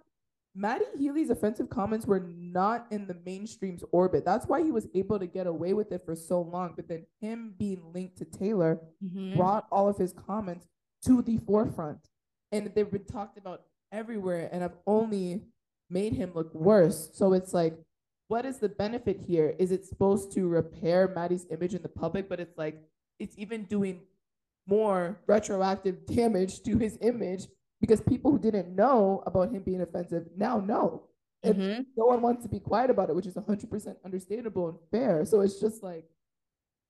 Matty 0.54 0.84
Healy's 0.98 1.30
offensive 1.30 1.70
comments 1.70 2.06
were 2.06 2.26
not 2.28 2.86
in 2.90 3.06
the 3.06 3.16
mainstream's 3.24 3.84
orbit. 3.92 4.24
That's 4.24 4.46
why 4.46 4.62
he 4.64 4.72
was 4.72 4.88
able 4.94 5.18
to 5.20 5.26
get 5.26 5.46
away 5.46 5.74
with 5.74 5.92
it 5.92 6.02
for 6.04 6.16
so 6.16 6.40
long. 6.42 6.72
But 6.74 6.88
then 6.88 7.06
him 7.20 7.54
being 7.56 7.92
linked 7.92 8.18
to 8.18 8.24
Taylor 8.24 8.80
Mhm. 9.02 9.36
brought 9.36 9.68
all 9.70 9.88
of 9.88 9.96
his 9.96 10.12
comments 10.12 10.66
to 11.04 11.22
the 11.22 11.36
forefront. 11.38 12.10
And 12.52 12.72
they've 12.74 12.90
been 12.90 13.04
talked 13.04 13.38
about 13.38 13.62
everywhere 13.92 14.48
and 14.52 14.62
have 14.62 14.76
only 14.86 15.42
made 15.88 16.12
him 16.12 16.32
look 16.34 16.54
worse. 16.54 17.10
So 17.14 17.32
it's 17.32 17.52
like, 17.54 17.76
what 18.28 18.44
is 18.46 18.58
the 18.58 18.68
benefit 18.68 19.20
here? 19.20 19.54
Is 19.58 19.72
it 19.72 19.84
supposed 19.84 20.32
to 20.32 20.46
repair 20.46 21.08
Matty's 21.08 21.46
image 21.50 21.74
in 21.74 21.82
the 21.82 21.88
public? 21.88 22.28
But 22.28 22.40
it's 22.40 22.56
like, 22.56 22.80
it's 23.18 23.36
even 23.36 23.64
doing 23.64 24.00
more 24.68 25.18
retroactive 25.26 26.06
damage 26.06 26.62
to 26.62 26.78
his 26.78 26.96
image 27.00 27.46
because 27.80 28.00
people 28.00 28.30
who 28.30 28.38
didn't 28.38 28.74
know 28.74 29.22
about 29.26 29.50
him 29.50 29.62
being 29.62 29.80
offensive 29.80 30.26
now 30.36 30.58
know. 30.60 31.08
And 31.42 31.56
Mhm. 31.56 31.86
no 31.96 32.04
one 32.04 32.20
wants 32.20 32.42
to 32.42 32.48
be 32.48 32.60
quiet 32.60 32.90
about 32.90 33.08
it, 33.10 33.16
which 33.16 33.26
is 33.26 33.36
100% 33.36 33.98
understandable 34.04 34.68
and 34.68 34.78
fair. 34.90 35.24
So 35.24 35.40
it's 35.40 35.58
just 35.58 35.82
like, 35.82 36.04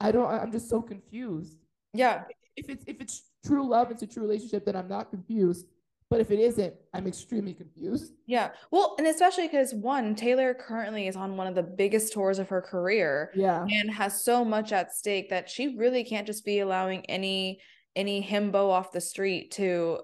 I 0.01 0.11
don't, 0.13 0.27
I'm 0.27 0.51
just 0.53 0.69
so 0.69 0.83
confused 0.83 1.57
Yeah. 1.95 2.25
if 2.57 2.69
it's 2.69 2.85
if 2.87 3.01
it's 3.01 3.30
true 3.45 3.69
love, 3.69 3.91
it's 3.91 4.03
a 4.03 4.07
true 4.07 4.23
relationship, 4.23 4.65
then 4.65 4.77
I'm 4.77 4.89
not 4.89 5.11
confused. 5.11 5.67
But 6.09 6.21
if 6.21 6.33
it 6.33 6.41
isn't, 6.41 6.75
I'm 6.93 7.07
extremely 7.07 7.55
confused. 7.55 8.15
Yeah. 8.27 8.51
Well, 8.73 8.97
and 8.99 9.07
especially 9.07 9.47
because 9.47 9.73
one, 9.73 10.17
Taylor 10.17 10.55
currently 10.55 11.07
is 11.07 11.15
on 11.15 11.37
one 11.37 11.47
of 11.47 11.55
the 11.55 11.63
biggest 11.63 12.13
tours 12.13 12.41
of 12.41 12.49
her 12.49 12.61
career 12.61 13.31
Yeah. 13.35 13.65
and 13.71 13.89
has 13.93 14.25
so 14.25 14.45
much 14.45 14.73
at 14.73 14.93
stake 14.93 15.31
that 15.31 15.49
she 15.49 15.77
really 15.77 16.03
can't 16.03 16.27
just 16.27 16.45
be 16.45 16.59
allowing 16.61 17.07
any 17.07 17.61
any 17.97 18.23
himbo 18.23 18.71
off 18.71 18.93
the 18.93 19.01
street 19.01 19.51
to 19.51 19.99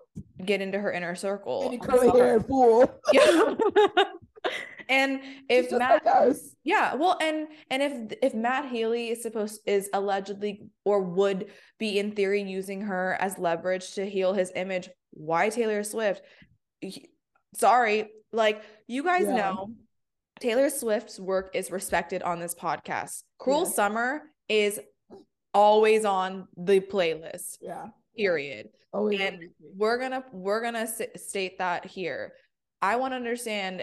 get 0.44 0.60
into 0.60 0.78
her 0.78 0.92
inner 0.92 1.14
circle. 1.14 1.64
Any 1.66 1.78
curly 1.78 2.08
haired 2.10 2.44
fool. 2.46 2.92
Yeah. 3.12 3.54
and 4.88 5.20
if 5.48 5.70
Matt 5.72 6.04
like. 6.04 6.36
Yeah, 6.64 6.94
well, 6.94 7.18
and 7.20 7.48
and 7.70 7.82
if 7.82 8.18
if 8.22 8.34
Matt 8.34 8.70
Healy 8.70 9.08
is 9.10 9.22
supposed 9.22 9.60
is 9.66 9.88
allegedly 9.92 10.62
or 10.84 11.00
would 11.02 11.50
be 11.78 11.98
in 11.98 12.12
theory 12.12 12.42
using 12.42 12.82
her 12.82 13.16
as 13.20 13.38
leverage 13.38 13.94
to 13.94 14.08
heal 14.08 14.32
his 14.32 14.52
image, 14.54 14.88
why 15.12 15.48
Taylor 15.48 15.82
Swift? 15.82 16.22
He- 16.80 17.08
Sorry, 17.54 18.10
like 18.32 18.62
you 18.86 19.02
guys 19.02 19.22
Yeah. 19.26 19.36
know, 19.36 19.70
Taylor 20.40 20.68
Swift's 20.70 21.18
work 21.18 21.50
is 21.54 21.70
respected 21.70 22.22
on 22.22 22.38
this 22.40 22.54
podcast. 22.54 23.22
Cruel 23.38 23.60
Yes. 23.60 23.74
Summer 23.74 24.22
is 24.48 24.78
always 25.54 26.04
on 26.04 26.48
the 26.56 26.80
playlist. 26.80 27.58
Yeah. 27.60 27.86
Period 28.16 28.68
Always 28.92 29.20
And 29.20 29.50
we're 29.76 29.98
gonna 29.98 30.24
we're 30.32 30.62
gonna 30.62 30.80
s- 30.80 31.02
state 31.16 31.58
that 31.58 31.84
here 31.84 32.32
i 32.80 32.96
want 32.96 33.12
to 33.12 33.16
understand 33.16 33.82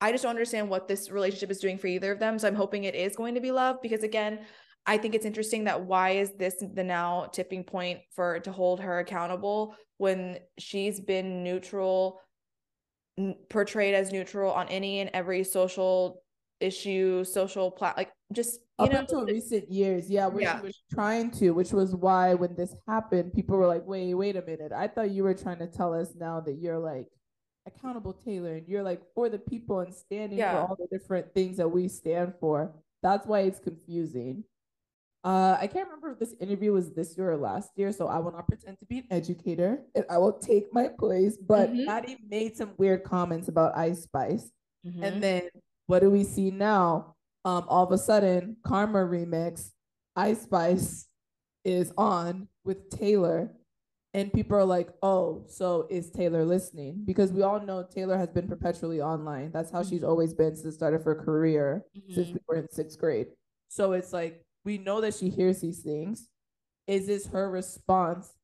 i 0.00 0.10
just 0.12 0.22
don't 0.22 0.30
understand 0.30 0.68
what 0.68 0.88
this 0.88 1.10
relationship 1.10 1.50
is 1.50 1.58
doing 1.58 1.78
for 1.78 1.86
either 1.86 2.12
of 2.12 2.18
them 2.18 2.38
so 2.38 2.46
i'm 2.48 2.54
hoping 2.54 2.84
it 2.84 2.94
is 2.94 3.16
going 3.16 3.34
to 3.34 3.40
be 3.40 3.50
love 3.50 3.76
because 3.82 4.02
again 4.02 4.40
i 4.86 4.96
think 4.96 5.14
it's 5.14 5.26
interesting 5.26 5.64
that 5.64 5.80
why 5.84 6.10
is 6.10 6.32
this 6.38 6.54
the 6.74 6.84
now 6.84 7.26
tipping 7.32 7.64
point 7.64 8.00
for 8.14 8.38
to 8.40 8.52
hold 8.52 8.80
her 8.80 8.98
accountable 9.00 9.74
when 9.98 10.38
she's 10.58 11.00
been 11.00 11.42
neutral 11.42 12.20
n- 13.18 13.34
portrayed 13.50 13.94
as 13.94 14.12
neutral 14.12 14.52
on 14.52 14.68
any 14.68 15.00
and 15.00 15.10
every 15.14 15.42
social 15.44 16.22
issue 16.60 17.24
social 17.24 17.70
plat 17.70 17.96
like 17.96 18.10
just 18.32 18.60
you 18.80 18.84
Up 18.86 18.92
know 18.92 18.98
until 19.00 19.24
recent 19.24 19.72
years, 19.72 20.08
yeah, 20.08 20.26
where 20.28 20.42
Yeah. 20.42 20.58
she 20.60 20.66
was 20.66 20.82
trying 20.92 21.32
to, 21.32 21.50
which 21.50 21.72
was 21.72 21.96
why 21.96 22.34
when 22.34 22.54
this 22.54 22.72
happened, 22.86 23.32
people 23.32 23.56
were 23.56 23.66
like, 23.66 23.84
wait, 23.84 24.14
wait 24.14 24.36
a 24.36 24.42
minute. 24.42 24.70
I 24.70 24.86
thought 24.86 25.10
you 25.10 25.24
were 25.24 25.34
trying 25.34 25.58
to 25.58 25.66
tell 25.66 25.92
us 25.94 26.14
now 26.14 26.38
that 26.42 26.58
you're 26.60 26.78
like 26.78 27.06
accountable 27.68 28.12
Taylor 28.12 28.54
and 28.54 28.66
you're 28.68 28.82
like 28.82 29.00
for 29.14 29.28
the 29.28 29.38
people 29.38 29.80
and 29.80 29.94
standing 29.94 30.38
Yeah. 30.38 30.52
for 30.64 30.68
all 30.70 30.76
the 30.76 30.86
different 30.90 31.32
things 31.34 31.56
that 31.58 31.68
we 31.68 31.88
stand 31.88 32.34
for. 32.40 32.72
That's 33.02 33.26
why 33.26 33.40
it's 33.40 33.60
confusing. 33.60 34.44
Uh, 35.24 35.56
I 35.60 35.66
can't 35.66 35.86
remember 35.86 36.12
if 36.12 36.18
this 36.18 36.34
interview 36.40 36.72
was 36.72 36.90
this 36.92 37.16
year 37.16 37.30
or 37.32 37.36
last 37.36 37.70
year, 37.76 37.92
so 37.92 38.06
I 38.06 38.18
will 38.18 38.32
not 38.32 38.46
pretend 38.48 38.78
to 38.78 38.86
be 38.86 38.98
an 38.98 39.06
educator 39.10 39.82
and 39.94 40.04
I 40.08 40.18
will 40.18 40.32
take 40.32 40.72
my 40.72 40.88
place. 40.88 41.36
But 41.36 41.70
Mhm. 41.70 41.86
Matty 41.86 42.16
made 42.28 42.56
some 42.56 42.72
weird 42.78 43.02
comments 43.04 43.48
about 43.48 43.76
Ice 43.76 44.02
Spice. 44.04 44.50
Mhm. 44.86 45.02
And 45.02 45.22
then 45.22 45.42
what 45.86 46.00
do 46.00 46.10
we 46.10 46.24
see 46.24 46.50
now? 46.50 47.14
Um, 47.44 47.64
all 47.68 47.84
of 47.84 47.92
a 47.92 47.98
sudden, 47.98 48.56
Karma 48.64 48.98
remix, 49.00 49.72
Ice 50.16 50.42
Spice 50.42 51.08
is 51.64 51.92
on 51.98 52.48
with 52.64 52.88
Taylor, 52.90 53.54
and 54.14 54.32
people 54.32 54.56
are 54.56 54.64
like, 54.64 54.90
"Oh, 55.02 55.44
so 55.46 55.86
is 55.90 56.10
Taylor 56.10 56.44
listening?" 56.44 57.02
Because 57.04 57.32
we 57.32 57.42
all 57.42 57.60
know 57.60 57.82
Taylor 57.84 58.16
has 58.16 58.30
been 58.30 58.48
perpetually 58.48 59.00
online. 59.00 59.50
That's 59.52 59.70
how 59.70 59.82
she's 59.82 60.04
always 60.04 60.34
been 60.34 60.54
since 60.54 60.62
the 60.64 60.72
start 60.72 60.94
of 60.94 61.04
her 61.04 61.14
career, 61.14 61.84
since 62.10 62.28
Mhm. 62.28 62.34
we 62.34 62.40
were 62.48 62.56
in 62.56 62.68
sixth 62.70 62.98
grade. 62.98 63.28
So 63.68 63.92
it's 63.92 64.12
like 64.12 64.44
we 64.64 64.78
know 64.78 65.00
that 65.00 65.14
she 65.14 65.28
hears 65.30 65.60
these 65.60 65.82
things. 65.82 66.28
Is 66.86 67.06
this 67.06 67.26
her 67.26 67.50
response 67.50 68.34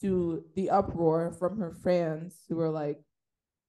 to 0.00 0.44
the 0.54 0.68
uproar 0.70 1.32
from 1.32 1.56
her 1.58 1.72
fans 1.72 2.44
who 2.48 2.60
are 2.60 2.70
like, 2.70 3.02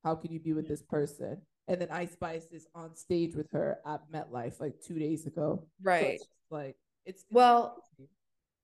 "How 0.04 0.16
can 0.16 0.32
you 0.32 0.40
be 0.40 0.54
with 0.54 0.68
this 0.68 0.82
person?" 0.82 1.42
And 1.68 1.82
then 1.82 1.90
Ice 1.90 2.12
Spice 2.12 2.48
is 2.52 2.68
on 2.76 2.96
stage 2.96 3.36
with 3.36 3.50
her 3.52 3.80
at 3.86 4.08
MetLife 4.12 4.60
like 4.60 4.80
two 4.82 5.00
days 5.00 5.26
ago. 5.26 5.64
So 5.64 5.70
right 5.84 6.16
it's 6.16 6.28
like 6.50 6.78
it's 7.06 7.26
Well. 7.32 7.82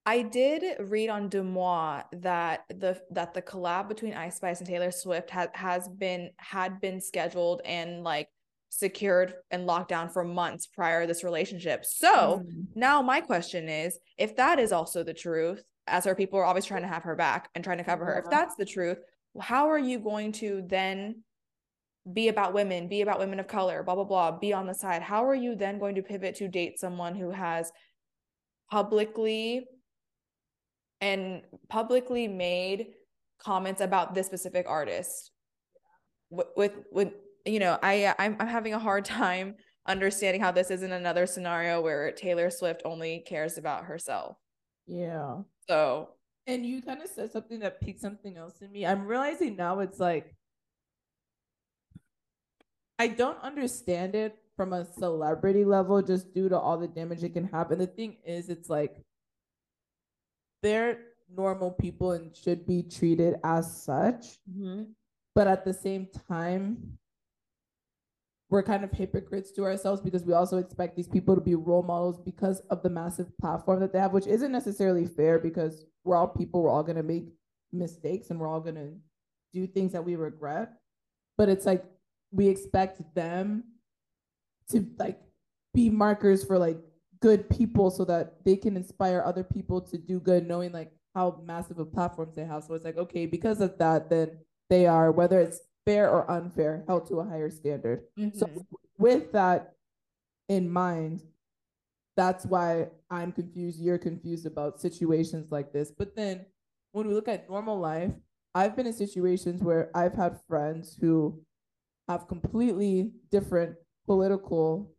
I 0.05 0.23
did 0.23 0.63
read 0.89 1.09
on 1.09 1.29
Deuxmoi 1.29 2.03
that 2.13 2.61
the 2.69 2.99
that 3.11 3.33
the 3.33 3.41
collab 3.41 3.87
between 3.87 4.13
Ice 4.13 4.37
Spice 4.37 4.59
and 4.59 4.67
Taylor 4.67 4.91
Swift 4.91 5.29
has 5.29 5.49
has 5.53 5.87
been 5.87 6.31
had 6.37 6.81
been 6.81 6.99
scheduled 6.99 7.61
and 7.65 8.03
like 8.03 8.27
secured 8.69 9.35
and 9.51 9.67
locked 9.67 9.89
down 9.89 10.09
for 10.09 10.23
months 10.23 10.65
prior 10.65 11.01
to 11.01 11.07
this 11.07 11.23
relationship. 11.23 11.85
So 11.85 12.43
Mm. 12.45 12.67
now 12.73 13.01
my 13.01 13.21
question 13.21 13.69
is, 13.69 13.99
if 14.17 14.35
that 14.37 14.59
is 14.59 14.71
also 14.71 15.03
the 15.03 15.13
truth, 15.13 15.63
as 15.87 16.05
her 16.05 16.15
people 16.15 16.39
are 16.39 16.45
always 16.45 16.65
trying 16.65 16.81
to 16.83 16.87
have 16.87 17.03
her 17.03 17.15
back 17.15 17.49
and 17.53 17.63
trying 17.63 17.77
to 17.79 17.83
cover 17.83 18.05
her, 18.05 18.19
if 18.19 18.29
that's 18.29 18.55
the 18.55 18.65
truth, 18.65 18.97
how 19.39 19.69
are 19.69 19.77
you 19.79 19.99
going 19.99 20.31
to 20.33 20.63
then 20.65 21.23
be 22.11 22.29
about 22.29 22.53
women, 22.53 22.87
be 22.87 23.01
about 23.01 23.19
women 23.19 23.39
of 23.39 23.47
color, 23.47 23.83
blah 23.83 23.93
blah 23.95 24.03
blah, 24.05 24.31
be 24.31 24.51
on 24.51 24.65
the 24.65 24.73
side? 24.73 25.03
How 25.03 25.25
are 25.27 25.35
you 25.35 25.53
then 25.55 25.77
going 25.77 25.95
to 25.95 26.01
pivot 26.01 26.35
to 26.37 26.47
date 26.47 26.79
someone 26.79 27.13
who 27.13 27.29
has 27.29 27.71
publicly 28.71 29.67
and 31.01 31.41
publicly 31.69 32.27
made 32.27 32.93
comments 33.39 33.81
about 33.81 34.13
this 34.13 34.27
specific 34.27 34.65
artist 34.69 35.31
with 36.29 36.47
with, 36.55 36.73
with 36.91 37.09
you 37.45 37.59
know 37.59 37.77
i 37.81 38.13
I'm, 38.19 38.37
I'm 38.39 38.47
having 38.47 38.73
a 38.73 38.79
hard 38.79 39.05
time 39.19 39.55
understanding 39.87 40.41
how 40.41 40.51
this 40.51 40.69
isn't 40.71 40.91
another 40.91 41.25
scenario 41.25 41.81
where 41.81 42.11
taylor 42.11 42.49
swift 42.49 42.83
only 42.85 43.23
cares 43.27 43.57
about 43.57 43.85
herself 43.85 44.37
yeah. 44.87 45.37
so 45.67 46.09
And 46.47 46.65
you 46.65 46.81
kind 46.81 47.01
of 47.01 47.09
said 47.09 47.31
something 47.31 47.59
that 47.59 47.81
piqued 47.81 48.01
something 48.01 48.35
else 48.35 48.61
in 48.61 48.71
me. 48.71 48.85
I'm 48.85 49.05
realizing 49.05 49.55
now 49.55 49.79
it's 49.79 49.99
like 49.99 50.35
I 52.99 53.07
don't 53.07 53.41
understand 53.41 54.15
it 54.15 54.37
from 54.55 54.73
a 54.73 54.85
celebrity 54.85 55.65
level 55.65 56.01
just 56.01 56.33
due 56.33 56.49
to 56.49 56.59
all 56.59 56.77
the 56.77 56.87
damage 56.87 57.23
it 57.23 57.33
can 57.33 57.45
have. 57.47 57.71
And 57.71 57.81
the 57.81 57.87
thing 57.87 58.17
is, 58.25 58.49
it's 58.49 58.69
like 58.69 58.95
they're 60.61 60.99
normal 61.35 61.71
people 61.71 62.11
and 62.11 62.35
should 62.35 62.65
be 62.65 62.83
treated 62.83 63.35
as 63.43 63.83
such. 63.83 64.39
Mm-hmm. 64.49 64.83
But 65.33 65.47
at 65.47 65.65
the 65.65 65.73
same 65.73 66.07
time, 66.27 66.97
we're 68.49 68.63
kind 68.63 68.83
of 68.83 68.91
hypocrites 68.91 69.51
to 69.53 69.63
ourselves 69.63 70.01
because 70.01 70.25
we 70.25 70.33
also 70.33 70.57
expect 70.57 70.97
these 70.97 71.07
people 71.07 71.35
to 71.35 71.41
be 71.41 71.55
role 71.55 71.83
models 71.83 72.19
because 72.19 72.59
of 72.69 72.83
the 72.83 72.89
massive 72.89 73.35
platform 73.37 73.79
that 73.79 73.93
they 73.93 73.99
have, 73.99 74.11
which 74.11 74.27
isn't 74.27 74.51
necessarily 74.51 75.05
fair 75.05 75.39
because 75.39 75.85
we're 76.03 76.17
all 76.17 76.27
people, 76.27 76.61
we're 76.61 76.69
all 76.69 76.83
gonna 76.83 77.01
make 77.01 77.29
mistakes 77.71 78.29
and 78.29 78.37
we're 78.37 78.49
all 78.49 78.59
gonna 78.59 78.89
do 79.53 79.65
things 79.65 79.93
that 79.93 80.03
we 80.03 80.17
regret. 80.17 80.73
But 81.37 81.47
it's 81.47 81.65
like 81.65 81.85
we 82.31 82.49
expect 82.49 83.01
them 83.15 83.63
to 84.71 84.85
like 84.99 85.19
be 85.73 85.89
markers 85.89 86.43
for 86.43 86.57
like 86.57 86.77
good 87.21 87.49
people 87.49 87.91
so 87.91 88.03
that 88.05 88.43
they 88.43 88.55
can 88.55 88.75
inspire 88.75 89.21
other 89.25 89.43
people 89.43 89.79
to 89.81 89.97
do 89.97 90.19
good, 90.19 90.47
knowing 90.47 90.71
like 90.71 90.91
how 91.15 91.39
massive 91.43 91.77
of 91.79 91.91
platforms 91.93 92.35
they 92.35 92.45
have. 92.45 92.63
So 92.63 92.73
it's 92.73 92.85
like, 92.85 92.97
okay, 92.97 93.25
because 93.25 93.61
of 93.61 93.77
that, 93.77 94.09
then 94.09 94.39
they 94.69 94.87
are, 94.87 95.11
whether 95.11 95.39
it's 95.39 95.61
fair 95.85 96.09
or 96.09 96.29
unfair, 96.29 96.83
held 96.87 97.07
to 97.07 97.19
a 97.19 97.25
higher 97.25 97.49
standard. 97.49 98.03
So 98.33 98.45
Mhm. 98.47 98.65
with 98.97 99.31
that 99.33 99.75
in 100.49 100.69
mind, 100.69 101.21
that's 102.17 102.45
why 102.45 102.89
I'm 103.09 103.31
confused, 103.31 103.79
you're 103.79 103.97
confused 103.97 104.45
about 104.45 104.81
situations 104.81 105.51
like 105.51 105.71
this. 105.71 105.91
But 105.91 106.15
then 106.15 106.45
when 106.91 107.07
we 107.07 107.13
look 107.13 107.27
at 107.27 107.49
normal 107.49 107.79
life, 107.79 108.13
I've 108.53 108.75
been 108.75 108.87
in 108.87 108.93
situations 108.93 109.61
where 109.61 109.89
I've 109.95 110.13
had 110.13 110.41
friends 110.47 110.97
who 110.99 111.41
have 112.07 112.27
completely 112.27 113.13
different 113.31 113.77
political 114.05 114.93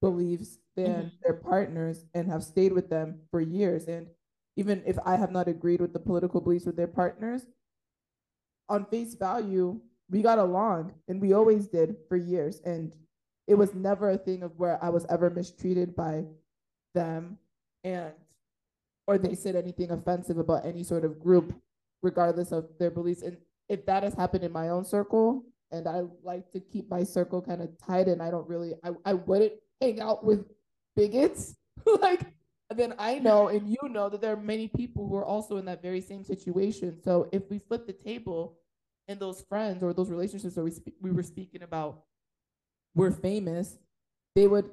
beliefs 0.00 0.58
than 0.76 1.06
Mhm. 1.06 1.20
their 1.22 1.34
partners 1.34 2.06
and 2.14 2.28
have 2.28 2.42
stayed 2.42 2.72
with 2.72 2.88
them 2.88 3.20
for 3.30 3.40
years. 3.40 3.86
And 3.86 4.08
even 4.56 4.82
if 4.86 4.98
I 5.04 5.16
have 5.16 5.30
not 5.30 5.48
agreed 5.48 5.80
with 5.80 5.92
the 5.92 6.00
political 6.00 6.40
beliefs 6.40 6.66
of 6.66 6.76
their 6.76 6.88
partners, 6.88 7.46
on 8.68 8.86
face 8.86 9.14
value, 9.14 9.80
we 10.08 10.22
got 10.22 10.38
along 10.38 10.94
and 11.08 11.20
we 11.20 11.32
always 11.32 11.68
did 11.68 11.96
for 12.08 12.16
years. 12.16 12.60
And 12.60 12.96
it 13.46 13.54
was 13.54 13.74
never 13.74 14.10
a 14.10 14.18
thing 14.18 14.42
of 14.42 14.58
where 14.58 14.82
I 14.82 14.88
was 14.90 15.04
ever 15.06 15.28
mistreated 15.30 15.94
by 15.94 16.26
them 16.94 17.38
and 17.84 18.14
or 19.06 19.18
they 19.18 19.34
said 19.34 19.56
anything 19.56 19.90
offensive 19.90 20.38
about 20.38 20.64
any 20.64 20.84
sort 20.84 21.04
of 21.04 21.18
group, 21.18 21.52
regardless 22.00 22.52
of 22.52 22.68
their 22.78 22.90
beliefs. 22.92 23.22
And 23.22 23.36
if 23.68 23.84
that 23.86 24.04
has 24.04 24.14
happened 24.14 24.44
in 24.44 24.52
my 24.52 24.68
own 24.68 24.84
circle, 24.84 25.44
and 25.72 25.88
I 25.88 26.02
like 26.22 26.52
to 26.52 26.60
keep 26.60 26.88
my 26.88 27.02
circle 27.02 27.42
kind 27.42 27.60
of 27.60 27.76
tight, 27.78 28.06
and 28.06 28.22
I 28.22 28.30
don't 28.30 28.48
really, 28.48 28.74
I, 28.84 28.92
I 29.04 29.14
wouldn't 29.14 29.54
hang 29.80 30.00
out 30.00 30.24
with 30.24 30.46
bigots. 30.96 31.56
like, 32.00 32.20
then 32.70 32.94
I 32.98 33.18
know 33.18 33.48
and 33.48 33.68
you 33.68 33.88
know 33.88 34.08
that 34.08 34.20
there 34.20 34.32
are 34.32 34.40
many 34.40 34.68
people 34.68 35.08
who 35.08 35.16
are 35.16 35.24
also 35.24 35.56
in 35.56 35.64
that 35.64 35.82
very 35.82 36.00
same 36.00 36.24
situation. 36.24 37.02
So 37.02 37.28
if 37.32 37.48
we 37.50 37.58
flip 37.58 37.86
the 37.86 37.92
table 37.92 38.58
and 39.08 39.18
those 39.18 39.40
friends 39.42 39.82
or 39.82 39.92
those 39.92 40.10
relationships 40.10 40.54
that 40.54 40.62
we, 40.64 40.70
spe- 40.70 41.00
we 41.00 41.10
were 41.10 41.22
speaking 41.22 41.62
about 41.62 42.04
were 42.94 43.10
famous, 43.10 43.78
they 44.36 44.46
would 44.46 44.70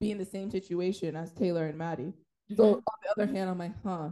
be 0.00 0.10
in 0.10 0.18
the 0.18 0.24
same 0.24 0.50
situation 0.50 1.16
as 1.16 1.32
Taylor 1.32 1.66
and 1.66 1.78
Matty. 1.78 2.12
So 2.56 2.64
Mhm. 2.64 2.74
on 2.74 2.82
the 3.02 3.10
other 3.10 3.26
hand, 3.32 3.50
I'm 3.50 3.58
like, 3.58 3.74
huh, 3.82 4.10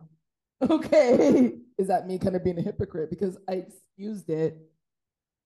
okay, 0.70 1.58
is 1.78 1.88
that 1.88 2.06
me 2.06 2.18
kind 2.18 2.36
of 2.36 2.44
being 2.44 2.58
a 2.58 2.62
hypocrite 2.62 3.10
because 3.10 3.38
I 3.48 3.54
excused 3.54 4.30
it 4.30 4.70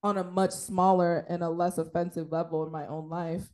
on 0.03 0.19
a 0.19 0.25
much 0.25 0.51
smaller 0.53 1.25
and 1.29 1.43
a 1.43 1.51
less 1.51 1.79
offensive 1.79 2.33
level 2.33 2.65
in 2.67 2.73
my 2.73 2.87
own 2.87 3.09
life, 3.09 3.49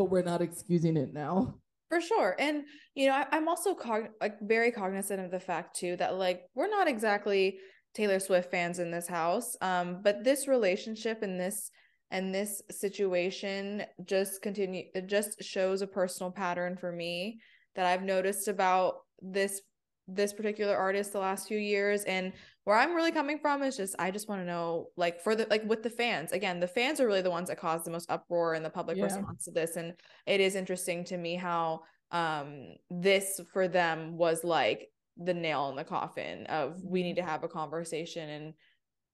but 0.00 0.10
we're 0.10 0.22
not 0.22 0.40
excusing 0.40 0.96
it 0.96 1.12
now. 1.12 1.56
For 1.90 2.00
sure. 2.00 2.34
And, 2.38 2.62
you 2.94 3.08
know, 3.08 3.12
I, 3.16 3.26
I'm 3.32 3.48
also 3.48 3.74
cog- 3.74 4.08
like 4.18 4.40
very 4.40 4.70
cognizant 4.70 5.20
of 5.20 5.30
the 5.30 5.38
fact 5.38 5.76
too 5.76 5.94
that 5.96 6.14
like 6.14 6.46
we're 6.54 6.70
not 6.70 6.88
exactly 6.88 7.58
Taylor 7.94 8.18
Swift 8.18 8.50
fans 8.50 8.78
in 8.78 8.90
this 8.90 9.06
house. 9.06 9.58
Um, 9.60 10.00
but 10.02 10.24
this 10.24 10.48
relationship 10.48 11.20
and 11.20 11.38
this 11.38 11.70
and 12.10 12.34
this 12.34 12.62
situation 12.70 13.84
just 14.06 14.40
continue 14.40 14.84
it 14.94 15.06
just 15.06 15.42
shows 15.42 15.82
a 15.82 15.86
personal 15.86 16.32
pattern 16.32 16.78
for 16.78 16.90
me 16.90 17.38
that 17.76 17.84
I've 17.84 18.02
noticed 18.02 18.48
about 18.48 18.94
this 19.20 19.60
this 20.08 20.32
particular 20.32 20.76
artist 20.76 21.12
the 21.12 21.18
last 21.18 21.46
few 21.46 21.58
years 21.58 22.04
and 22.04 22.32
where 22.64 22.76
I'm 22.76 22.94
really 22.94 23.12
coming 23.12 23.38
from 23.38 23.62
is 23.62 23.76
just 23.76 23.94
I 23.98 24.10
just 24.10 24.28
want 24.28 24.42
to 24.42 24.46
know 24.46 24.88
like 24.96 25.20
for 25.20 25.34
the 25.34 25.46
like 25.50 25.64
with 25.64 25.82
the 25.82 25.90
fans 25.90 26.32
again 26.32 26.60
the 26.60 26.68
fans 26.68 27.00
are 27.00 27.06
really 27.06 27.22
the 27.22 27.30
ones 27.30 27.48
that 27.48 27.58
cause 27.58 27.84
the 27.84 27.90
most 27.90 28.10
uproar 28.10 28.54
in 28.54 28.62
the 28.62 28.70
public 28.70 28.98
Yeah. 28.98 29.04
response 29.04 29.44
to 29.44 29.50
this 29.50 29.76
and 29.76 29.94
it 30.26 30.40
is 30.40 30.54
interesting 30.54 31.04
to 31.04 31.16
me 31.16 31.34
how 31.36 31.82
um 32.12 32.74
this 32.90 33.40
for 33.52 33.68
them 33.68 34.16
was 34.16 34.44
like 34.44 34.88
the 35.16 35.34
nail 35.34 35.68
in 35.70 35.76
the 35.76 35.84
coffin 35.84 36.46
of 36.46 36.80
we 36.82 37.02
need 37.02 37.16
to 37.16 37.22
have 37.22 37.44
a 37.44 37.48
conversation 37.48 38.28
and 38.28 38.54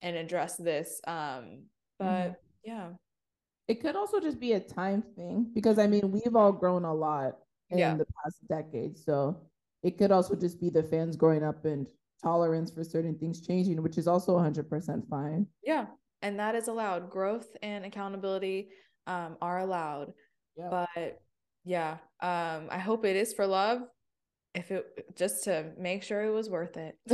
and 0.03 0.17
address 0.17 0.57
this 0.57 1.01
um 1.07 1.65
but 1.99 2.41
yeah 2.65 2.91
It 3.69 3.81
could 3.81 3.97
also 3.97 4.21
just 4.21 4.39
be 4.39 4.53
a 4.53 4.61
time 4.61 5.03
thing 5.17 5.51
because 5.55 5.79
I 5.79 5.87
mean, 5.89 6.13
we've 6.13 6.37
all 6.37 6.53
grown 6.53 6.85
a 6.85 6.95
lot 6.95 7.39
in 7.71 7.79
Yeah. 7.79 7.97
the 7.97 8.07
past 8.23 8.47
decade. 8.49 8.97
So 8.97 9.37
it 9.83 9.99
could 9.99 10.13
also 10.13 10.37
just 10.37 10.61
be 10.61 10.71
the 10.71 10.83
fans 10.85 11.17
growing 11.17 11.43
up 11.43 11.65
and 11.65 11.89
tolerance 12.31 12.71
for 12.75 12.83
certain 12.95 13.17
things 13.21 13.37
changing, 13.49 13.79
which 13.87 13.99
is 13.99 14.07
also 14.13 14.31
100% 14.37 15.09
fine. 15.15 15.47
yeah 15.73 15.87
and 16.23 16.35
that 16.43 16.55
is 16.61 16.67
allowed 16.69 17.03
growth 17.17 17.49
and 17.63 17.85
accountability 17.91 18.59
um 19.15 19.33
are 19.49 19.59
allowed 19.67 20.09
Yeah. 20.61 20.71
but 20.77 21.11
yeah 21.77 21.93
um 22.31 22.61
i 22.79 22.81
hope 22.89 23.03
it 23.11 23.17
is 23.23 23.31
for 23.37 23.47
love 23.61 23.79
if 24.61 24.67
it 24.77 24.85
just 25.23 25.45
to 25.47 25.55
make 25.89 26.03
sure 26.09 26.21
it 26.29 26.35
was 26.41 26.49
worth 26.59 26.77
it 26.87 26.95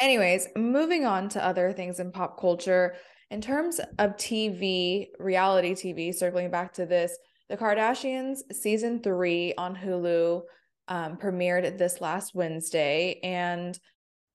Anyways, 0.00 0.48
moving 0.56 1.04
on 1.06 1.28
to 1.30 1.44
other 1.50 1.72
things 1.72 1.98
in 2.00 2.10
pop 2.12 2.38
culture. 2.38 2.94
In 3.30 3.40
terms 3.40 3.80
of 3.98 4.16
TV, 4.16 5.06
reality 5.18 5.72
TV, 5.74 6.12
circling 6.14 6.50
back 6.50 6.72
to 6.74 6.84
this, 6.84 7.16
The 7.48 7.56
Kardashians 7.56 8.38
season 8.52 9.02
three 9.02 9.54
on 9.56 9.74
Hulu 9.76 10.42
um, 10.88 11.16
premiered 11.16 11.78
this 11.78 12.00
last 12.00 12.34
Wednesday. 12.34 13.20
And 13.22 13.78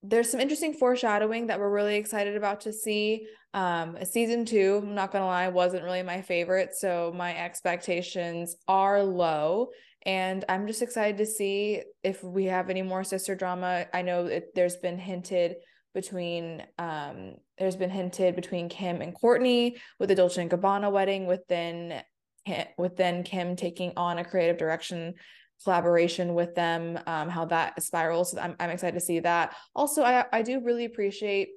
there's 0.01 0.31
some 0.31 0.39
interesting 0.39 0.73
foreshadowing 0.73 1.47
that 1.47 1.59
we're 1.59 1.69
really 1.69 1.97
excited 1.97 2.35
about 2.35 2.61
to 2.61 2.73
see. 2.73 3.27
Um, 3.53 3.97
season 4.03 4.45
two, 4.45 4.81
I'm 4.83 4.95
not 4.95 5.11
gonna 5.11 5.25
lie, 5.25 5.47
wasn't 5.49 5.83
really 5.83 6.03
my 6.03 6.21
favorite. 6.21 6.75
So 6.75 7.11
my 7.15 7.35
expectations 7.37 8.55
are 8.67 9.03
low. 9.03 9.69
And 10.05 10.45
I'm 10.47 10.67
just 10.67 10.81
excited 10.81 11.17
to 11.17 11.25
see 11.25 11.83
if 12.03 12.23
we 12.23 12.45
have 12.45 12.69
any 12.69 12.81
more 12.81 13.03
sister 13.03 13.35
drama. 13.35 13.85
I 13.93 14.01
know 14.01 14.27
it, 14.27 14.55
there's 14.55 14.77
been 14.77 14.97
hinted 14.97 15.57
between 15.93 16.63
um 16.77 17.33
there's 17.57 17.75
been 17.75 17.89
hinted 17.89 18.35
between 18.35 18.69
Kim 18.69 19.01
and 19.01 19.13
Kourtney 19.13 19.77
with 19.99 20.09
the 20.09 20.15
Dolce 20.15 20.41
and 20.41 20.49
Gabbana 20.49 20.91
wedding 20.91 21.25
within 21.25 22.01
then 22.49 22.67
with 22.77 22.95
then 22.95 23.23
Kim 23.23 23.55
taking 23.55 23.93
on 23.97 24.17
a 24.17 24.23
creative 24.23 24.57
direction 24.57 25.15
collaboration 25.63 26.33
with 26.33 26.55
them 26.55 26.99
um 27.07 27.29
how 27.29 27.45
that 27.45 27.81
spirals 27.81 28.31
so 28.31 28.39
I'm, 28.39 28.55
I'm 28.59 28.69
excited 28.69 28.99
to 28.99 29.05
see 29.05 29.19
that. 29.21 29.55
Also 29.75 30.03
I 30.03 30.25
I 30.31 30.41
do 30.41 30.61
really 30.61 30.85
appreciate 30.85 31.49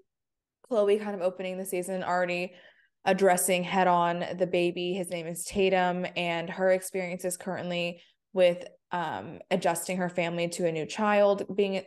Khloé 0.70 1.02
kind 1.02 1.14
of 1.14 1.22
opening 1.22 1.58
the 1.58 1.66
season 1.66 2.02
already 2.02 2.52
addressing 3.04 3.64
head 3.64 3.88
on 3.88 4.24
the 4.38 4.46
baby. 4.46 4.92
His 4.92 5.10
name 5.10 5.26
is 5.26 5.44
Tatum 5.44 6.06
and 6.16 6.48
her 6.48 6.70
experiences 6.70 7.36
currently 7.36 8.00
with 8.32 8.64
um 8.90 9.38
adjusting 9.50 9.96
her 9.98 10.08
family 10.08 10.48
to 10.48 10.66
a 10.66 10.72
new 10.72 10.86
child 10.86 11.44
being 11.54 11.82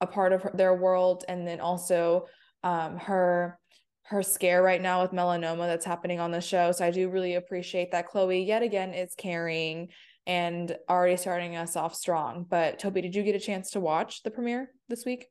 a 0.00 0.06
part 0.06 0.32
of 0.32 0.42
her, 0.42 0.50
their 0.54 0.74
world 0.74 1.24
and 1.28 1.46
then 1.46 1.60
also 1.60 2.26
um 2.62 2.98
her 2.98 3.58
her 4.06 4.22
scare 4.22 4.62
right 4.62 4.82
now 4.82 5.00
with 5.00 5.12
melanoma 5.12 5.66
that's 5.66 5.86
happening 5.86 6.20
on 6.20 6.30
the 6.30 6.40
show. 6.40 6.72
So 6.72 6.84
i 6.84 6.90
do 6.90 7.08
really 7.08 7.34
appreciate 7.36 7.92
that. 7.92 8.10
Khloé 8.10 8.46
yet 8.46 8.62
again 8.62 8.92
is 8.92 9.14
carrying 9.16 9.88
and 10.26 10.76
already 10.88 11.16
starting 11.16 11.56
us 11.56 11.76
off 11.76 11.94
strong 11.94 12.46
but 12.48 12.78
toby 12.78 13.00
did 13.02 13.14
you 13.14 13.22
get 13.22 13.34
a 13.34 13.40
chance 13.40 13.70
to 13.70 13.80
watch 13.80 14.22
the 14.22 14.30
premiere 14.30 14.70
this 14.88 15.04
week 15.04 15.28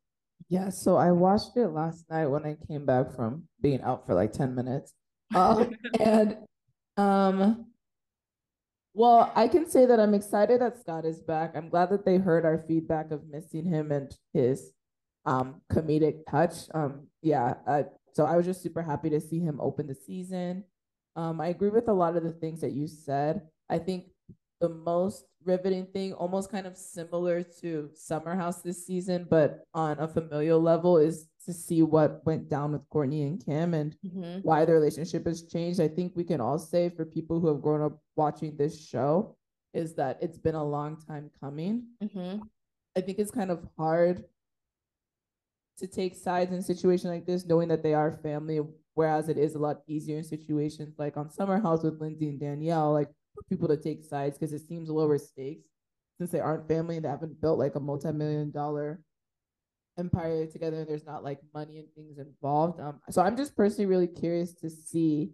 Yeah, 0.49 0.69
so 0.69 0.97
I 0.97 1.11
watched 1.11 1.55
it 1.55 1.69
last 1.69 2.05
night 2.11 2.27
when 2.27 2.45
I 2.45 2.57
came 2.67 2.85
back 2.85 3.15
from 3.15 3.47
being 3.61 3.81
out 3.81 4.05
for 4.05 4.13
like 4.13 4.33
10 4.33 4.53
minutes. 4.55 4.93
Um, 5.35 5.71
and 5.99 6.37
um 6.97 7.65
well, 8.93 9.31
I 9.35 9.47
can 9.47 9.65
say 9.67 9.87
that 9.87 9.99
I'm 9.99 10.13
excited 10.13 10.61
that 10.61 10.79
Scott 10.79 11.05
is 11.05 11.21
back. 11.21 11.55
I'm 11.55 11.69
glad 11.69 11.89
that 11.89 12.05
they 12.05 12.17
heard 12.17 12.45
our 12.45 12.63
feedback 12.67 13.09
of 13.09 13.25
missing 13.25 13.65
him 13.65 13.91
and 13.91 14.13
his 14.33 14.73
um 15.25 15.61
comedic 15.71 16.17
touch. 16.29 16.69
Um 16.75 17.07
yeah, 17.23 17.55
uh, 17.65 17.83
so 18.13 18.25
I 18.25 18.37
was 18.37 18.45
just 18.45 18.61
super 18.61 18.83
happy 18.83 19.09
to 19.09 19.19
see 19.19 19.39
him 19.39 19.57
open 19.59 19.87
the 19.87 19.95
season. 19.95 20.65
Um 21.15 21.41
I 21.41 21.47
agree 21.47 21.71
with 21.71 21.87
a 21.87 21.93
lot 21.93 22.15
of 22.15 22.23
the 22.23 22.37
things 22.37 22.61
that 22.61 22.73
you 22.73 22.85
said. 22.87 23.41
I 23.69 23.79
think 23.79 24.12
the 24.63 24.69
most 24.69 25.25
riveting 25.43 25.85
thing, 25.87 26.13
almost 26.13 26.49
kind 26.49 26.65
of 26.65 26.77
similar 26.77 27.43
to 27.43 27.89
Summer 27.93 28.33
House 28.33 28.61
this 28.61 28.87
season, 28.87 29.27
but 29.29 29.65
on 29.73 29.99
a 29.99 30.07
familial 30.07 30.61
level, 30.61 30.97
is 30.97 31.27
to 31.45 31.51
see 31.51 31.81
what 31.81 32.25
went 32.25 32.49
down 32.49 32.71
with 32.71 32.89
Kourtney 32.89 33.27
and 33.27 33.45
Kim 33.45 33.73
and 33.73 33.93
mm-hmm. 34.05 34.39
why 34.41 34.63
their 34.63 34.75
relationship 34.75 35.25
has 35.25 35.43
changed. 35.43 35.81
I 35.81 35.89
think 35.89 36.13
we 36.15 36.23
can 36.23 36.39
all 36.39 36.57
say 36.57 36.87
for 36.87 37.03
people 37.03 37.41
who 37.41 37.49
have 37.49 37.61
grown 37.61 37.81
up 37.81 38.01
watching 38.15 38.55
this 38.55 38.79
show 38.79 39.35
is 39.73 39.95
that 39.95 40.17
it's 40.21 40.37
been 40.37 40.55
a 40.55 40.63
long 40.63 40.95
time 40.95 41.29
coming. 41.41 41.83
Mm-hmm. 42.01 42.43
I 42.95 43.01
think 43.01 43.19
it's 43.19 43.31
kind 43.31 43.51
of 43.51 43.67
hard 43.77 44.23
to 45.79 45.87
take 45.87 46.15
sides 46.15 46.53
in 46.53 46.59
a 46.59 46.63
situation 46.63 47.09
like 47.09 47.25
this, 47.25 47.45
knowing 47.45 47.67
that 47.67 47.83
they 47.83 47.93
are 47.93 48.17
family, 48.23 48.61
whereas 48.93 49.27
it 49.27 49.37
is 49.37 49.55
a 49.55 49.59
lot 49.59 49.81
easier 49.87 50.19
in 50.19 50.23
situations 50.23 50.95
like 50.97 51.17
on 51.17 51.29
Summer 51.29 51.59
House 51.59 51.83
with 51.83 51.99
Lindsay 51.99 52.29
and 52.29 52.39
Danielle, 52.39 52.93
like 52.93 53.09
for 53.35 53.43
people 53.49 53.67
to 53.67 53.77
take 53.77 54.03
sides 54.03 54.37
because 54.37 54.53
it 54.53 54.67
seems 54.67 54.89
lower 54.89 55.17
stakes 55.17 55.67
since 56.17 56.31
they 56.31 56.39
aren't 56.39 56.67
family 56.67 56.95
and 56.95 57.05
they 57.05 57.09
haven't 57.09 57.41
built 57.41 57.59
like 57.59 57.75
a 57.75 57.79
multi-million 57.79 58.51
dollar 58.51 59.01
empire 59.97 60.45
together 60.47 60.79
and 60.79 60.87
there's 60.87 61.05
not 61.05 61.23
like 61.23 61.39
money 61.53 61.77
and 61.77 61.87
things 61.95 62.17
involved. 62.17 62.79
Um, 62.79 62.99
so 63.09 63.21
I'm 63.21 63.37
just 63.37 63.55
personally 63.55 63.85
really 63.85 64.07
curious 64.07 64.53
to 64.55 64.69
see 64.69 65.31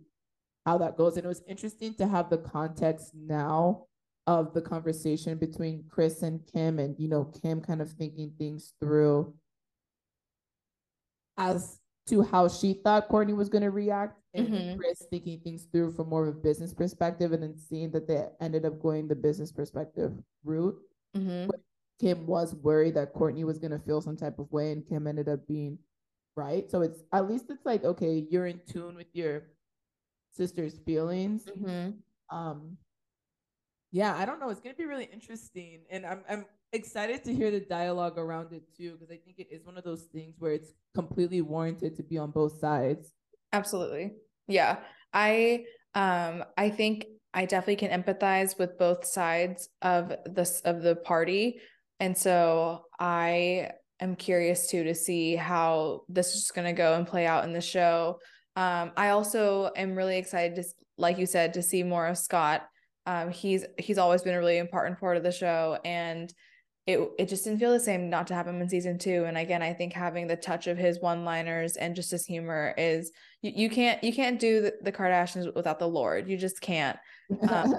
how 0.65 0.77
that 0.79 0.97
goes. 0.97 1.15
And 1.15 1.25
it 1.25 1.27
was 1.27 1.43
interesting 1.47 1.93
to 1.95 2.07
have 2.07 2.29
the 2.29 2.37
context 2.37 3.11
now 3.15 3.85
of 4.27 4.53
the 4.53 4.61
conversation 4.61 5.37
between 5.37 5.83
Kris 5.89 6.21
and 6.21 6.45
Kim 6.53 6.77
and 6.77 6.95
you 6.99 7.07
know 7.07 7.25
Kim 7.41 7.61
kind 7.61 7.81
of 7.81 7.91
thinking 7.91 8.31
things 8.37 8.73
through 8.79 9.33
as 11.37 11.79
to 12.07 12.21
how 12.21 12.47
she 12.47 12.73
thought 12.73 13.09
kourtney 13.09 13.35
was 13.35 13.49
going 13.49 13.63
to 13.63 13.71
react, 13.71 14.18
and 14.34 14.47
Mhm. 14.47 14.77
Kris 14.77 15.05
thinking 15.09 15.39
things 15.39 15.65
through 15.65 15.91
from 15.91 16.09
more 16.09 16.27
of 16.27 16.36
a 16.36 16.39
business 16.39 16.73
perspective, 16.73 17.32
and 17.32 17.41
then 17.41 17.57
seeing 17.57 17.91
that 17.91 18.07
they 18.07 18.30
ended 18.39 18.65
up 18.65 18.80
going 18.80 19.07
the 19.07 19.15
business 19.15 19.51
perspective 19.51 20.21
route. 20.43 20.80
Mhm. 21.15 21.49
Kim 21.99 22.25
was 22.27 22.55
worried 22.55 22.93
that 22.93 23.13
Kourtney 23.13 23.43
was 23.43 23.59
gonna 23.59 23.80
feel 23.80 24.01
some 24.01 24.15
type 24.15 24.39
of 24.39 24.51
way, 24.51 24.71
and 24.71 24.86
Kim 24.88 25.07
ended 25.07 25.27
up 25.27 25.45
being 25.47 25.77
right. 26.36 26.69
So 26.71 26.82
it's 26.82 27.03
at 27.11 27.27
least 27.27 27.49
it's 27.49 27.65
like 27.65 27.84
okay, 27.84 28.19
you're 28.30 28.45
in 28.47 28.61
tune 28.65 28.95
with 28.95 29.13
your 29.13 29.49
sister's 30.30 30.77
feelings. 30.80 31.45
Mhm. 31.45 32.01
Um, 32.30 32.77
yeah, 33.91 34.15
I 34.15 34.25
don't 34.25 34.39
know. 34.39 34.49
It's 34.49 34.61
gonna 34.61 34.75
be 34.75 34.86
really 34.86 35.05
interesting, 35.05 35.86
and 35.89 36.05
I'm 36.05 36.23
I'm 36.30 36.45
excited 36.71 37.23
to 37.23 37.34
hear 37.34 37.49
the 37.49 37.59
dialogue 37.59 38.17
around 38.19 38.53
it 38.53 38.71
too, 38.75 38.93
because 38.93 39.09
I 39.09 39.17
think 39.17 39.39
it 39.39 39.47
is 39.51 39.65
one 39.65 39.77
of 39.77 39.84
those 39.84 40.03
things 40.05 40.39
where 40.39 40.53
it's 40.53 40.73
completely 40.93 41.41
warranted 41.41 41.95
to 41.95 42.03
be 42.03 42.17
on 42.19 42.30
both 42.32 42.59
sides. 42.59 43.11
Absolutely. 43.53 44.11
Yeah. 44.47 44.77
I 45.13 45.63
um 45.95 46.43
I 46.57 46.69
think 46.69 47.05
I 47.33 47.45
definitely 47.45 47.87
can 47.87 48.03
empathize 48.03 48.57
with 48.57 48.77
both 48.77 49.05
sides 49.05 49.69
of 49.81 50.13
this 50.25 50.61
of 50.61 50.81
the 50.81 50.95
party. 50.95 51.59
And 51.99 52.17
so 52.17 52.83
I 52.99 53.71
am 53.99 54.15
curious 54.15 54.67
too 54.67 54.83
to 54.85 54.95
see 54.95 55.35
how 55.35 56.01
this 56.07 56.33
is 56.35 56.51
going 56.53 56.65
to 56.65 56.73
go 56.73 56.95
and 56.95 57.05
play 57.05 57.25
out 57.25 57.43
in 57.43 57.53
the 57.53 57.61
show. 57.61 58.19
Um 58.55 58.91
I 58.97 59.09
also 59.09 59.71
am 59.75 59.95
really 59.95 60.17
excited 60.17 60.55
to 60.55 60.63
like 60.97 61.17
you 61.17 61.25
said 61.25 61.53
to 61.53 61.61
see 61.63 61.83
more 61.83 62.07
of 62.07 62.17
Scott. 62.17 62.67
Um 63.05 63.31
he's 63.31 63.65
he's 63.77 63.97
always 63.97 64.21
been 64.21 64.35
a 64.35 64.39
really 64.39 64.57
important 64.57 64.99
part 64.99 65.17
of 65.17 65.23
the 65.23 65.31
show 65.31 65.79
and 65.83 66.31
it 66.89 67.11
it 67.19 67.29
just 67.29 67.43
didn't 67.43 67.59
feel 67.59 67.71
the 67.71 67.79
same 67.79 68.09
not 68.09 68.25
to 68.27 68.33
have 68.33 68.47
him 68.47 68.61
in 68.61 68.67
season 68.67 68.97
2 68.97 69.25
and 69.25 69.37
again 69.37 69.61
I 69.61 69.73
think 69.73 69.93
having 69.93 70.27
the 70.27 70.35
touch 70.35 70.65
of 70.67 70.77
his 70.77 70.99
one-liners 70.99 71.75
and 71.75 71.95
just 71.95 72.11
his 72.11 72.25
humor 72.25 72.73
is 72.77 73.11
you, 73.41 73.51
you 73.55 73.69
can't 73.69 74.03
you 74.03 74.11
can't 74.11 74.39
do 74.39 74.61
the, 74.61 74.73
the 74.81 74.91
Kardashians 74.91 75.53
without 75.55 75.79
the 75.79 75.87
Lord. 75.87 76.27
You 76.27 76.37
just 76.37 76.61
can't. 76.61 76.97
Um, 77.49 77.75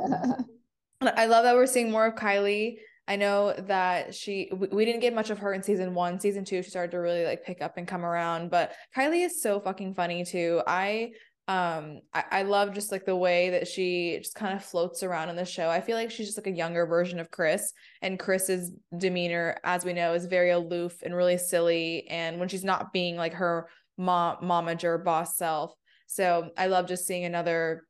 I 1.00 1.26
love 1.26 1.44
that 1.44 1.54
we're 1.54 1.66
seeing 1.66 1.90
more 1.90 2.06
of 2.06 2.14
Kylie. 2.14 2.76
I 3.08 3.16
know 3.16 3.54
that 3.66 4.14
she 4.14 4.50
we, 4.54 4.68
we 4.68 4.84
didn't 4.84 5.00
get 5.00 5.14
much 5.14 5.30
of 5.30 5.38
her 5.38 5.52
in 5.52 5.62
season 5.62 5.94
one. 5.94 6.20
Season 6.20 6.44
two, 6.44 6.62
she 6.62 6.70
started 6.70 6.92
to 6.92 6.98
really 6.98 7.24
like 7.24 7.44
pick 7.44 7.60
up 7.60 7.76
and 7.76 7.88
come 7.88 8.04
around. 8.04 8.50
But 8.50 8.72
Kylie 8.96 9.24
is 9.24 9.42
so 9.42 9.58
fucking 9.58 9.94
funny 9.94 10.24
too. 10.24 10.62
I 10.66 11.12
um 11.48 12.00
I, 12.14 12.24
I 12.30 12.42
love 12.42 12.74
just 12.74 12.92
like 12.92 13.04
the 13.04 13.16
way 13.16 13.50
that 13.50 13.66
she 13.66 14.18
just 14.18 14.34
kind 14.34 14.54
of 14.54 14.64
floats 14.64 15.02
around 15.02 15.30
in 15.30 15.36
the 15.36 15.44
show. 15.44 15.68
I 15.68 15.80
feel 15.80 15.96
like 15.96 16.10
she's 16.10 16.26
just 16.26 16.38
like 16.38 16.46
a 16.46 16.56
younger 16.56 16.86
version 16.86 17.18
of 17.18 17.30
Kris. 17.30 17.72
And 18.02 18.18
Kris's 18.18 18.72
demeanor, 18.96 19.56
as 19.64 19.84
we 19.84 19.92
know, 19.92 20.14
is 20.14 20.26
very 20.26 20.50
aloof 20.50 21.02
and 21.02 21.14
really 21.14 21.38
silly. 21.38 22.06
And 22.08 22.38
when 22.38 22.48
she's 22.48 22.64
not 22.64 22.92
being 22.92 23.16
like 23.16 23.34
her 23.34 23.68
mom 23.98 24.36
momager 24.42 25.02
boss 25.02 25.36
self. 25.36 25.72
So 26.06 26.50
I 26.56 26.66
love 26.66 26.86
just 26.86 27.06
seeing 27.06 27.24
another 27.24 27.84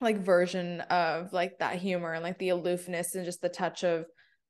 like 0.00 0.18
version 0.18 0.80
of 0.82 1.32
like 1.32 1.58
that 1.58 1.76
humor 1.76 2.12
and 2.12 2.22
like 2.22 2.38
the 2.38 2.50
aloofness 2.50 3.14
and 3.14 3.24
just 3.24 3.40
the 3.40 3.48
touch 3.48 3.82
of 3.84 4.04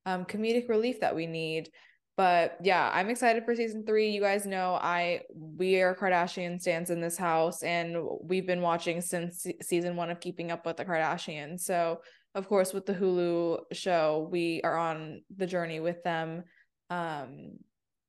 um 0.05 0.24
comedic 0.24 0.68
relief 0.68 1.01
that 1.01 1.16
we 1.16 1.26
need. 1.26 1.70
But 2.19 2.57
yeah, 2.64 2.91
I'm 2.93 3.11
excited 3.11 3.45
for 3.45 3.55
season 3.55 3.85
three. 3.87 4.11
You 4.11 4.21
guys 4.21 4.45
know 4.45 4.75
I 4.75 5.21
we 5.33 5.81
are 5.83 5.95
Kardashian 5.95 6.61
stands 6.61 6.91
in 6.91 7.01
this 7.01 7.16
house, 7.16 7.62
and 7.62 7.97
we've 8.21 8.45
been 8.45 8.61
watching 8.61 9.01
since 9.01 9.47
season 9.62 9.95
one 9.95 10.11
of 10.11 10.19
Keeping 10.19 10.51
Up 10.51 10.66
with 10.66 10.79
the 10.79 10.85
Kardashians. 10.85 11.61
So 11.61 12.01
of 12.35 12.49
course, 12.49 12.73
with 12.75 12.87
the 12.87 12.93
Hulu 12.95 13.59
show, 13.73 14.29
we 14.33 14.61
are 14.64 14.77
on 14.77 15.23
the 15.37 15.47
journey 15.47 15.79
with 15.79 16.03
them. 16.03 16.43
Um, 16.91 17.53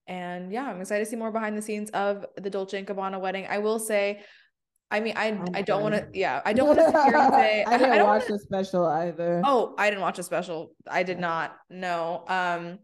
and 0.08 0.52
yeah, 0.52 0.64
I'm 0.68 0.82
excited 0.82 1.06
to 1.06 1.10
see 1.12 1.16
more 1.16 1.32
behind 1.32 1.56
the 1.56 1.62
scenes 1.62 1.92
of 1.92 2.26
the 2.36 2.50
Dolce 2.50 2.80
and 2.80 2.88
Gabbana 2.88 3.22
wedding. 3.22 3.46
I 3.48 3.60
will 3.60 3.78
say, 3.78 4.22
I 4.90 5.02
mean, 5.02 5.14
I 5.18 5.34
Oh 5.34 5.46
I 5.54 5.62
don't 5.62 5.84
want 5.84 5.94
to. 5.94 6.08
Yeah, 6.16 6.42
I 6.44 6.54
don't 6.54 6.66
want 6.68 6.80
to 6.80 7.04
hear 7.04 7.16
and 7.16 7.32
say 7.32 7.64
I 7.68 7.78
didn't 7.78 7.98
don't 7.98 8.08
watch 8.08 8.24
wanna- 8.24 8.34
the 8.34 8.40
special 8.40 8.88
either. 8.88 9.44
Oh, 9.46 9.76
I 9.78 9.92
didn't 9.92 10.02
watch 10.02 10.18
a 10.18 10.24
special. 10.24 10.74
I 10.90 11.04
did 11.04 11.18
Yeah. 11.18 11.22
not. 11.22 11.58
No. 11.70 12.24
Um, 12.28 12.80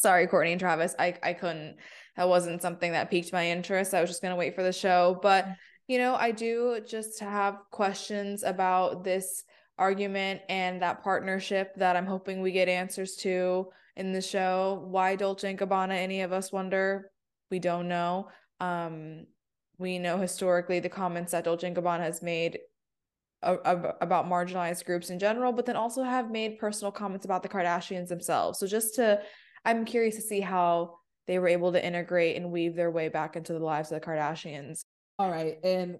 sorry, 0.00 0.26
Kourtney 0.26 0.52
and 0.52 0.60
Travis. 0.60 0.94
I 0.98 1.14
I 1.22 1.32
couldn't. 1.32 1.76
That 2.16 2.28
wasn't 2.28 2.62
something 2.62 2.92
that 2.92 3.10
piqued 3.10 3.32
my 3.32 3.48
interest. 3.50 3.94
I 3.94 4.00
was 4.00 4.10
just 4.10 4.22
gonna 4.22 4.36
wait 4.36 4.54
for 4.54 4.62
the 4.62 4.72
show. 4.72 5.18
But 5.22 5.46
you 5.86 5.98
know, 5.98 6.14
I 6.14 6.30
do 6.32 6.80
just 6.86 7.20
have 7.20 7.58
questions 7.70 8.42
about 8.42 9.04
this 9.04 9.44
argument 9.78 10.42
and 10.48 10.82
that 10.82 11.02
partnership 11.02 11.74
that 11.76 11.96
I'm 11.96 12.06
hoping 12.06 12.40
we 12.42 12.52
get 12.52 12.68
answers 12.68 13.16
to 13.16 13.68
in 13.96 14.12
the 14.12 14.20
show. 14.20 14.84
Why 14.88 15.16
Dolce 15.16 15.48
and 15.48 15.58
Gabbana? 15.58 15.94
Any 15.94 16.20
of 16.22 16.32
us 16.32 16.52
wonder? 16.52 17.10
We 17.50 17.58
don't 17.58 17.88
know. 17.88 18.28
Um, 18.60 19.26
we 19.78 19.98
know 19.98 20.18
historically 20.18 20.80
the 20.80 20.88
comments 20.88 21.32
that 21.32 21.44
Dolce 21.44 21.66
and 21.66 21.76
Gabbana 21.76 22.00
has 22.00 22.22
made 22.22 22.58
a- 23.42 23.54
a- 23.54 23.96
about 24.00 24.26
marginalized 24.26 24.84
groups 24.84 25.10
in 25.10 25.18
general, 25.18 25.52
but 25.52 25.64
then 25.64 25.76
also 25.76 26.02
have 26.02 26.30
made 26.30 26.58
personal 26.58 26.90
comments 26.90 27.24
about 27.24 27.42
the 27.42 27.48
Kardashians 27.48 28.08
themselves. 28.08 28.58
So 28.58 28.66
just 28.66 28.96
to, 28.96 29.22
I'm 29.64 29.84
curious 29.84 30.16
to 30.16 30.22
see 30.22 30.40
how 30.40 30.98
they 31.26 31.38
were 31.38 31.48
able 31.48 31.72
to 31.72 31.84
integrate 31.84 32.36
and 32.36 32.50
weave 32.50 32.74
their 32.74 32.90
way 32.90 33.08
back 33.08 33.36
into 33.36 33.52
the 33.52 33.58
lives 33.58 33.92
of 33.92 34.00
the 34.00 34.06
Kardashians. 34.06 34.80
All 35.18 35.30
right, 35.30 35.58
and 35.64 35.98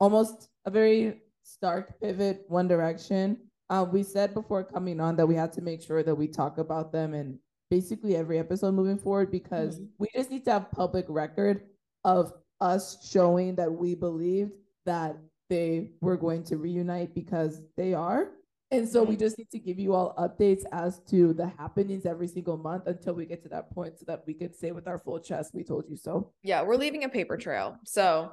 almost 0.00 0.48
a 0.64 0.70
very 0.70 1.20
stark 1.42 2.00
pivot 2.00 2.44
one 2.48 2.66
direction. 2.66 3.38
Uh, 3.70 3.86
we 3.90 4.02
said 4.02 4.34
before 4.34 4.64
coming 4.64 5.00
on 5.00 5.16
that 5.16 5.26
we 5.26 5.34
had 5.34 5.52
to 5.52 5.60
make 5.62 5.82
sure 5.82 6.02
that 6.02 6.14
we 6.14 6.26
talk 6.26 6.58
about 6.58 6.92
them 6.92 7.14
in 7.14 7.38
basically 7.70 8.16
every 8.16 8.38
episode 8.38 8.72
moving 8.74 8.98
forward 8.98 9.30
because 9.30 9.78
Mhm. 9.80 9.88
we 9.98 10.08
just 10.14 10.30
need 10.30 10.44
to 10.44 10.52
have 10.52 10.70
public 10.70 11.06
record 11.08 11.62
of 12.04 12.32
us 12.60 13.06
showing 13.10 13.54
that 13.56 13.72
we 13.72 13.94
believed 13.94 14.56
that 14.86 15.16
they 15.50 15.92
were 16.00 16.16
going 16.16 16.42
to 16.44 16.56
reunite 16.56 17.14
because 17.14 17.62
they 17.76 17.94
are. 17.94 18.32
And 18.74 18.88
so 18.88 19.04
we 19.04 19.16
just 19.16 19.38
need 19.38 19.50
to 19.50 19.58
give 19.60 19.78
you 19.78 19.94
all 19.94 20.14
updates 20.18 20.64
as 20.72 20.98
to 21.10 21.32
the 21.32 21.46
happenings 21.46 22.06
every 22.06 22.26
single 22.26 22.56
month 22.56 22.88
until 22.88 23.14
we 23.14 23.24
get 23.24 23.40
to 23.44 23.48
that 23.50 23.70
point 23.72 24.00
so 24.00 24.04
that 24.08 24.24
we 24.26 24.34
can 24.34 24.52
say 24.52 24.72
with 24.72 24.88
our 24.88 24.98
full 24.98 25.20
chest, 25.20 25.54
we 25.54 25.62
told 25.62 25.84
you 25.88 25.96
so. 25.96 26.32
Yeah, 26.42 26.62
we're 26.62 26.74
leaving 26.74 27.04
a 27.04 27.08
paper 27.08 27.36
trail. 27.36 27.78
So 27.84 28.32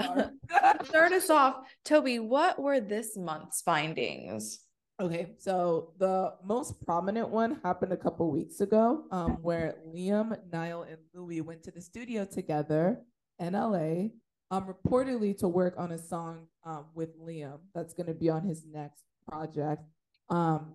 start 0.00 1.12
us 1.12 1.28
off. 1.28 1.56
Toby, 1.84 2.18
what 2.18 2.58
were 2.58 2.80
this 2.80 3.14
month's 3.14 3.60
findings? 3.60 4.60
Okay, 5.00 5.34
so 5.38 5.92
the 5.98 6.32
most 6.42 6.80
prominent 6.86 7.28
one 7.28 7.60
happened 7.62 7.92
a 7.92 7.96
couple 7.96 8.30
weeks 8.30 8.60
ago, 8.60 9.04
um, 9.12 9.32
where 9.42 9.76
Liam, 9.94 10.36
Niall, 10.50 10.84
and 10.84 10.96
Louis 11.12 11.42
went 11.42 11.62
to 11.64 11.70
the 11.70 11.82
studio 11.82 12.24
together 12.24 13.02
in 13.38 13.52
LA, 13.52 14.08
um, 14.50 14.66
reportedly 14.66 15.36
to 15.38 15.46
work 15.46 15.74
on 15.76 15.92
a 15.92 15.98
song 15.98 16.46
um 16.64 16.86
with 16.94 17.18
Liam 17.20 17.58
that's 17.74 17.94
gonna 17.94 18.14
be 18.14 18.28
on 18.28 18.42
his 18.42 18.64
next 18.64 19.04
project. 19.28 19.82
Um, 20.30 20.74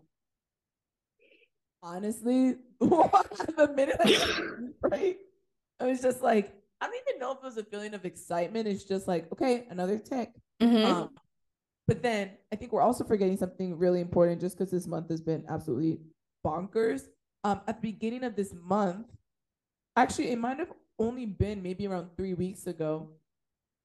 honestly, 1.81 2.55
the 2.79 3.71
minute 3.75 3.97
I 4.03 4.11
got 4.11 4.39
right, 4.91 5.17
I 5.79 5.85
was 5.85 6.01
just 6.01 6.21
like, 6.21 6.53
I 6.81 6.87
don't 6.87 6.95
even 7.07 7.19
know 7.19 7.31
if 7.31 7.37
it 7.37 7.43
was 7.43 7.57
a 7.57 7.63
feeling 7.63 7.93
of 7.93 8.05
excitement. 8.05 8.67
It's 8.67 8.83
just 8.83 9.07
like, 9.07 9.31
okay, 9.31 9.65
another 9.69 9.97
tick. 9.97 10.31
Mhm. 10.61 10.85
Um, 10.85 11.09
but 11.87 12.01
then 12.01 12.31
I 12.51 12.55
think 12.55 12.71
we're 12.71 12.81
also 12.81 13.03
forgetting 13.03 13.37
something 13.37 13.77
really 13.77 13.99
important 13.99 14.41
just 14.41 14.57
because 14.57 14.71
this 14.71 14.87
month 14.87 15.09
has 15.09 15.21
been 15.21 15.43
absolutely 15.49 15.99
bonkers. 16.45 17.03
Um, 17.43 17.61
at 17.67 17.81
the 17.81 17.91
beginning 17.91 18.23
of 18.23 18.35
this 18.35 18.53
month, 18.53 19.07
actually, 19.97 20.31
it 20.31 20.39
might 20.39 20.59
have 20.59 20.71
only 20.97 21.25
been 21.25 21.61
maybe 21.61 21.85
around 21.87 22.09
three 22.15 22.33
weeks 22.33 22.67
ago. 22.67 23.09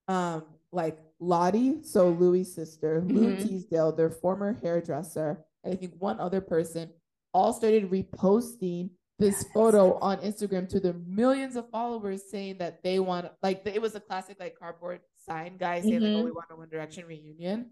Um, 0.06 0.44
like 0.72 0.98
Lottie, 1.20 1.82
so 1.82 2.10
Louis' 2.10 2.44
sister, 2.44 3.00
Lou 3.02 3.32
Mhm. 3.32 3.48
Teasdale, 3.48 3.92
their 3.92 4.10
former 4.10 4.52
hairdresser, 4.52 5.44
and 5.64 5.72
I 5.74 5.76
think 5.76 5.94
one 5.98 6.20
other 6.20 6.40
person, 6.40 6.90
all 7.34 7.52
started 7.52 7.90
reposting 7.90 8.90
this 9.18 9.44
photo 9.52 9.98
on 9.98 10.18
Instagram 10.18 10.68
to 10.68 10.78
their 10.78 10.92
millions 10.92 11.56
of 11.56 11.68
followers 11.70 12.30
saying 12.30 12.58
that 12.58 12.82
they 12.84 13.00
want 13.00 13.28
like 13.42 13.62
it 13.66 13.82
was 13.82 13.94
a 13.96 14.00
classic 14.00 14.38
like 14.38 14.56
cardboard 14.56 15.00
sign 15.16 15.56
guy 15.56 15.80
saying 15.80 16.00
like 16.00 16.12
oh 16.14 16.20
Mhm. 16.20 16.24
we 16.24 16.30
want 16.30 16.46
a 16.50 16.56
One 16.56 16.68
Direction 16.68 17.04
reunion. 17.06 17.70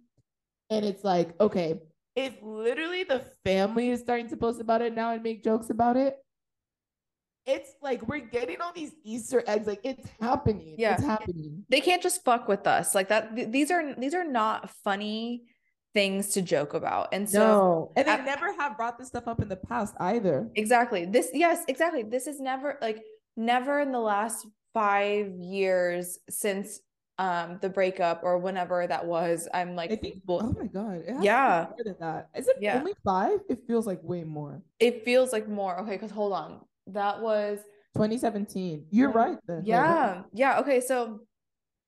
And 0.71 0.85
it's 0.85 1.05
like, 1.05 1.41
okay, 1.41 1.81
if 2.17 2.43
literally 2.43 3.05
the 3.05 3.21
family 3.45 3.91
is 3.91 4.01
starting 4.01 4.29
to 4.31 4.37
post 4.37 4.61
about 4.61 4.83
it 4.83 4.93
now 4.95 5.13
and 5.13 5.23
make 5.23 5.45
jokes 5.45 5.71
about 5.71 5.97
it, 5.97 6.19
it's 7.47 7.71
like 7.81 8.07
we're 8.09 8.19
getting 8.21 8.61
all 8.61 8.73
these 8.75 8.93
Easter 9.05 9.43
eggs. 9.47 9.67
Like 9.67 9.81
it's 9.85 10.09
happening. 10.21 10.75
Yeah. 10.79 10.95
It's 10.95 11.05
happening. 11.05 11.65
They 11.69 11.81
can't 11.81 12.03
just 12.03 12.25
fuck 12.25 12.49
with 12.49 12.67
us 12.67 12.95
like 12.95 13.09
that. 13.09 13.35
Th- 13.37 13.49
these 13.49 13.71
are 13.71 13.95
these 13.95 14.15
are 14.15 14.25
not 14.25 14.71
funny 14.85 15.45
things 15.95 16.31
to 16.31 16.43
joke 16.43 16.75
about. 16.75 17.09
And 17.13 17.29
so 17.31 17.39
no. 17.41 17.93
And 17.97 18.07
they 18.07 18.13
I- 18.13 18.25
never 18.25 18.53
have 18.55 18.77
brought 18.77 18.99
this 18.99 19.09
stuff 19.09 19.29
up 19.29 19.41
in 19.41 19.49
the 19.49 19.57
past 19.57 19.95
either. 20.01 20.49
Exactly. 20.57 21.07
This, 21.07 21.31
yes, 21.33 21.65
exactly. 21.69 22.03
This 22.03 22.27
is 22.27 22.41
never 22.41 22.79
like 22.83 23.03
never 23.37 23.81
in 23.81 23.93
the 23.93 24.01
last 24.01 24.47
five 24.75 25.31
years 25.39 26.19
since 26.29 26.81
um 27.19 27.59
the 27.63 27.69
breakup 27.71 28.21
or 28.25 28.37
whenever 28.37 28.87
that 28.87 29.07
was. 29.07 29.49
I'm 29.55 29.75
like, 29.75 30.03
think 30.03 30.17
well, 30.27 30.41
oh 30.43 30.55
my 30.61 30.67
god. 30.67 30.97
It 31.07 31.07
has 31.09 31.15
to 31.17 31.21
be 31.21 31.25
Yeah. 31.25 31.67
more 31.71 31.85
than 31.85 31.97
that. 32.01 32.29
Is 32.37 32.49
it 32.49 32.57
Yeah. 32.61 32.79
only 32.79 32.93
five? 33.05 33.39
It 33.49 33.61
feels 33.67 33.87
like 33.87 34.01
way 34.03 34.25
more. 34.25 34.61
it 34.81 35.05
feels 35.05 35.33
like 35.33 35.49
more. 35.49 35.81
Okay, 35.81 35.93
because 35.93 36.11
hold 36.11 36.35
on. 36.35 36.61
That 36.89 37.21
was 37.21 37.59
2017. 37.95 38.87
You're 38.91 39.11
right 39.11 39.39
then. 39.47 39.63
Yeah, 39.65 40.23
yeah. 40.33 40.61
Okay, 40.61 40.81
so 40.81 41.21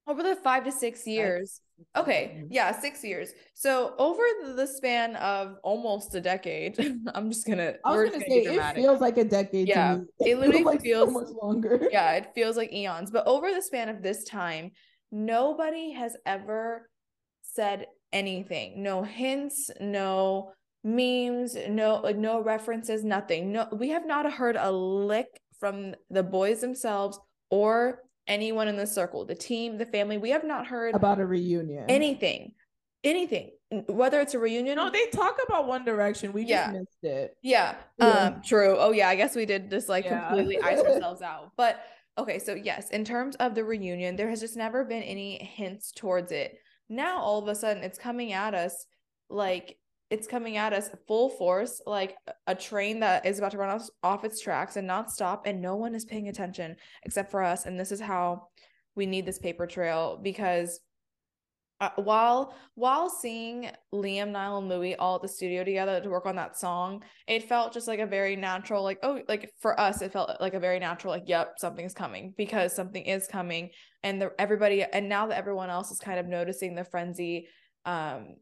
over 0.08 0.22
the 0.22 0.36
five 0.36 0.64
to 0.64 0.72
six 0.72 1.06
years. 1.06 1.60
Okay, 1.96 2.32
mm-hmm. 2.34 2.46
yeah, 2.50 2.78
six 2.80 3.04
years. 3.04 3.30
So 3.54 3.94
over 3.98 4.22
the 4.56 4.66
span 4.66 5.14
of 5.16 5.56
almost 5.62 6.14
a 6.14 6.20
decade, 6.20 6.78
I'm 7.14 7.30
just 7.30 7.46
gonna. 7.46 7.74
I 7.84 7.96
was 7.96 8.10
gonna, 8.10 8.24
say 8.24 8.42
it 8.44 8.74
feels 8.74 9.00
like 9.00 9.18
a 9.18 9.24
decade. 9.24 9.68
Yeah, 9.68 9.94
to 9.94 10.00
me. 10.00 10.06
it 10.30 10.38
literally 10.40 10.64
like 10.64 10.80
feels 10.80 11.12
so 11.12 11.20
much 11.20 11.28
longer. 11.40 11.88
Yeah, 11.92 12.12
it 12.14 12.30
feels 12.34 12.56
like 12.56 12.72
eons. 12.72 13.10
But 13.10 13.26
over 13.26 13.52
the 13.52 13.62
span 13.62 13.88
of 13.88 14.02
this 14.02 14.24
time, 14.24 14.72
nobody 15.12 15.92
has 15.92 16.16
ever 16.26 16.88
said 17.42 17.86
anything. 18.12 18.82
No 18.82 19.02
hints. 19.02 19.70
No 19.80 20.52
memes. 20.84 21.56
No 21.68 22.00
like 22.02 22.16
no 22.16 22.40
references. 22.42 23.04
Nothing. 23.04 23.52
No, 23.52 23.68
we 23.72 23.90
have 23.90 24.06
not 24.06 24.30
heard 24.32 24.56
a 24.56 24.70
lick 24.70 25.40
from 25.58 25.94
the 26.10 26.22
boys 26.22 26.60
themselves 26.60 27.18
or 27.50 28.02
anyone 28.26 28.68
in 28.68 28.76
the 28.76 28.86
circle, 28.86 29.24
the 29.24 29.34
team, 29.34 29.78
the 29.78 29.86
family. 29.86 30.18
We 30.18 30.30
have 30.30 30.44
not 30.44 30.66
heard 30.66 30.94
about 30.94 31.18
a 31.18 31.26
reunion. 31.26 31.86
anything, 31.88 32.52
anything. 33.02 33.50
Whether 33.86 34.20
it's 34.20 34.32
a 34.32 34.38
reunion, 34.38 34.76
No, 34.76 34.88
they 34.90 35.06
talk 35.08 35.36
about 35.46 35.66
One 35.66 35.84
Direction. 35.84 36.32
We 36.32 36.44
Yeah. 36.44 36.68
just 36.68 36.72
missed 36.78 37.04
it. 37.04 37.36
yeah, 37.42 37.74
Yeah. 37.98 38.06
um, 38.06 38.42
true. 38.42 38.76
Oh 38.78 38.92
yeah, 38.92 39.08
I 39.10 39.14
guess 39.16 39.34
we 39.36 39.44
did 39.46 39.70
just 39.70 39.88
like 39.90 40.04
Yeah. 40.06 40.28
completely 40.28 40.58
ice 40.62 40.80
ourselves 40.80 41.20
out. 41.20 41.52
But 41.56 41.78
okay, 42.16 42.38
so 42.38 42.54
yes, 42.54 42.88
in 42.90 43.04
terms 43.04 43.36
of 43.36 43.54
the 43.54 43.64
reunion, 43.64 44.16
there 44.16 44.28
has 44.30 44.40
just 44.40 44.56
never 44.56 44.84
been 44.84 45.02
any 45.02 45.38
hints 45.44 45.92
towards 45.92 46.32
it. 46.32 46.58
Now 46.88 47.18
all 47.20 47.38
of 47.38 47.48
a 47.48 47.54
sudden 47.54 47.82
it's 47.82 47.98
coming 47.98 48.32
at 48.32 48.54
us 48.54 48.86
like 49.28 49.76
it's 50.10 50.26
coming 50.26 50.56
at 50.56 50.72
us 50.72 50.90
full 51.06 51.28
force, 51.30 51.82
like 51.86 52.16
a- 52.46 52.54
train 52.54 53.00
that 53.00 53.26
is 53.26 53.38
about 53.38 53.52
to 53.52 53.58
run 53.58 53.70
off, 53.70 53.88
off 54.02 54.24
its 54.24 54.40
tracks 54.40 54.76
and 54.76 54.86
not 54.86 55.10
stop, 55.10 55.46
and 55.46 55.60
no 55.60 55.76
one 55.76 55.94
is 55.94 56.04
paying 56.04 56.28
attention 56.28 56.76
except 57.04 57.30
for 57.30 57.42
us. 57.42 57.66
And 57.66 57.78
this 57.78 57.92
is 57.92 58.00
how 58.00 58.48
we 58.94 59.06
need 59.06 59.26
this 59.26 59.38
paper 59.38 59.66
trail 59.66 60.18
because 60.22 60.80
uh, 61.80 61.90
while 61.96 62.54
while 62.74 63.08
seeing 63.08 63.70
Liam, 63.94 64.30
Niall, 64.30 64.58
and 64.58 64.68
Louis 64.68 64.96
all 64.96 65.16
at 65.16 65.22
the 65.22 65.28
studio 65.28 65.62
together 65.62 66.00
to 66.00 66.08
work 66.08 66.26
on 66.26 66.34
that 66.34 66.58
song, 66.58 67.04
it 67.28 67.48
felt 67.48 67.72
just 67.72 67.86
like 67.86 68.00
a 68.00 68.06
very 68.06 68.34
natural, 68.34 68.82
like 68.82 68.98
oh, 69.04 69.20
like 69.28 69.52
for 69.60 69.78
us, 69.78 70.02
it 70.02 70.12
felt 70.12 70.40
like 70.40 70.54
a 70.54 70.60
very 70.60 70.80
natural, 70.80 71.12
like 71.12 71.28
yep, 71.28 71.54
something's 71.58 71.94
coming 71.94 72.34
because 72.36 72.74
something 72.74 73.04
is 73.04 73.28
coming, 73.28 73.70
and 74.02 74.20
the 74.20 74.32
everybody, 74.40 74.82
and 74.82 75.08
now 75.08 75.28
that 75.28 75.38
everyone 75.38 75.70
else 75.70 75.92
is 75.92 76.00
kind 76.00 76.18
of 76.18 76.26
noticing 76.26 76.74
the 76.74 76.84
frenzy, 76.84 77.46
um, 77.84 78.34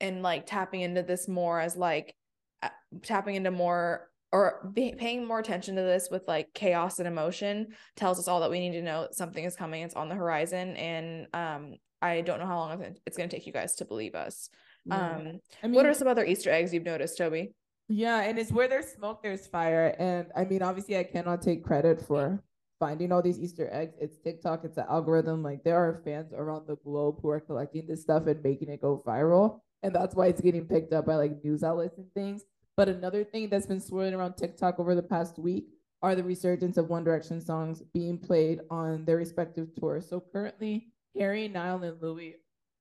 and 0.00 0.22
like 0.22 0.46
tapping 0.46 0.80
into 0.80 1.02
this 1.02 1.28
more 1.28 1.60
as 1.60 1.76
like 1.76 2.14
uh, 2.62 2.68
tapping 3.02 3.34
into 3.34 3.50
more 3.50 4.08
or 4.32 4.70
be, 4.72 4.94
paying 4.96 5.26
more 5.26 5.38
attention 5.40 5.76
to 5.76 5.82
this 5.82 6.08
with 6.10 6.22
like 6.28 6.48
chaos 6.54 6.98
and 6.98 7.08
emotion 7.08 7.68
tells 7.96 8.18
us 8.18 8.28
all 8.28 8.40
that 8.40 8.50
we 8.50 8.60
need 8.60 8.72
to 8.72 8.82
know 8.82 9.08
something 9.12 9.44
is 9.44 9.56
coming 9.56 9.82
it's 9.82 9.94
on 9.94 10.08
the 10.08 10.14
horizon 10.14 10.76
and 10.76 11.26
um 11.34 11.74
i 12.00 12.20
don't 12.20 12.38
know 12.38 12.46
how 12.46 12.58
long 12.58 12.96
it's 13.06 13.16
going 13.16 13.28
to 13.28 13.36
take 13.36 13.46
you 13.46 13.52
guys 13.52 13.74
to 13.76 13.84
believe 13.84 14.14
us 14.14 14.48
Yeah. 14.84 15.16
um 15.16 15.40
I 15.62 15.66
mean, 15.66 15.74
what 15.74 15.86
are 15.86 15.94
some 15.94 16.08
other 16.08 16.24
easter 16.24 16.50
eggs 16.50 16.72
you've 16.72 16.84
noticed 16.84 17.18
toby 17.18 17.52
Yeah, 17.88 18.22
and 18.22 18.38
it's 18.38 18.52
where 18.52 18.68
there's 18.68 18.86
smoke, 18.94 19.18
there's 19.20 19.48
fire. 19.50 19.96
And 19.98 20.30
I 20.36 20.44
mean, 20.46 20.62
obviously, 20.62 20.96
I 20.96 21.02
cannot 21.02 21.42
take 21.42 21.64
credit 21.66 21.98
for 22.00 22.38
finding 22.78 23.10
all 23.10 23.20
these 23.20 23.40
Easter 23.42 23.66
eggs. 23.72 23.98
It's 23.98 24.16
TikTok, 24.22 24.62
it's 24.62 24.76
the 24.78 24.86
algorithm. 24.88 25.42
Like, 25.42 25.64
there 25.66 25.74
are 25.74 26.00
fans 26.06 26.30
around 26.32 26.68
the 26.70 26.76
globe 26.86 27.18
who 27.20 27.28
are 27.34 27.40
collecting 27.42 27.88
this 27.90 28.02
stuff 28.06 28.30
and 28.30 28.38
making 28.46 28.70
it 28.70 28.80
go 28.80 29.02
viral. 29.04 29.58
And 29.82 29.94
that's 29.94 30.14
why 30.14 30.26
it's 30.26 30.40
getting 30.40 30.66
picked 30.66 30.92
up 30.92 31.06
by 31.06 31.16
like 31.16 31.42
news 31.44 31.62
outlets 31.62 31.98
and 31.98 32.12
things. 32.12 32.44
But 32.76 32.88
another 32.88 33.24
thing 33.24 33.48
that's 33.48 33.66
been 33.66 33.80
swirling 33.80 34.14
around 34.14 34.34
TikTok 34.34 34.78
over 34.78 34.94
the 34.94 35.02
past 35.02 35.38
week 35.38 35.68
are 36.02 36.14
the 36.14 36.24
resurgence 36.24 36.76
of 36.76 36.88
One 36.88 37.04
Direction 37.04 37.40
songs 37.40 37.82
being 37.92 38.18
played 38.18 38.60
on 38.70 39.04
their 39.04 39.16
respective 39.16 39.68
tours. 39.78 40.08
So 40.08 40.22
currently, 40.32 40.92
Harry, 41.18 41.48
Niall, 41.48 41.82
and 41.82 42.00
Louis 42.00 42.36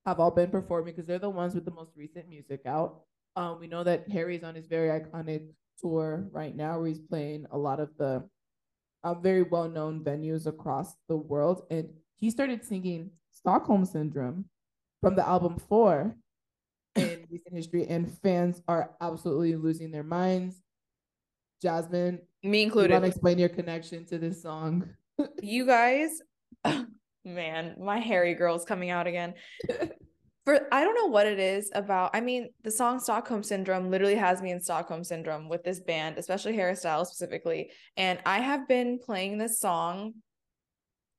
have 0.06 0.20
all 0.20 0.32
been 0.32 0.50
performing 0.50 0.94
because 0.94 1.06
they're 1.06 1.20
the 1.20 1.30
ones 1.30 1.56
with 1.56 1.66
the 1.66 1.72
most 1.72 1.92
recent 1.98 2.30
music 2.30 2.62
out. 2.66 3.02
Um, 3.36 3.60
we 3.60 3.68
know 3.68 3.84
that 3.84 4.10
Harry's 4.10 4.44
on 4.44 4.56
his 4.56 4.68
very 4.68 4.88
iconic 4.88 5.48
tour 5.80 6.28
right 6.32 6.56
now, 6.56 6.80
where 6.80 6.88
he's 6.88 7.00
playing 7.00 7.46
a 7.52 7.58
lot 7.58 7.80
of 7.80 7.90
the 7.98 8.24
uh, 9.04 9.14
very 9.14 9.44
well-known 9.44 10.04
venues 10.04 10.46
across 10.46 10.96
the 11.08 11.16
world, 11.16 11.64
and 11.70 11.90
he 12.16 12.30
started 12.30 12.64
singing 12.64 13.12
Stockholm 13.32 13.86
Syndrome 13.86 14.46
from 15.02 15.16
the 15.16 15.28
album 15.28 15.58
Four 15.58 16.16
recent 17.32 17.54
history, 17.54 17.88
and 17.88 18.12
fans 18.20 18.62
are 18.68 18.92
absolutely 19.02 19.56
losing 19.56 19.92
their 19.92 20.04
minds. 20.04 20.62
Jasmine, 21.62 22.20
me 22.44 22.64
included 22.64 22.94
want 22.94 23.04
to 23.04 23.10
explain 23.10 23.38
your 23.38 23.50
connection 23.50 24.06
to 24.06 24.18
this 24.18 24.42
song? 24.42 24.90
you 25.42 25.66
guys 25.66 26.22
man 27.26 27.76
my 27.80 28.00
hairy 28.00 28.34
girl's 28.34 28.66
coming 28.66 28.90
out 28.90 29.08
again 29.08 29.34
for 30.46 30.68
i 30.72 30.84
don't 30.84 30.96
know 30.96 31.08
what 31.08 31.28
it 31.28 31.40
is 31.40 31.70
about 31.76 32.12
i 32.14 32.22
mean 32.22 32.50
the 32.64 32.72
song 32.72 33.00
stockholm 33.00 33.44
syndrome 33.44 33.92
literally 33.92 34.16
has 34.16 34.42
me 34.42 34.52
in 34.52 34.62
stockholm 34.62 35.04
syndrome 35.04 35.50
with 35.50 35.64
this 35.64 35.80
band 35.82 36.18
especially 36.18 36.56
Harry 36.56 36.76
Styles 36.76 37.10
specifically 37.10 37.72
and 37.98 38.20
i 38.26 38.40
have 38.40 38.68
been 38.68 39.00
playing 39.00 39.38
this 39.38 39.60
song 39.60 40.14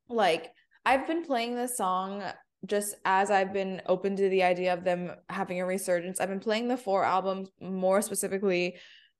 like 0.09 0.51
i've 0.87 1.07
been 1.07 1.25
playing 1.25 1.55
this 1.55 1.77
song 1.77 2.23
just 2.67 2.95
as 3.05 3.31
I've 3.31 3.53
been 3.53 3.81
open 3.87 4.17
to 4.17 4.29
the 4.29 4.43
idea 4.43 4.75
of 4.75 4.85
them 4.85 5.13
having 5.29 5.61
a 5.61 5.67
resurgence, 5.67 6.21
I've 6.21 6.29
been 6.29 6.41
playing 6.41 6.69
the 6.69 6.77
four 6.77 7.05
albums 7.05 7.49
more 7.61 8.03
specifically 8.03 8.77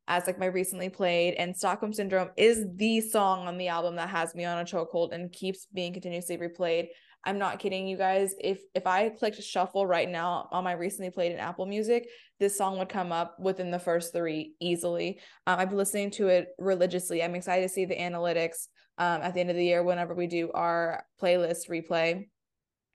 as 0.09 0.27
like 0.27 0.39
my 0.39 0.47
recently 0.47 0.89
played 0.89 1.35
and 1.35 1.57
Stockholm 1.57 1.93
Syndrome 1.93 2.31
is 2.37 2.67
the 2.75 3.01
song 3.01 3.47
on 3.47 3.59
the 3.59 3.69
album 3.69 3.97
that 3.97 4.09
has 4.09 4.35
me 4.35 4.45
on 4.45 4.59
a 4.59 4.65
chokehold 4.65 5.13
and 5.13 5.33
keeps 5.33 5.67
being 5.73 5.93
continuously 5.93 6.37
replayed. 6.37 6.89
I'm 7.25 7.39
not 7.39 7.59
kidding 7.59 7.87
you 7.87 7.97
guys. 7.97 8.35
If 8.41 8.61
if 8.75 8.87
I 8.87 9.11
clicked 9.11 9.43
shuffle 9.43 9.87
right 9.87 10.09
now 10.09 10.49
on 10.51 10.65
my 10.65 10.73
recently 10.73 11.11
played 11.11 11.33
in 11.33 11.39
Apple 11.39 11.67
Music, 11.67 12.09
this 12.39 12.57
song 12.57 12.79
would 12.79 12.89
come 12.89 13.13
up 13.13 13.39
within 13.39 13.71
the 13.71 13.79
first 13.79 14.13
three 14.13 14.55
easily. 14.59 15.21
Um, 15.47 15.59
I've 15.59 15.69
been 15.69 15.79
listening 15.79 16.11
to 16.13 16.29
it 16.29 16.49
religiously. 16.59 17.23
I'm 17.23 17.35
excited 17.35 17.63
to 17.63 17.69
see 17.69 17.85
the 17.85 17.97
analytics 17.97 18.69
um, 18.99 19.23
at 19.23 19.35
the 19.35 19.41
end 19.41 19.51
of 19.51 19.57
the 19.57 19.65
year 19.65 19.83
whenever 19.83 20.15
we 20.15 20.27
do 20.27 20.51
our 20.53 21.05
playlist 21.21 21.69
replay. 21.69 22.27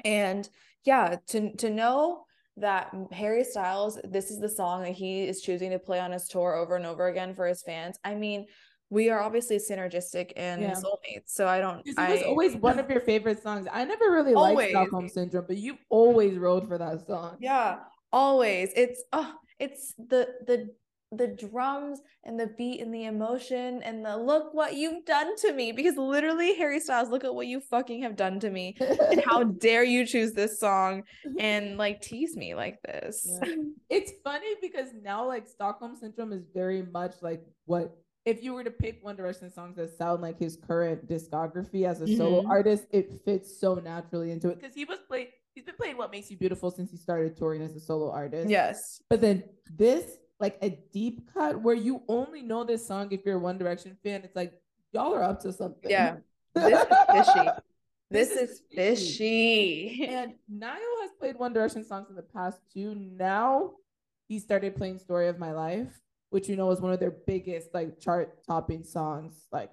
And 0.05 0.47
yeah, 0.85 1.17
to 1.27 1.55
to 1.57 1.69
know 1.69 2.25
that 2.57 2.95
Harry 3.11 3.43
Styles, 3.43 3.99
this 4.05 4.31
is 4.31 4.39
the 4.39 4.47
song 4.47 4.83
that 4.83 4.93
he 4.93 5.23
is 5.23 5.41
choosing 5.41 5.71
to 5.71 5.79
play 5.79 5.99
on 5.99 6.11
his 6.11 6.27
tour 6.27 6.55
over 6.55 6.77
and 6.77 6.85
over 6.85 7.07
again 7.07 7.35
for 7.35 7.45
his 7.47 7.61
fans. 7.63 7.99
I 8.03 8.15
mean, 8.15 8.45
we 8.89 9.09
are 9.09 9.19
obviously 9.19 9.57
synergistic 9.57 10.31
and 10.37 10.61
Yeah. 10.61 10.75
soulmates. 10.75 11.27
So 11.27 11.47
I 11.47 11.59
don't. 11.59 11.85
It 11.85 11.95
I, 11.97 12.13
was 12.13 12.23
always 12.23 12.55
one 12.55 12.79
of 12.79 12.89
your 12.89 13.01
favorite 13.01 13.41
songs. 13.41 13.67
I 13.71 13.83
never 13.83 14.11
really 14.11 14.35
liked 14.35 14.69
Stockholm 14.69 15.09
Syndrome, 15.09 15.45
but 15.47 15.57
you 15.57 15.77
always 15.89 16.37
rode 16.37 16.67
for 16.67 16.77
that 16.77 17.05
song. 17.05 17.37
Yeah, 17.39 17.79
always. 18.13 18.71
It's 18.75 19.03
oh, 19.11 19.33
it's 19.59 19.93
the 19.97 20.29
the 20.45 20.73
the 21.17 21.27
drums 21.27 21.99
and 22.23 22.39
the 22.39 22.47
beat 22.57 22.81
and 22.81 22.93
the 22.93 23.05
emotion 23.05 23.81
and 23.83 24.05
the 24.05 24.15
look 24.17 24.53
what 24.53 24.75
you've 24.75 25.05
done 25.05 25.35
to 25.37 25.53
me 25.53 25.71
because 25.71 25.95
literally 25.97 26.55
Harry 26.55 26.79
Styles 26.79 27.09
look 27.09 27.23
at 27.23 27.33
what 27.33 27.47
you 27.47 27.59
fucking 27.59 28.01
have 28.03 28.15
done 28.15 28.39
to 28.39 28.49
me 28.49 28.75
and 28.79 29.21
how 29.25 29.43
dare 29.65 29.83
you 29.83 30.05
choose 30.05 30.33
this 30.33 30.59
song 30.59 31.03
and 31.39 31.77
like 31.77 32.01
tease 32.01 32.35
me 32.35 32.55
like 32.55 32.81
this. 32.83 33.27
Yeah. 33.43 33.53
it's 33.89 34.11
funny 34.23 34.55
because 34.61 34.89
now 35.01 35.27
like 35.27 35.47
Stockholm 35.47 35.95
Syndrome 35.95 36.33
is 36.33 36.43
very 36.53 36.81
much 36.83 37.13
like 37.21 37.41
what 37.65 37.95
if 38.25 38.43
you 38.43 38.53
were 38.53 38.63
to 38.63 38.71
pick 38.71 39.03
One 39.03 39.15
Direction 39.15 39.51
songs 39.53 39.75
that 39.75 39.95
sound 39.97 40.23
like 40.23 40.39
his 40.39 40.57
current 40.57 41.07
discography 41.07 41.87
as 41.87 42.01
a 42.01 42.07
solo 42.17 42.41
Mhm. 42.41 42.49
artist, 42.49 42.85
it 42.89 43.21
fits 43.23 43.59
so 43.59 43.75
naturally 43.75 44.31
into 44.31 44.49
it 44.49 44.59
because 44.59 44.73
he 44.73 44.83
was 44.85 44.97
playing. 45.07 45.27
He's 45.53 45.63
been 45.63 45.75
playing 45.75 45.95
"What 45.97 46.11
Makes 46.11 46.31
You 46.31 46.37
Beautiful" 46.37 46.71
since 46.71 46.89
he 46.89 46.97
started 46.97 47.37
touring 47.37 47.61
as 47.61 47.75
a 47.75 47.79
solo 47.79 48.09
artist. 48.09 48.49
Yes. 48.49 48.99
But 49.11 49.21
then 49.21 49.43
this, 49.77 50.17
like 50.39 50.57
a 50.61 50.69
deep 50.91 51.29
cut 51.33 51.61
where 51.61 51.75
you 51.75 52.03
only 52.07 52.41
know 52.41 52.63
this 52.63 52.85
song 52.85 53.07
if 53.11 53.25
you're 53.25 53.35
a 53.35 53.39
One 53.39 53.57
Direction 53.57 53.97
fan. 54.03 54.21
It's 54.23 54.35
like 54.35 54.53
y'all 54.91 55.13
are 55.13 55.23
up 55.23 55.39
to 55.41 55.53
something. 55.53 55.89
Yeah. 55.89 56.17
This 56.55 56.79
is 56.79 56.87
fishy. 57.11 57.49
This, 58.11 58.29
This 58.29 58.31
is 58.31 58.49
is 58.49 58.61
fishy. 58.73 60.05
And 60.07 60.33
Niall 60.47 61.01
has 61.01 61.11
played 61.19 61.37
One 61.37 61.53
Direction 61.53 61.83
songs 61.83 62.09
in 62.09 62.15
the 62.15 62.21
past 62.21 62.59
too. 62.73 62.95
Now 62.95 63.73
he 64.27 64.39
started 64.39 64.75
playing 64.75 64.99
Story 64.99 65.27
of 65.27 65.37
My 65.39 65.51
Life, 65.51 65.99
which 66.29 66.47
you 66.47 66.55
know 66.55 66.71
is 66.71 66.79
one 66.79 66.93
of 66.93 66.99
their 66.99 67.11
biggest 67.11 67.73
like 67.73 67.99
chart 67.99 68.43
topping 68.47 68.83
songs. 68.83 69.47
Like 69.51 69.71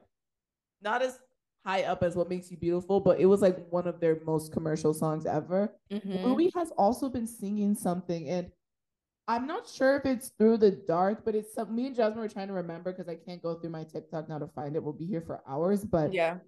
not 0.81 1.03
as 1.03 1.19
high 1.65 1.85
up 1.85 2.03
as 2.03 2.17
What 2.17 2.29
Makes 2.29 2.51
You 2.51 2.57
Beautiful, 2.57 2.99
but 2.99 3.21
it 3.21 3.27
was 3.27 3.43
like 3.43 3.57
one 3.71 3.87
of 3.87 4.01
their 4.01 4.19
most 4.25 4.53
commercial 4.53 4.93
songs 4.93 5.25
ever. 5.27 5.73
Mhm. 5.93 6.25
Louis 6.25 6.51
has 6.57 6.73
also 6.73 7.09
been 7.09 7.27
singing 7.27 7.75
something, 7.77 8.29
and 8.29 8.51
I'm 9.29 9.47
not 9.47 9.69
sure 9.69 9.97
if 9.97 10.05
it's 10.05 10.31
through 10.39 10.59
the 10.59 10.73
dark, 10.73 11.25
but 11.25 11.35
it's 11.35 11.55
some, 11.55 11.75
me 11.75 11.87
and 11.87 11.95
Jasmine 11.95 12.19
were 12.21 12.29
trying 12.29 12.49
to 12.49 12.55
remember 12.55 12.93
because 12.93 13.09
I 13.09 13.15
can't 13.15 13.41
go 13.43 13.55
through 13.55 13.71
my 13.71 13.85
TikTok 13.85 14.29
now 14.29 14.39
to 14.39 14.49
find 14.49 14.75
it. 14.75 14.83
We'll 14.83 14.93
be 14.93 15.07
here 15.07 15.21
for 15.23 15.43
hours, 15.49 15.85
but 15.85 16.13
Yeah. 16.13 16.39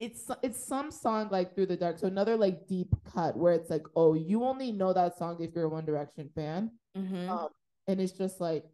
it's 0.00 0.28
it's 0.42 0.62
some 0.64 0.90
song 0.90 1.28
like 1.30 1.54
through 1.54 1.66
the 1.66 1.76
dark 1.76 1.98
so 1.98 2.08
another 2.08 2.36
like 2.36 2.66
deep 2.66 2.92
cut 3.04 3.36
where 3.36 3.52
it's 3.52 3.70
like 3.70 3.86
oh 3.94 4.14
you 4.14 4.42
only 4.42 4.72
know 4.72 4.92
that 4.92 5.16
song 5.16 5.36
if 5.40 5.54
you're 5.54 5.66
a 5.66 5.68
one 5.68 5.84
direction 5.84 6.28
fan 6.34 6.68
Mhm. 6.98 7.28
um 7.28 7.48
and 7.86 8.00
it's 8.00 8.10
just 8.12 8.40
like 8.40 8.64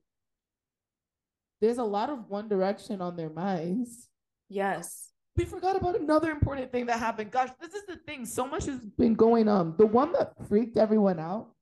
there's 1.61 1.77
a 1.77 1.85
lot 1.85 2.09
of 2.09 2.31
one 2.31 2.49
direction 2.49 3.03
on 3.03 3.17
their 3.17 3.29
minds 3.29 4.09
Yes. 4.49 5.13
we 5.37 5.45
forgot 5.45 5.77
about 5.77 6.01
another 6.01 6.31
important 6.31 6.73
thing 6.73 6.87
that 6.87 6.99
happened. 6.99 7.31
Gosh, 7.31 7.51
this 7.61 7.75
is 7.75 7.85
the 7.87 7.97
thing. 7.97 8.25
So 8.25 8.47
much 8.49 8.65
has 8.65 8.81
been 8.99 9.15
going 9.15 9.47
on. 9.47 9.77
The 9.77 9.87
one 9.87 10.13
that 10.13 10.33
freaked 10.49 10.77
everyone 10.79 11.19
out 11.21 11.55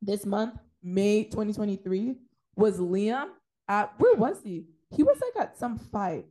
this 0.00 0.24
month, 0.24 0.54
May 0.82 1.24
2023, 1.24 2.16
was 2.56 2.78
Liam 2.78 3.28
at 3.68 3.92
where 3.98 4.14
was 4.14 4.38
he? 4.42 4.66
He 4.94 5.02
was 5.02 5.20
like 5.20 5.44
at 5.44 5.58
some 5.58 5.78
fight. 5.78 6.26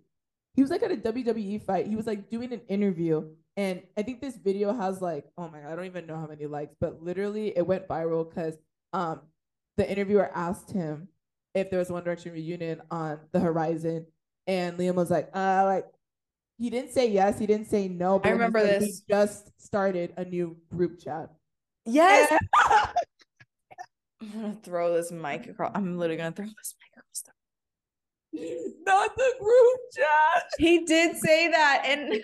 He 0.53 0.61
was 0.61 0.71
like 0.71 0.83
at 0.83 0.91
a 0.91 0.97
WWE 0.97 1.61
fight. 1.63 1.87
He 1.87 1.95
was 1.95 2.05
like 2.07 2.29
doing 2.29 2.51
an 2.53 2.61
interview. 2.67 3.25
And 3.57 3.81
I 3.97 4.03
think 4.03 4.21
this 4.21 4.37
video 4.37 4.73
has 4.73 5.01
like, 5.01 5.25
oh 5.37 5.49
my 5.49 5.59
god, 5.59 5.71
I 5.71 5.75
don't 5.75 5.85
even 5.85 6.05
know 6.05 6.17
how 6.17 6.27
many 6.27 6.45
likes, 6.45 6.75
but 6.79 7.01
literally 7.01 7.53
it 7.55 7.65
went 7.65 7.87
viral 7.87 8.29
because 8.29 8.57
um 8.93 9.21
the 9.77 9.89
interviewer 9.89 10.29
asked 10.35 10.71
him 10.71 11.07
if 11.53 11.69
there 11.69 11.79
was 11.79 11.89
One 11.89 12.03
Direction 12.03 12.33
reunion 12.33 12.81
on 12.91 13.19
the 13.31 13.39
horizon. 13.39 14.05
And 14.47 14.77
Liam 14.77 14.95
was 14.95 15.09
like, 15.09 15.29
uh, 15.33 15.63
like 15.65 15.85
he 16.57 16.69
didn't 16.69 16.91
say 16.91 17.09
yes, 17.09 17.39
he 17.39 17.45
didn't 17.45 17.67
say 17.67 17.87
no. 17.87 18.19
but 18.19 18.29
I 18.29 18.31
remember 18.31 18.61
this. 18.61 18.83
He 18.83 19.13
just 19.13 19.51
started 19.61 20.13
a 20.17 20.25
new 20.25 20.57
group 20.69 20.99
chat. 20.99 21.29
Yes. 21.85 22.31
I'm 24.22 24.30
gonna 24.30 24.57
throw 24.63 24.93
this 24.93 25.11
mic 25.11 25.47
across. 25.47 25.72
I'm 25.76 25.97
literally 25.97 26.17
gonna 26.17 26.32
throw 26.36 26.45
this 26.45 26.76
mic 26.80 26.91
across. 26.97 27.24
The- 28.34 28.74
Not 28.86 29.15
the 29.15 29.34
group 29.39 29.80
chat. 29.95 30.43
He 30.57 30.86
did 30.86 31.17
say 31.17 31.49
that, 31.49 31.84
and 31.86 32.24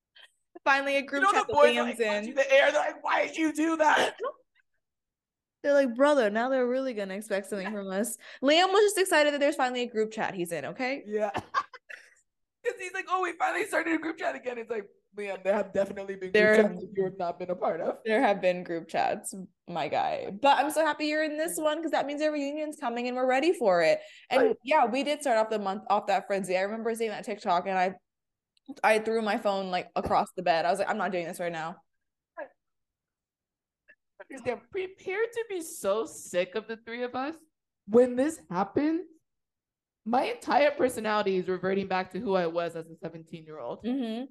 finally 0.64 0.96
a 0.96 1.02
group 1.02 1.22
You 1.22 1.32
know 1.32 1.38
chat 1.38 1.46
the 1.46 1.54
boys 1.54 1.76
like 1.76 2.00
in 2.00 2.34
the 2.34 2.52
air. 2.52 2.72
They're 2.72 2.80
like, 2.80 3.04
"Why 3.04 3.26
did 3.26 3.36
you 3.36 3.52
do 3.52 3.76
that?" 3.76 4.16
They're 5.64 5.74
like, 5.74 5.96
brother, 5.96 6.30
now 6.30 6.48
they're 6.48 6.68
really 6.68 6.94
gonna 6.94 7.14
expect 7.14 7.48
something 7.48 7.72
from 7.72 7.90
us. 7.90 8.16
Liam 8.42 8.68
was 8.68 8.84
just 8.84 8.98
excited 8.98 9.34
that 9.34 9.40
there's 9.40 9.56
finally 9.56 9.82
a 9.82 9.86
group 9.86 10.12
chat 10.12 10.32
he's 10.34 10.52
in. 10.52 10.64
Okay. 10.66 11.02
Yeah. 11.06 11.30
Because 12.64 12.80
he's 12.80 12.92
like, 12.92 13.06
"Oh, 13.08 13.22
we 13.22 13.32
finally 13.38 13.64
started 13.66 13.94
a 13.94 13.98
group 13.98 14.18
chat 14.18 14.34
again." 14.34 14.58
It's 14.58 14.68
like, 14.68 14.84
Liam, 15.16 15.42
there 15.42 15.54
have 15.54 15.72
definitely 15.72 16.16
been 16.16 16.32
There- 16.32 16.54
group 16.54 16.68
chats 16.68 16.80
that 16.80 16.92
you 16.96 17.04
have 17.04 17.18
not 17.18 17.38
been 17.38 17.50
a 17.50 17.56
part 17.56 17.80
of. 17.80 17.98
There 18.04 18.20
have 18.20 18.40
been 18.40 18.62
group 18.62 18.88
chats, 18.88 19.34
my 19.68 19.88
guy. 19.88 20.30
But 20.30 20.58
I'm 20.58 20.70
so 20.70 20.84
happy 20.84 21.06
you're 21.06 21.24
in 21.24 21.36
this 21.36 21.58
one 21.58 21.78
because 21.78 21.90
that 21.92 22.06
means 22.06 22.20
their 22.20 22.30
reunion's 22.32 22.76
coming 22.78 23.08
and 23.08 23.16
we're 23.16 23.26
ready 23.26 23.52
for 23.52 23.82
it. 23.82 24.00
And 24.30 24.42
Right. 24.42 24.56
yeah, 24.62 24.84
we 24.84 25.02
did 25.02 25.20
start 25.20 25.38
off 25.38 25.50
the 25.50 25.58
month 25.58 25.84
off 25.90 26.06
that 26.06 26.26
frenzy. 26.26 26.56
I 26.56 26.62
remember 26.62 26.94
seeing 26.94 27.10
that 27.10 27.24
TikTok 27.24 27.66
and 27.66 27.78
I 27.78 27.94
I 28.84 28.98
threw 28.98 29.22
my 29.22 29.38
phone 29.38 29.70
like 29.70 29.88
across 29.96 30.30
the 30.36 30.42
bed. 30.42 30.66
I 30.66 30.70
was 30.70 30.78
like, 30.78 30.90
I'm 30.90 30.98
not 30.98 31.10
doing 31.10 31.26
this 31.26 31.40
right 31.40 31.50
now. 31.52 31.76
Because 34.28 34.44
they're 34.44 34.60
prepared 34.70 35.32
to 35.32 35.44
be 35.48 35.62
so 35.62 36.04
sick 36.04 36.54
of 36.54 36.68
the 36.68 36.76
three 36.76 37.02
of 37.02 37.14
us. 37.14 37.34
When 37.86 38.14
this 38.14 38.38
happens, 38.50 39.06
my 40.04 40.24
entire 40.24 40.70
personality 40.72 41.36
is 41.36 41.48
reverting 41.48 41.86
back 41.86 42.10
to 42.12 42.18
who 42.18 42.34
I 42.34 42.46
was 42.46 42.76
as 42.76 42.84
a 42.90 42.96
17 43.02 43.44
year 43.46 43.58
old. 43.58 43.82
Mm-hmm. 43.84 44.24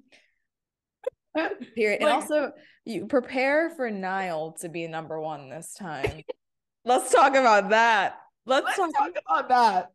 Period. 1.74 2.00
and 2.00 2.10
also, 2.10 2.52
you 2.84 3.06
prepare 3.06 3.70
for 3.70 3.90
Niall 3.90 4.56
to 4.60 4.68
be 4.68 4.86
number 4.86 5.20
one 5.20 5.48
this 5.48 5.74
time. 5.74 6.22
Let's 6.84 7.12
talk 7.12 7.34
about 7.34 7.70
that. 7.70 8.18
Let's, 8.46 8.66
Let's 8.66 8.78
talk. 8.78 8.92
talk 8.92 9.22
about 9.26 9.48
that. 9.50 9.92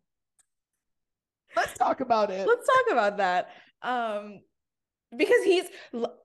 Let's 1.56 1.78
talk 1.78 2.00
about 2.02 2.32
it. 2.32 2.48
Let's 2.48 2.68
talk 2.68 2.92
about 2.92 3.18
that. 3.18 3.50
Um, 3.82 4.42
because 5.16 5.44
he's 5.44 5.66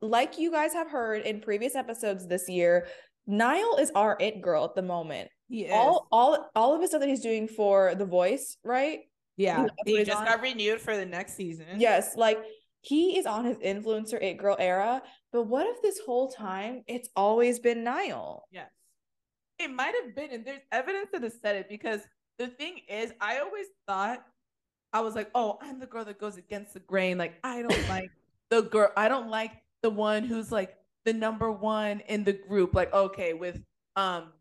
like 0.00 0.38
you 0.38 0.50
guys 0.50 0.72
have 0.72 0.90
heard 0.90 1.22
in 1.22 1.40
previous 1.40 1.74
episodes 1.74 2.26
this 2.26 2.48
year. 2.48 2.86
Niall 3.26 3.76
is 3.76 3.90
our 3.94 4.16
it 4.20 4.40
girl 4.40 4.64
at 4.64 4.74
the 4.74 4.82
moment. 4.82 5.28
He 5.48 5.64
is. 5.64 5.72
All, 5.72 6.08
all, 6.10 6.50
all 6.54 6.74
of 6.74 6.80
his 6.80 6.90
stuff 6.90 7.00
that 7.00 7.08
he's 7.08 7.20
doing 7.20 7.48
for 7.48 7.94
The 7.94 8.06
Voice, 8.06 8.56
right? 8.64 9.00
yeah. 9.38 9.66
He 9.86 10.04
just 10.04 10.18
on. 10.18 10.26
got 10.26 10.42
renewed 10.42 10.80
for 10.80 10.96
the 10.96 11.06
next 11.06 11.34
season. 11.34 11.66
Yes, 11.78 12.16
like 12.16 12.38
he 12.80 13.18
is 13.18 13.26
on 13.26 13.44
his 13.44 13.58
influencer 13.58 14.22
it 14.22 14.38
girl 14.38 14.56
era. 14.58 15.02
But 15.32 15.44
what 15.44 15.66
if 15.66 15.82
this 15.82 16.00
whole 16.04 16.28
time 16.28 16.84
it's 16.86 17.08
always 17.16 17.58
been 17.58 17.84
Niall? 17.84 18.44
Yes. 18.50 18.70
It 19.58 19.70
might 19.72 19.94
have 20.02 20.14
been, 20.14 20.30
and 20.30 20.44
there's 20.44 20.60
evidence 20.70 21.08
that 21.12 21.22
has 21.22 21.34
said 21.42 21.56
it 21.56 21.68
because 21.68 22.00
the 22.38 22.46
thing 22.46 22.80
is, 22.88 23.12
I 23.20 23.40
always 23.40 23.66
thought 23.88 24.24
I 24.92 25.00
was 25.00 25.14
like, 25.14 25.30
oh, 25.34 25.58
I'm 25.60 25.80
the 25.80 25.86
girl 25.86 26.04
that 26.04 26.20
goes 26.20 26.36
against 26.36 26.74
the 26.74 26.80
grain. 26.80 27.18
Like, 27.18 27.34
I 27.42 27.62
don't 27.62 27.88
like 27.88 28.10
the 28.50 28.62
girl, 28.62 28.90
I 28.96 29.08
don't 29.08 29.28
like 29.28 29.52
the 29.82 29.90
one 29.90 30.24
who's 30.24 30.52
like 30.52 30.76
the 31.04 31.12
number 31.12 31.50
one 31.50 32.00
in 32.08 32.24
the 32.24 32.32
group. 32.32 32.74
Like, 32.74 32.92
okay, 32.92 33.34
with 33.34 33.60
um 33.96 34.32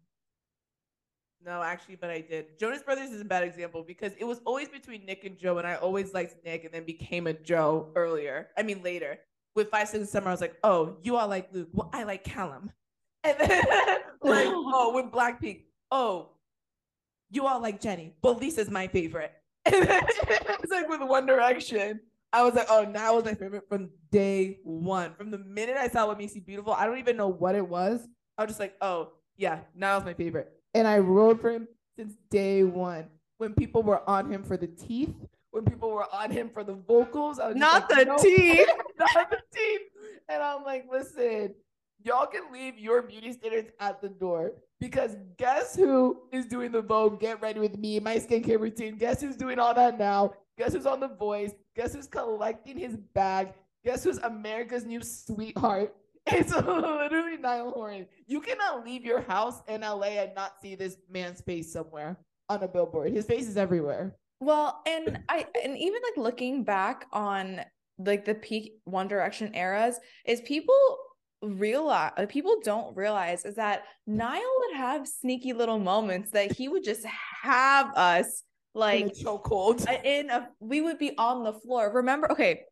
no, 1.47 1.63
actually, 1.63 1.95
but 1.95 2.09
I 2.09 2.19
did. 2.19 2.59
Jonas 2.59 2.83
Brothers 2.83 3.09
is 3.09 3.21
a 3.21 3.25
bad 3.25 3.41
example 3.41 3.81
because 3.81 4.11
it 4.19 4.25
was 4.25 4.41
always 4.43 4.67
between 4.67 5.05
Nick 5.05 5.23
and 5.23 5.37
Joe, 5.37 5.57
and 5.57 5.65
I 5.65 5.75
always 5.75 6.13
liked 6.13 6.35
Nick 6.43 6.65
and 6.65 6.73
then 6.73 6.83
became 6.83 7.25
a 7.25 7.33
Joe 7.33 7.89
earlier. 7.95 8.49
I 8.57 8.63
mean 8.63 8.83
later. 8.83 9.17
With 9.55 9.71
Five 9.71 9.87
Seconds 9.87 10.09
of 10.09 10.11
Summer, 10.11 10.27
I 10.27 10.31
was 10.31 10.41
like, 10.41 10.57
oh, 10.63 10.97
you 11.01 11.15
all 11.15 11.27
like 11.27 11.47
Luke. 11.51 11.69
Well, 11.71 11.89
I 11.93 12.03
like 12.03 12.23
Calum. 12.23 12.71
And 13.23 13.35
then 13.39 13.65
like, 14.21 14.47
oh, 14.47 14.91
with 14.93 15.05
Blackpink, 15.05 15.63
oh, 15.91 16.29
you 17.31 17.47
all 17.47 17.59
like 17.59 17.81
Jennie. 17.81 18.13
But 18.21 18.39
Lisa's 18.39 18.69
my 18.69 18.87
favorite. 18.87 19.31
And 19.65 19.87
then 19.87 20.03
it's 20.61 20.71
like 20.71 20.87
with 20.87 21.01
One 21.01 21.25
Direction. 21.25 22.01
I 22.31 22.43
was 22.43 22.53
like, 22.53 22.67
oh, 22.69 22.83
now 22.83 23.15
was 23.15 23.25
my 23.25 23.33
favorite 23.33 23.67
from 23.67 23.89
day 24.11 24.59
one. 24.63 25.13
From 25.15 25.31
the 25.31 25.39
minute 25.39 25.77
I 25.77 25.87
saw 25.87 26.07
what 26.07 26.17
makes 26.17 26.35
you 26.35 26.41
beautiful, 26.41 26.73
I 26.73 26.85
don't 26.85 26.99
even 26.99 27.17
know 27.17 27.29
what 27.29 27.55
it 27.55 27.67
was. 27.67 28.07
I 28.37 28.43
was 28.43 28.49
just 28.49 28.59
like, 28.59 28.75
oh, 28.81 29.13
yeah, 29.37 29.61
now 29.75 29.97
is 29.97 30.05
my 30.05 30.13
favorite. 30.13 30.56
And 30.77 30.87
I 30.87 30.99
rode 30.99 31.41
for 31.41 31.49
him 31.49 31.67
since 31.97 32.13
day 32.29 32.63
one. 32.63 33.05
When 33.39 33.53
people 33.53 33.81
were 33.81 34.07
on 34.07 34.31
him 34.31 34.43
for 34.43 34.57
the 34.57 34.67
teeth, 34.67 35.13
when 35.49 35.65
people 35.65 35.89
were 35.89 36.05
on 36.13 36.29
him 36.29 36.49
for 36.49 36.63
the 36.63 36.73
vocals, 36.73 37.39
I 37.39 37.47
was 37.47 37.55
not 37.55 37.89
like, 37.89 37.99
the 37.99 38.05
"No." 38.05 38.17
teeth. 38.17 38.67
not 38.99 39.29
the 39.31 39.39
teeth. 39.51 39.81
And 40.29 40.43
I'm 40.43 40.63
like, 40.63 40.85
listen, 40.91 41.55
y'all 42.03 42.27
can 42.27 42.51
leave 42.53 42.77
your 42.77 43.01
beauty 43.01 43.33
standards 43.33 43.71
at 43.79 44.01
the 44.01 44.09
door 44.09 44.51
because 44.79 45.15
guess 45.37 45.75
who 45.75 46.21
is 46.31 46.45
doing 46.45 46.71
the 46.71 46.81
Vogue? 46.81 47.19
Get 47.19 47.41
ready 47.41 47.59
with 47.59 47.75
me, 47.77 47.99
my 47.99 48.17
skincare 48.17 48.59
routine. 48.59 48.97
Guess 48.97 49.21
who's 49.21 49.35
doing 49.35 49.57
all 49.57 49.73
that 49.73 49.97
now? 49.97 50.33
Guess 50.59 50.73
who's 50.73 50.85
on 50.85 50.99
The 50.99 51.07
Voice? 51.07 51.53
Guess 51.75 51.95
who's 51.95 52.07
collecting 52.07 52.77
his 52.77 52.97
bag? 53.15 53.53
Guess 53.83 54.03
who's 54.03 54.17
America's 54.19 54.85
new 54.85 55.01
sweetheart? 55.01 55.95
It's 56.31 56.53
literally 56.53 57.37
Niall 57.37 57.71
Horan. 57.71 58.05
You 58.27 58.41
cannot 58.41 58.83
leave 58.83 59.05
your 59.05 59.21
house 59.21 59.61
in 59.67 59.81
LA 59.81 60.19
and 60.21 60.35
not 60.35 60.59
see 60.61 60.75
this 60.75 60.97
man's 61.09 61.41
face 61.41 61.71
somewhere 61.71 62.17
on 62.49 62.63
a 62.63 62.67
billboard. 62.67 63.13
His 63.13 63.25
face 63.25 63.47
is 63.47 63.55
everywhere. 63.55 64.15
Well, 64.39 64.81
and 64.85 65.19
I 65.29 65.45
and 65.63 65.77
even 65.77 66.01
like 66.03 66.17
looking 66.17 66.63
back 66.63 67.05
on 67.13 67.61
like 67.97 68.25
the 68.25 68.35
peak 68.35 68.73
One 68.83 69.07
Direction 69.07 69.55
eras, 69.55 69.99
is 70.25 70.41
people 70.41 70.75
realize 71.41 72.11
people 72.29 72.57
don't 72.63 72.95
realize 72.97 73.45
is 73.45 73.55
that 73.55 73.83
Niall 74.05 74.41
would 74.59 74.77
have 74.77 75.07
sneaky 75.07 75.53
little 75.53 75.79
moments 75.79 76.31
that 76.31 76.51
he 76.51 76.67
would 76.67 76.83
just 76.83 77.05
have 77.05 77.95
us 77.95 78.43
like 78.73 79.15
so 79.15 79.37
cold 79.37 79.85
in 80.03 80.29
a 80.29 80.49
we 80.59 80.81
would 80.81 80.97
be 80.99 81.17
on 81.17 81.43
the 81.43 81.53
floor. 81.53 81.91
Remember, 81.93 82.31
okay, 82.31 82.63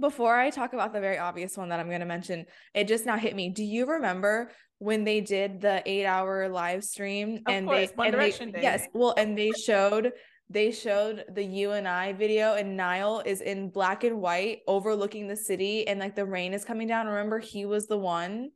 before 0.00 0.36
I 0.38 0.50
talk 0.50 0.72
about 0.72 0.92
the 0.92 1.00
very 1.00 1.18
obvious 1.18 1.56
one 1.56 1.68
that 1.68 1.80
I'm 1.80 1.88
going 1.88 2.00
to 2.00 2.06
mention, 2.06 2.46
it 2.74 2.88
just 2.88 3.06
now 3.06 3.16
hit 3.16 3.36
me. 3.36 3.50
Do 3.50 3.64
you 3.64 3.86
remember 3.86 4.50
when 4.78 5.04
they 5.04 5.20
did 5.20 5.60
the 5.60 5.82
8-hour 5.86 6.48
live 6.48 6.82
stream 6.82 7.40
Of 7.46 7.54
and 7.54 7.66
course, 7.66 7.90
they 7.96 8.04
and 8.06 8.14
they, 8.54 8.62
Yes, 8.62 8.86
well, 8.92 9.14
and 9.16 9.36
they 9.36 9.52
showed 9.52 10.12
they 10.50 10.70
showed 10.70 11.24
the 11.32 11.42
you 11.42 11.72
and 11.72 11.88
I 11.88 12.12
video 12.12 12.54
and 12.54 12.76
Niall 12.76 13.22
is 13.24 13.40
in 13.40 13.70
black 13.70 14.04
and 14.04 14.20
white 14.20 14.58
overlooking 14.66 15.26
the 15.26 15.36
city 15.36 15.88
and 15.88 15.98
like 15.98 16.14
the 16.14 16.26
rain 16.26 16.52
is 16.52 16.64
coming 16.64 16.86
down. 16.86 17.06
Remember 17.06 17.38
he 17.38 17.64
was 17.64 17.86
the 17.86 17.96
one? 17.96 18.50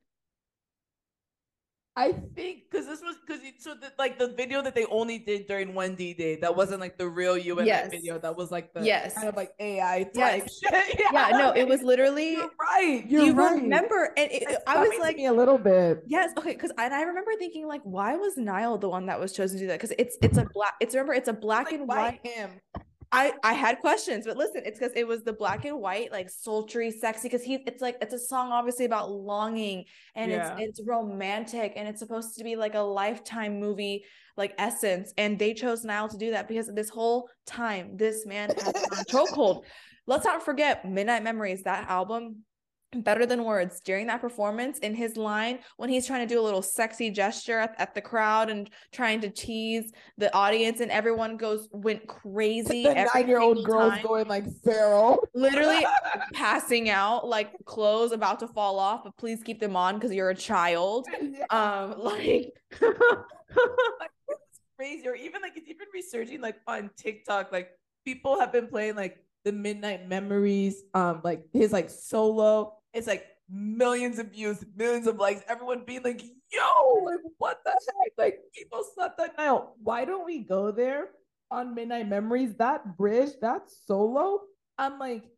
I 1.99 2.13
think 2.35 2.65
because 2.71 2.87
this 2.87 3.01
was 3.01 3.17
because 3.27 3.41
so 3.59 3.75
the, 3.75 3.91
like 3.99 4.19
the 4.19 4.29
video 4.29 4.61
that 4.61 4.75
they 4.75 4.85
only 4.87 5.19
did 5.19 5.47
during 5.47 5.73
one 5.73 5.95
D 5.95 6.13
Day 6.13 6.37
that 6.37 6.55
wasn't 6.55 6.81
like 6.81 6.99
the 6.99 7.09
real 7.09 7.39
you 7.39 7.59
and 7.59 7.67
Yes. 7.67 7.91
video 7.91 8.19
that 8.19 8.37
was 8.37 8.51
like 8.51 8.75
the 8.75 8.85
Yes. 8.85 9.15
kind 9.15 9.29
of 9.29 9.35
like 9.35 9.53
AI 9.59 10.03
type 10.03 10.15
Yes. 10.15 10.61
shit. 10.63 11.01
Yeah, 11.13 11.29
no, 11.31 11.53
it 11.53 11.67
was 11.67 11.83
literally 11.83 12.33
You're 12.33 12.51
right. 12.61 13.03
you 13.09 13.25
You're 13.25 13.35
right. 13.35 13.63
remember 13.63 14.13
and 14.19 14.31
it, 14.31 14.59
I 14.67 14.79
was 14.79 14.99
like 15.01 15.17
me 15.17 15.25
a 15.27 15.33
little 15.33 15.57
bit. 15.57 16.03
Yes, 16.07 16.33
okay, 16.37 16.53
because 16.53 16.71
and 16.77 16.93
I 16.93 17.01
remember 17.03 17.31
thinking 17.39 17.67
like, 17.67 17.81
why 17.85 18.15
was 18.17 18.37
Niall 18.37 18.77
the 18.77 18.91
one 18.91 19.07
that 19.07 19.19
was 19.19 19.33
chosen 19.33 19.57
to 19.57 19.65
do 19.65 19.69
that? 19.69 19.81
Because 19.81 19.95
it's 19.99 20.19
it's 20.21 20.37
a 20.37 20.45
black. 20.53 20.75
It's 20.81 20.95
remember 20.95 21.15
it's 21.15 21.29
a 21.29 21.33
black 21.33 21.67
Like, 21.67 21.75
and 21.81 21.89
white. 21.89 22.21
him? 22.27 22.51
I 23.13 23.33
I 23.43 23.53
had 23.53 23.79
questions, 23.81 24.27
but 24.27 24.37
listen, 24.37 24.63
it's 24.65 24.79
because 24.79 24.93
it 24.97 25.07
was 25.07 25.23
the 25.23 25.33
black 25.33 25.65
and 25.65 25.79
white, 25.81 26.11
like 26.13 26.29
sultry, 26.29 26.91
sexy. 26.91 27.29
Because 27.29 27.43
he, 27.43 27.55
it's 27.67 27.81
like 27.81 27.97
it's 28.01 28.15
a 28.15 28.19
song 28.19 28.53
obviously 28.53 28.85
about 28.85 29.11
longing, 29.11 29.85
and 30.15 30.31
Yeah. 30.31 30.57
it's 30.59 30.81
it's 30.81 30.89
romantic, 30.89 31.73
and 31.77 31.89
it's 31.89 32.01
supposed 32.01 32.37
to 32.37 32.45
be 32.45 32.57
like 32.57 32.75
a 32.75 32.81
lifetime 32.81 33.61
movie, 33.61 34.05
like 34.37 34.55
essence. 34.59 35.13
And 35.17 35.39
they 35.39 35.55
chose 35.55 35.85
Niall 35.85 36.09
to 36.09 36.17
do 36.19 36.33
that 36.33 36.49
because 36.49 36.69
this 36.75 36.89
whole 36.89 37.29
time, 37.47 37.97
this 37.97 38.27
man 38.27 38.51
has 38.51 38.73
been 38.73 38.83
on 38.93 38.99
a 38.99 39.05
chokehold. 39.05 39.65
Let's 40.07 40.25
not 40.25 40.43
forget 40.45 40.85
Midnight 40.85 41.23
Memories. 41.23 41.63
That 41.63 41.89
album 41.89 42.45
better 42.95 43.27
than 43.27 43.45
words 43.45 43.81
during 43.81 44.07
that 44.07 44.21
performance 44.21 44.79
in 44.79 44.95
his 44.95 45.17
line 45.17 45.59
when 45.77 45.89
he's 45.89 46.07
trying 46.07 46.27
to 46.27 46.35
do 46.35 46.41
a 46.41 46.43
little 46.43 46.63
sexy 46.63 47.11
gesture 47.11 47.59
at, 47.59 47.75
at 47.79 47.95
the 47.95 48.01
crowd 48.01 48.49
and 48.49 48.71
trying 48.93 49.21
to 49.21 49.29
tease 49.29 49.93
the 50.19 50.33
audience 50.35 50.81
and 50.81 50.91
everyone 50.91 51.37
goes 51.37 51.69
went 51.73 52.07
crazy 52.07 52.85
the 52.85 53.09
nine-year-old 53.15 53.65
girls 53.65 53.93
time. 53.93 54.03
going 54.03 54.29
like 54.29 54.45
feral. 54.63 55.19
literally 55.35 55.85
passing 56.33 56.89
out 56.89 57.27
like 57.27 57.53
clothes 57.65 58.13
about 58.13 58.39
to 58.39 58.49
fall 58.49 58.79
off 58.79 59.03
but 59.05 59.17
please 59.17 59.43
keep 59.43 59.61
them 59.61 59.77
on 59.77 59.97
because 59.97 60.13
you're 60.13 60.31
a 60.31 60.35
child 60.35 61.07
um 61.51 61.95
like 61.99 62.53
crazy. 64.77 65.09
Or 65.09 65.15
even 65.15 65.43
like 65.43 65.57
it's 65.57 65.69
even 65.69 65.87
researching 65.93 66.41
like 66.41 66.57
on 66.67 66.91
TikTok, 66.97 67.53
like 67.53 67.71
people 68.05 68.39
have 68.39 68.53
been 68.53 68.69
playing 68.69 68.97
like 68.97 69.19
the 69.47 69.53
Midnight 69.53 70.09
Memories, 70.09 70.83
um, 70.93 71.21
like 71.23 71.47
his 71.53 71.73
like 71.73 71.89
solo. 71.89 72.75
It's 72.93 73.07
like 73.07 73.25
millions 73.49 74.19
of 74.19 74.33
views, 74.33 74.65
millions 74.75 75.07
of 75.07 75.19
likes. 75.19 75.43
Everyone 75.49 75.85
being 75.87 76.03
like, 76.03 76.21
"Yo, 76.53 77.05
like 77.05 77.21
what 77.39 77.61
the 77.65 77.71
heck?" 77.71 78.13
Like 78.19 78.41
people 78.53 78.83
slept 78.95 79.19
that 79.19 79.39
night. 79.39 79.63
Why 79.83 80.05
don't 80.05 80.27
we 80.27 80.41
go 80.41 80.73
there 80.73 81.11
on 81.53 81.77
Midnight 81.77 82.09
Memories? 82.09 82.57
That 82.57 82.97
bridge, 82.99 83.31
that 83.41 83.71
solo. 83.71 84.43
I'm 84.79 84.99
like, 84.99 85.31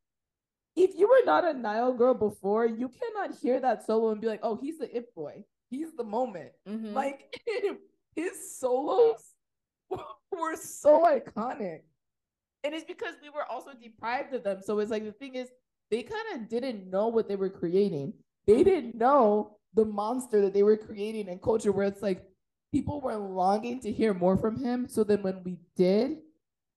if 0.75 0.95
you 0.97 1.07
were 1.09 1.25
not 1.27 1.45
a 1.45 1.53
Niall 1.53 1.93
girl 1.93 2.15
before, 2.15 2.65
you 2.67 2.89
cannot 2.89 3.37
hear 3.37 3.61
that 3.61 3.85
solo 3.85 4.11
and 4.11 4.21
be 4.23 4.27
like, 4.27 4.41
"Oh, 4.43 4.57
he's 4.57 4.79
the 4.79 4.89
it 4.97 5.15
boy. 5.15 5.45
He's 5.69 5.93
the 5.97 6.05
moment." 6.05 6.53
mhm. 6.67 6.95
Like 6.95 7.37
his 8.17 8.59
solos 8.59 9.35
were 9.91 10.57
so 10.57 11.05
iconic. 11.05 11.81
And 12.65 12.75
it's 12.75 12.85
because 12.85 13.15
we 13.23 13.31
were 13.31 13.45
also 13.51 13.71
deprived 13.81 14.35
of 14.35 14.43
them. 14.45 14.61
So 14.63 14.79
it's 14.81 14.91
like 14.91 15.05
the 15.05 15.13
thing 15.13 15.35
is, 15.35 15.49
they 15.91 16.03
kind 16.03 16.25
of 16.35 16.49
didn't 16.49 16.91
know 16.91 17.09
what 17.09 17.29
they 17.29 17.37
were 17.37 17.49
creating. 17.51 18.13
They 18.47 18.63
didn't 18.65 18.95
know 18.95 19.59
the 19.75 19.85
monster 19.85 20.41
that 20.43 20.55
they 20.55 20.63
were 20.63 20.77
creating 20.77 21.29
in 21.29 21.39
culture 21.39 21.73
where 21.73 21.87
it's 21.87 22.03
like 22.03 22.25
people 22.73 23.01
were 23.01 23.17
longing 23.17 23.81
to 23.81 23.93
hear 23.93 24.13
more 24.13 24.37
from 24.37 24.63
him. 24.63 24.87
So 24.89 25.05
then 25.05 25.23
when 25.23 25.43
we 25.45 25.59
did, 25.77 26.19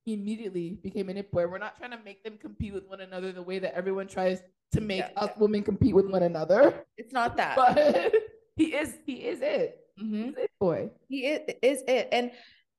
he 0.06 0.14
immediately 0.14 0.80
became 0.82 1.10
an 1.10 1.18
it 1.18 1.32
boy. 1.32 1.48
We're 1.48 1.58
not 1.58 1.78
trying 1.78 1.92
to 1.92 2.00
make 2.04 2.24
them 2.24 2.38
compete 2.38 2.74
with 2.74 2.88
one 2.88 3.02
another 3.02 3.32
the 3.32 3.42
way 3.44 3.60
that 3.60 3.76
everyone 3.76 4.08
tries 4.08 4.42
to 4.74 4.82
make 4.82 5.00
Yeah, 5.00 5.10
us 5.18 5.30
yeah. 5.36 5.40
women 5.40 5.64
compete 5.64 5.94
with 5.94 6.10
one 6.10 6.24
another. 6.24 6.86
it's 6.98 7.12
not 7.14 7.36
that 7.38 7.56
But 7.76 8.14
he 8.56 8.74
is 8.76 8.98
he 9.06 9.14
is 9.28 9.42
it. 9.42 9.78
Mhm. 10.02 10.26
He's 10.28 10.38
it 10.38 10.52
boy. 10.60 10.90
He 11.10 11.28
is, 11.28 11.40
is 11.62 11.84
it. 11.88 12.08
And 12.12 12.32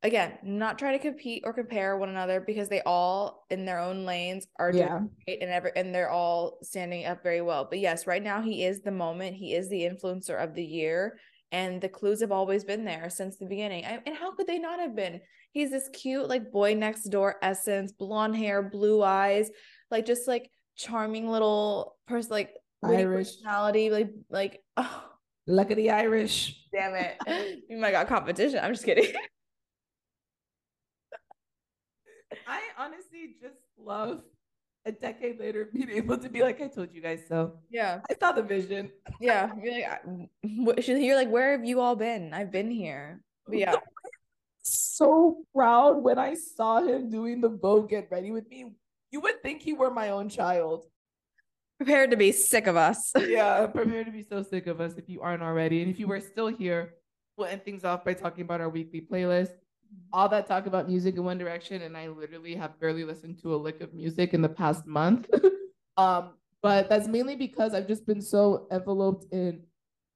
again, 0.03 0.39
not 0.43 0.79
try 0.79 0.93
to 0.93 0.99
compete 0.99 1.43
or 1.45 1.53
compare 1.53 1.97
one 1.97 2.09
another 2.09 2.41
because 2.41 2.69
they 2.69 2.81
all 2.83 3.45
in 3.51 3.65
their 3.65 3.79
own 3.79 4.05
lanes 4.05 4.47
are 4.59 4.73
doing 4.73 4.85
Yeah. 4.85 5.01
great 5.27 5.43
and 5.43 5.51
ever 5.51 5.69
and 5.69 5.95
they're 5.95 6.11
all 6.11 6.59
standing 6.63 7.07
up 7.07 7.23
very 7.23 7.41
well. 7.41 7.67
But 7.69 7.79
yes, 7.79 8.07
right 8.07 8.23
now 8.23 8.43
he 8.43 8.65
is 8.65 8.83
the 8.83 8.91
moment. 8.91 9.37
He 9.37 9.55
is 9.55 9.69
the 9.69 9.83
influencer 9.83 10.43
of 10.43 10.55
the 10.55 10.65
year. 10.65 11.19
And 11.53 11.81
the 11.83 11.89
clues 11.89 12.21
have 12.23 12.33
always 12.33 12.65
been 12.65 12.85
there 12.85 13.11
since 13.11 13.37
the 13.37 13.45
beginning. 13.47 13.85
I- 13.85 14.03
And 14.07 14.17
how 14.17 14.35
could 14.35 14.47
they 14.47 14.59
not 14.59 14.81
have 14.81 14.97
been? 14.97 15.21
He's 15.53 15.71
this 15.71 15.89
cute, 15.93 16.27
like 16.29 16.51
boy 16.51 16.75
next 16.75 17.05
door 17.11 17.37
essence, 17.43 17.93
blonde 17.93 18.37
hair, 18.37 18.63
blue 18.63 19.03
eyes, 19.03 19.51
like 19.91 20.07
just 20.07 20.27
like 20.27 20.51
charming 20.77 21.29
little 21.29 21.97
person, 22.09 22.31
like 22.31 22.55
Irish. 22.83 23.37
personality, 23.37 23.91
like 23.91 24.09
like 24.31 24.63
oh 24.79 25.05
Luck 25.47 25.71
of 25.71 25.77
the 25.77 25.91
Irish. 25.91 26.59
damn 26.73 26.95
it. 26.95 27.63
you 27.69 27.77
might 27.77 27.91
got 27.93 28.09
competition. 28.09 28.59
I'm 28.63 28.73
just 28.73 28.85
kidding. 28.87 29.13
I 32.47 32.61
honestly 32.79 33.37
just 33.41 33.57
love 33.79 34.23
a 34.85 34.93
decade 34.93 35.39
later 35.39 35.69
being 35.73 35.91
able 35.91 36.19
to 36.19 36.29
be 36.29 36.43
like, 36.43 36.61
I 36.61 36.67
told 36.69 36.93
you 36.93 37.01
guys 37.01 37.23
so. 37.29 37.53
Yeah. 37.71 38.01
I 38.11 38.15
saw 38.19 38.33
the 38.33 38.43
vision. 38.43 38.91
Yeah, 39.21 39.51
you're 39.63 39.75
like, 39.75 39.85
I- 39.85 40.29
wh- 40.45 40.83
she's- 40.83 41.01
you're 41.01 41.17
like, 41.17 41.31
where 41.31 41.53
have 41.53 41.65
you 41.65 41.81
all 41.81 41.95
been? 41.97 42.35
I've 42.35 42.51
been 42.51 42.71
here. 42.71 43.23
But 43.47 43.59
yeah, 43.59 43.77
So 44.65 45.45
proud 45.55 46.03
when 46.03 46.19
I 46.19 46.35
saw 46.35 46.81
him 46.81 47.11
doing 47.11 47.41
the 47.41 47.49
Vogue 47.49 47.91
Get 47.91 48.09
Ready 48.11 48.31
with 48.31 48.49
me. 48.49 48.73
You 49.11 49.21
would 49.21 49.43
think 49.43 49.61
he 49.61 49.73
were 49.73 49.91
my 49.91 50.11
own 50.11 50.29
child. 50.29 50.87
prepared 51.79 52.11
to 52.13 52.17
be 52.17 52.31
sick 52.33 52.67
of 52.69 52.77
us. 52.77 53.13
Yeah, 53.19 53.67
prepared 53.67 54.07
to 54.07 54.13
be 54.13 54.23
so 54.23 54.43
sick 54.43 54.67
of 54.69 54.81
us 54.81 54.95
if 54.97 55.09
you 55.09 55.21
aren't 55.21 55.43
already. 55.43 55.83
And 55.83 55.91
if 55.91 55.99
you 55.99 56.07
were 56.07 56.21
still 56.21 56.47
here, 56.49 56.95
we'll 57.37 57.49
end 57.49 57.65
things 57.65 57.85
off 57.85 58.05
by 58.05 58.15
talking 58.15 58.43
about 58.45 58.61
our 58.61 58.69
weekly 58.69 59.01
playlist. 59.01 59.51
All 60.13 60.29
that 60.29 60.47
talk 60.47 60.67
about 60.67 60.89
music 60.89 61.17
in 61.17 61.25
One 61.25 61.39
Direction, 61.39 61.83
and 61.83 61.97
I 61.97 62.09
literally 62.09 62.55
have 62.55 62.79
barely 62.81 63.05
listened 63.05 63.41
to 63.43 63.55
a 63.55 63.57
lick 63.57 63.81
of 63.81 63.95
music 63.95 64.35
in 64.35 64.43
the 64.43 64.49
past 64.49 64.87
month. 64.87 65.29
um, 65.97 66.35
but 66.63 66.89
that's 66.89 67.09
mainly 67.09 67.35
because 67.35 67.75
I've 67.75 67.89
just 67.89 68.07
been 68.07 68.21
so 68.21 68.67
enveloped 68.71 69.27
in 69.33 69.63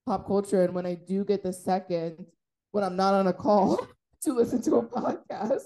pop 0.07 0.27
culture. 0.27 0.63
And 0.63 0.75
when 0.75 0.87
I 0.87 0.95
do 0.95 1.25
get 1.25 1.43
the 1.43 1.53
second, 1.53 2.25
when 2.71 2.85
I'm 2.85 2.97
not 2.97 3.15
on 3.15 3.27
a 3.27 3.33
call 3.33 3.87
to 4.23 4.33
listen 4.33 4.63
to 4.63 4.77
a 4.77 4.83
podcast 4.83 5.65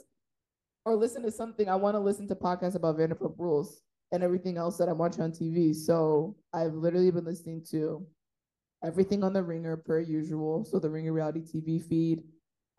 or 0.84 0.96
listen 0.96 1.22
to 1.22 1.30
something, 1.30 1.68
I 1.68 1.76
want 1.76 1.94
to 1.94 2.00
listen 2.00 2.26
to 2.28 2.34
podcasts 2.34 2.76
about 2.76 2.98
Vanderpump 2.98 3.34
Rules 3.38 3.82
and 4.12 4.22
everything 4.22 4.56
else 4.56 4.78
that 4.78 4.88
I'm 4.88 4.98
watching 4.98 5.22
on 5.22 5.32
TV. 5.32 5.74
So 5.74 6.36
I've 6.52 6.74
literally 6.74 7.10
been 7.10 7.24
listening 7.24 7.64
to 7.70 8.06
everything 8.84 9.22
on 9.22 9.32
the 9.32 9.42
Ringer 9.42 9.76
per 9.76 10.00
usual. 10.00 10.64
So 10.64 10.78
the 10.78 10.90
Ringer 10.90 11.12
reality 11.12 11.40
TV 11.40 11.82
feed, 11.82 12.22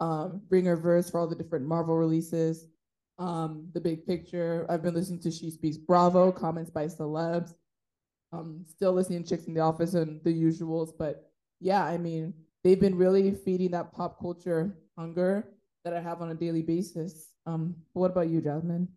um, 0.02 0.42
Ringer 0.50 0.76
verse 0.76 1.10
for 1.10 1.20
all 1.20 1.28
the 1.28 1.36
different 1.36 1.66
Marvel 1.66 1.96
releases, 1.96 2.68
um, 3.20 3.70
the 3.74 3.80
big 3.80 4.06
picture. 4.06 4.66
I've 4.68 4.82
been 4.82 4.96
listening 4.96 5.22
to 5.22 5.32
She 5.32 5.52
Speaks 5.52 5.78
Bravo, 5.78 6.32
comments 6.32 6.72
by 6.72 6.88
celebs. 6.88 7.54
Um, 8.34 8.66
still 8.68 8.94
listening 8.94 9.24
to 9.24 9.30
Chicks 9.30 9.46
in 9.46 9.54
the 9.54 9.60
Office 9.62 9.94
and 9.94 10.22
the 10.24 10.34
usuals, 10.34 10.92
but 10.98 11.32
yeah, 11.60 11.86
I 11.86 11.98
mean, 11.98 12.34
they've 12.64 12.80
been 12.80 12.98
really 12.98 13.32
feeding 13.36 13.72
that 13.72 13.94
pop 13.94 14.20
culture 14.20 14.76
hunger 14.98 15.48
that 15.84 15.94
I 15.94 16.02
have 16.02 16.22
on 16.22 16.32
a 16.32 16.36
daily 16.36 16.62
basis. 16.62 17.30
Um, 17.46 17.76
what 17.94 18.12
about 18.12 18.30
you, 18.30 18.42
Jasmine? 18.42 18.88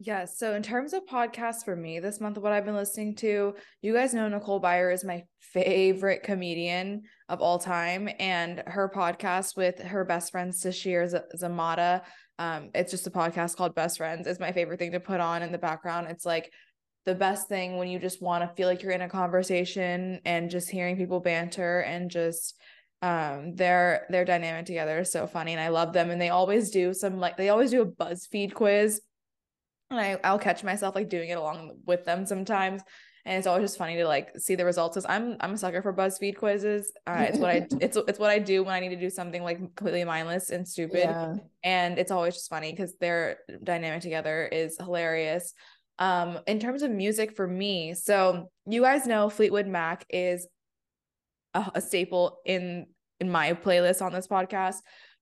Yeah, 0.00 0.24
so 0.24 0.54
in 0.54 0.62
terms 0.62 0.92
of 0.92 1.06
podcasts 1.06 1.64
for 1.64 1.76
me 1.76 2.00
this 2.00 2.20
month, 2.20 2.36
what 2.38 2.52
I've 2.52 2.64
been 2.64 2.74
listening 2.74 3.14
to, 3.16 3.54
you 3.80 3.94
guys 3.94 4.12
know 4.12 4.28
Nicole 4.28 4.60
Byer 4.60 4.92
is 4.92 5.04
my 5.04 5.22
favorite 5.38 6.24
comedian 6.24 7.02
of 7.28 7.40
all 7.40 7.58
time, 7.58 8.08
and 8.18 8.62
her 8.66 8.90
podcast 8.94 9.56
with 9.56 9.80
her 9.80 10.04
best 10.04 10.32
friend 10.32 10.52
Sasheer 10.52 11.08
Z- 11.08 11.18
Zamata, 11.40 12.02
um, 12.38 12.70
it's 12.74 12.90
just 12.90 13.06
a 13.06 13.10
podcast 13.10 13.56
called 13.56 13.76
Best 13.76 13.98
Friends. 13.98 14.26
Is 14.26 14.40
my 14.40 14.50
favorite 14.50 14.80
thing 14.80 14.92
to 14.92 15.00
put 15.00 15.20
on 15.20 15.42
in 15.42 15.52
the 15.52 15.58
background. 15.58 16.08
It's 16.10 16.26
like 16.26 16.52
the 17.06 17.14
best 17.14 17.48
thing 17.48 17.76
when 17.76 17.88
you 17.88 18.00
just 18.00 18.20
want 18.20 18.42
to 18.42 18.54
feel 18.56 18.66
like 18.66 18.82
you're 18.82 18.92
in 18.92 19.02
a 19.02 19.08
conversation 19.08 20.20
and 20.24 20.50
just 20.50 20.70
hearing 20.70 20.96
people 20.96 21.20
banter 21.20 21.80
and 21.80 22.10
just 22.10 22.56
um 23.02 23.54
their 23.54 24.06
their 24.08 24.24
dynamic 24.24 24.64
together 24.64 25.00
is 25.00 25.12
so 25.12 25.26
funny 25.26 25.52
and 25.52 25.60
I 25.60 25.68
love 25.68 25.92
them 25.92 26.10
and 26.10 26.20
they 26.20 26.30
always 26.30 26.70
do 26.70 26.94
some 26.94 27.18
like 27.20 27.36
they 27.36 27.50
always 27.50 27.70
do 27.70 27.82
a 27.82 27.86
BuzzFeed 27.86 28.54
quiz 28.54 29.00
and 29.96 30.00
I, 30.00 30.28
I'll 30.28 30.38
catch 30.38 30.64
myself 30.64 30.94
like 30.94 31.08
doing 31.08 31.30
it 31.30 31.38
along 31.38 31.72
with 31.86 32.04
them 32.04 32.26
sometimes. 32.26 32.82
And 33.26 33.38
it's 33.38 33.46
always 33.46 33.64
just 33.64 33.78
funny 33.78 33.96
to 33.96 34.06
like 34.06 34.38
see 34.38 34.54
the 34.54 34.66
results 34.66 34.96
because 34.96 35.06
I'm 35.08 35.36
I'm 35.40 35.54
a 35.54 35.58
sucker 35.58 35.80
for 35.80 35.94
BuzzFeed 35.94 36.36
quizzes. 36.36 36.92
Uh, 37.06 37.26
it's 37.28 37.38
what 37.38 37.50
I 37.50 37.66
it's 37.80 37.96
it's 37.96 38.18
what 38.18 38.30
I 38.30 38.38
do 38.38 38.62
when 38.62 38.74
I 38.74 38.80
need 38.80 38.90
to 38.90 39.00
do 39.00 39.08
something 39.08 39.42
like 39.42 39.56
completely 39.56 40.04
mindless 40.04 40.50
and 40.50 40.68
stupid. 40.68 41.04
Yeah. 41.04 41.34
and 41.62 41.98
it's 41.98 42.10
always 42.10 42.34
just 42.34 42.50
funny 42.50 42.70
because 42.70 42.94
their 42.96 43.38
dynamic 43.62 44.02
together 44.02 44.46
is 44.46 44.76
hilarious. 44.78 45.54
Um 45.98 46.40
in 46.46 46.58
terms 46.58 46.82
of 46.82 46.90
music 46.90 47.34
for 47.34 47.46
me 47.46 47.94
so 47.94 48.50
you 48.66 48.82
guys 48.82 49.06
know 49.06 49.30
Fleetwood 49.30 49.68
Mac 49.68 50.04
is 50.10 50.46
a, 51.54 51.70
a 51.76 51.80
staple 51.80 52.40
in 52.44 52.86
in 53.20 53.30
my 53.30 53.54
playlist 53.54 54.02
on 54.02 54.12
this 54.12 54.26
podcast 54.26 54.76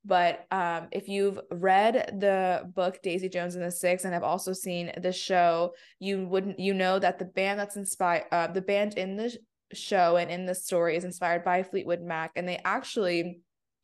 but 0.04 0.46
um 0.50 0.88
if 0.90 1.08
you've 1.08 1.38
read 1.50 2.16
the 2.18 2.62
book 2.74 3.00
Daisy 3.02 3.28
Jones 3.28 3.54
and 3.54 3.64
the 3.64 3.70
Six 3.70 4.04
and 4.04 4.14
have 4.14 4.24
also 4.24 4.52
seen 4.52 4.92
the 5.00 5.12
show 5.12 5.74
you 5.98 6.26
wouldn't 6.26 6.58
you 6.58 6.74
know 6.74 6.98
that 6.98 7.18
the 7.18 7.24
band 7.24 7.60
that's 7.60 7.76
inspired 7.76 8.24
uh, 8.32 8.46
the 8.48 8.62
band 8.62 8.94
in 8.94 9.16
the 9.16 9.36
show 9.72 10.16
and 10.16 10.30
in 10.30 10.44
the 10.46 10.54
story 10.54 10.96
is 10.96 11.04
inspired 11.04 11.44
by 11.44 11.62
Fleetwood 11.62 12.02
Mac 12.02 12.32
and 12.36 12.48
they 12.48 12.60
actually 12.64 13.40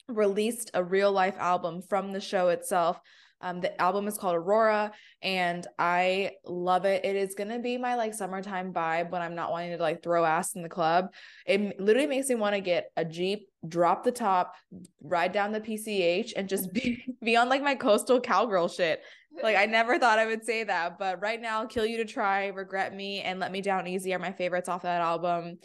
released 0.08 0.70
a 0.74 0.82
real 0.82 1.12
life 1.12 1.36
album 1.38 1.82
from 1.82 2.12
the 2.12 2.20
show 2.20 2.48
itself 2.48 3.00
um, 3.40 3.60
the 3.60 3.80
album 3.80 4.08
is 4.08 4.18
called 4.18 4.36
Aurora, 4.36 4.92
and 5.22 5.66
I 5.78 6.32
love 6.44 6.84
it. 6.84 7.04
It 7.04 7.16
is 7.16 7.34
gonna 7.34 7.58
be 7.58 7.78
my 7.78 7.94
like 7.94 8.14
summertime 8.14 8.72
vibe 8.72 9.10
when 9.10 9.22
I'm 9.22 9.34
not 9.34 9.52
wanting 9.52 9.76
to 9.76 9.82
like 9.82 10.02
throw 10.02 10.24
ass 10.24 10.54
in 10.54 10.62
the 10.62 10.68
club. 10.68 11.12
It 11.46 11.80
literally 11.80 12.08
makes 12.08 12.28
me 12.28 12.34
want 12.34 12.54
to 12.54 12.60
get 12.60 12.90
a 12.96 13.04
Jeep, 13.04 13.48
drop 13.66 14.04
the 14.04 14.12
top, 14.12 14.54
ride 15.02 15.32
down 15.32 15.52
the 15.52 15.60
PCH, 15.60 16.32
and 16.36 16.48
just 16.48 16.72
be 16.72 17.04
be 17.22 17.36
on 17.36 17.48
like 17.48 17.62
my 17.62 17.74
coastal 17.74 18.20
cowgirl 18.20 18.68
shit. 18.68 19.02
Like 19.40 19.56
I 19.56 19.66
never 19.66 19.98
thought 19.98 20.18
I 20.18 20.26
would 20.26 20.44
say 20.44 20.64
that, 20.64 20.98
but 20.98 21.20
right 21.20 21.40
now, 21.40 21.64
Kill 21.66 21.86
You 21.86 21.98
to 21.98 22.04
Try, 22.04 22.48
Regret 22.48 22.94
Me, 22.94 23.20
and 23.20 23.38
Let 23.38 23.52
Me 23.52 23.60
Down 23.60 23.86
Easy 23.86 24.12
are 24.14 24.18
my 24.18 24.32
favorites 24.32 24.68
off 24.68 24.82
that 24.82 25.00
album. 25.00 25.58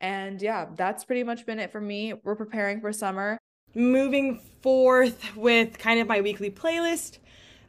And 0.00 0.40
yeah, 0.40 0.66
that's 0.76 1.04
pretty 1.04 1.24
much 1.24 1.44
been 1.44 1.58
it 1.58 1.72
for 1.72 1.80
me. 1.80 2.14
We're 2.24 2.36
preparing 2.36 2.80
for 2.80 2.92
summer. 2.92 3.38
Moving 3.78 4.40
forth 4.62 5.36
with 5.36 5.78
kind 5.78 6.00
of 6.00 6.08
my 6.08 6.20
weekly 6.20 6.50
playlist 6.50 7.18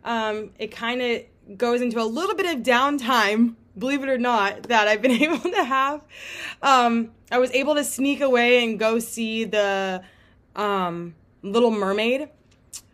um 0.04 0.50
it 0.58 0.72
kind 0.72 1.02
of 1.02 1.22
goes 1.58 1.82
into 1.82 2.02
a 2.02 2.04
little 2.04 2.36
bit 2.36 2.56
of 2.56 2.64
downtime, 2.64 3.56
believe 3.78 4.04
it 4.04 4.10
or 4.10 4.18
not, 4.18 4.64
that 4.64 4.88
I've 4.88 5.02
been 5.02 5.12
able 5.24 5.40
to 5.40 5.64
have. 5.64 6.04
Um, 6.62 7.12
I 7.32 7.40
was 7.40 7.52
able 7.52 7.76
to 7.76 7.84
sneak 7.84 8.22
away 8.22 8.64
and 8.64 8.80
go 8.80 9.00
see 9.00 9.46
the 9.46 10.04
um, 10.56 11.16
Little 11.42 11.72
Mermaid. 11.72 12.30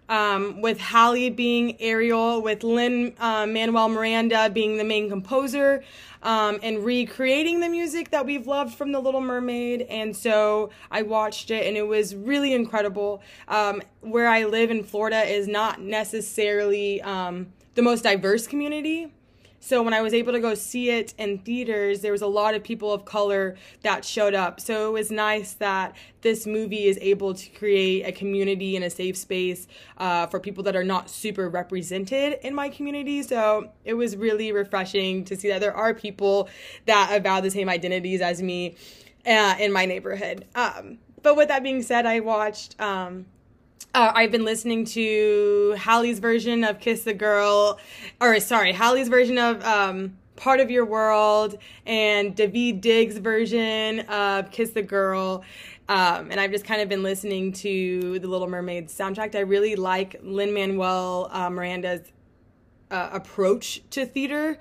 Um, 0.07 0.61
with 0.61 0.79
Halle 0.79 1.31
being 1.31 1.81
Ariel, 1.81 2.41
with 2.41 2.63
Lin 2.63 3.15
uh, 3.19 3.47
Manuel 3.47 3.89
Miranda 3.89 4.51
being 4.51 4.77
the 4.77 4.83
main 4.83 5.09
composer, 5.09 5.83
um, 6.21 6.59
and 6.61 6.85
recreating 6.85 7.59
the 7.59 7.69
music 7.69 8.11
that 8.11 8.25
we've 8.25 8.45
loved 8.45 8.75
from 8.75 8.91
The 8.91 8.99
Little 8.99 9.21
Mermaid. 9.21 9.81
And 9.83 10.15
so 10.15 10.69
I 10.91 11.01
watched 11.01 11.49
it, 11.49 11.65
and 11.65 11.75
it 11.75 11.87
was 11.87 12.15
really 12.15 12.53
incredible. 12.53 13.23
Um, 13.47 13.81
where 14.01 14.27
I 14.27 14.43
live 14.43 14.69
in 14.69 14.83
Florida 14.83 15.23
is 15.23 15.47
not 15.47 15.81
necessarily 15.81 17.01
um, 17.01 17.47
the 17.73 17.81
most 17.81 18.03
diverse 18.03 18.45
community. 18.45 19.11
So 19.65 19.81
when 19.81 19.95
I 19.95 20.01
was 20.03 20.13
able 20.13 20.31
to 20.33 20.39
go 20.39 20.53
see 20.53 20.91
it 20.91 21.15
in 21.17 21.39
theaters, 21.39 22.01
there 22.01 22.11
was 22.11 22.21
a 22.21 22.27
lot 22.27 22.53
of 22.53 22.63
people 22.63 22.93
of 22.93 23.03
color 23.03 23.55
that 23.81 24.05
showed 24.05 24.35
up. 24.35 24.59
So 24.59 24.89
it 24.89 24.93
was 24.93 25.09
nice 25.09 25.53
that 25.53 25.95
this 26.21 26.45
movie 26.45 26.85
is 26.85 26.99
able 27.01 27.33
to 27.33 27.49
create 27.49 28.03
a 28.03 28.11
community 28.11 28.75
and 28.75 28.85
a 28.85 28.91
safe 28.91 29.17
space 29.17 29.67
uh, 29.97 30.27
for 30.27 30.39
people 30.39 30.63
that 30.65 30.75
are 30.75 30.83
not 30.83 31.09
super 31.09 31.49
represented 31.49 32.37
in 32.43 32.53
my 32.53 32.69
community. 32.69 33.23
So 33.23 33.71
it 33.83 33.95
was 33.95 34.15
really 34.15 34.51
refreshing 34.51 35.25
to 35.25 35.35
see 35.35 35.47
that 35.47 35.61
there 35.61 35.75
are 35.75 35.95
people 35.95 36.47
that 36.85 37.09
avow 37.11 37.41
the 37.41 37.49
same 37.49 37.67
identities 37.67 38.21
as 38.21 38.43
me 38.43 38.75
uh, 39.25 39.55
in 39.59 39.71
my 39.71 39.87
neighborhood. 39.87 40.45
Um, 40.53 40.99
but 41.23 41.35
with 41.35 41.47
that 41.47 41.63
being 41.63 41.81
said, 41.81 42.05
I 42.05 42.19
watched. 42.19 42.79
Um, 42.79 43.25
uh, 43.95 44.11
I've 44.13 44.31
been 44.31 44.43
listening 44.43 44.85
to 44.85 45.75
Halle's 45.77 46.19
version 46.19 46.63
of 46.63 46.79
Kiss 46.79 47.03
the 47.03 47.13
Girl, 47.13 47.79
or 48.19 48.39
sorry, 48.41 48.73
Halle's 48.73 49.07
version 49.07 49.37
of 49.37 49.63
um, 49.63 50.17
Part 50.35 50.59
of 50.59 50.69
Your 50.69 50.85
World, 50.85 51.57
and 51.85 52.35
Daveed 52.35 52.81
Diggs' 52.81 53.17
version 53.17 54.01
of 54.01 54.51
Kiss 54.51 54.71
the 54.71 54.81
Girl. 54.81 55.43
Um, 55.87 56.29
and 56.31 56.39
I've 56.39 56.51
just 56.51 56.65
kind 56.65 56.81
of 56.81 56.89
been 56.89 57.03
listening 57.03 57.53
to 57.53 58.19
the 58.19 58.27
Little 58.27 58.49
Mermaid 58.49 58.89
soundtrack. 58.89 59.33
I 59.33 59.39
really 59.39 59.75
like 59.75 60.17
Lin 60.21 60.53
Manuel 60.53 61.29
uh, 61.31 61.49
Miranda's 61.49 62.11
uh, 62.91 63.09
approach 63.13 63.81
to 63.91 64.05
theater 64.05 64.59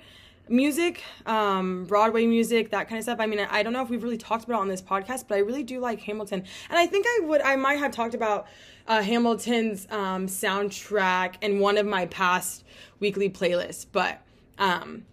music, 0.48 1.02
um, 1.26 1.84
Broadway 1.84 2.26
music, 2.26 2.70
that 2.70 2.88
kind 2.88 2.98
of 2.98 3.04
stuff. 3.04 3.20
I 3.20 3.26
mean, 3.26 3.38
I 3.38 3.62
don't 3.62 3.72
know 3.72 3.82
if 3.82 3.88
we've 3.88 4.02
really 4.02 4.18
talked 4.18 4.44
about 4.44 4.58
it 4.58 4.60
on 4.60 4.68
this 4.68 4.82
podcast, 4.82 5.24
but 5.28 5.36
I 5.36 5.38
really 5.38 5.62
do 5.62 5.80
like 5.80 6.00
Hamilton. 6.00 6.44
And 6.68 6.78
I 6.78 6.86
think 6.86 7.06
I 7.08 7.20
would, 7.24 7.40
I 7.40 7.56
might 7.56 7.78
have 7.78 7.92
talked 7.92 8.14
about 8.14 8.46
uh, 8.86 9.02
Hamilton's 9.02 9.86
um, 9.90 10.26
soundtrack 10.26 11.36
in 11.42 11.58
one 11.58 11.78
of 11.78 11.86
my 11.86 12.06
past 12.06 12.64
weekly 13.00 13.30
playlists, 13.30 13.86
but 13.90 14.20
um, 14.58 15.04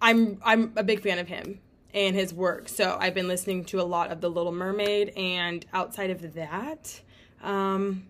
I'm 0.00 0.38
I'm 0.44 0.72
a 0.76 0.84
big 0.84 1.02
fan 1.02 1.18
of 1.18 1.28
him 1.28 1.60
and 1.94 2.14
his 2.14 2.32
work. 2.32 2.68
So 2.68 2.96
I've 3.00 3.14
been 3.14 3.28
listening 3.28 3.64
to 3.66 3.80
a 3.80 3.82
lot 3.82 4.12
of 4.12 4.20
The 4.20 4.30
Little 4.30 4.52
Mermaid, 4.52 5.10
and 5.16 5.64
outside 5.72 6.10
of 6.10 6.34
that, 6.34 7.00
um, 7.42 8.06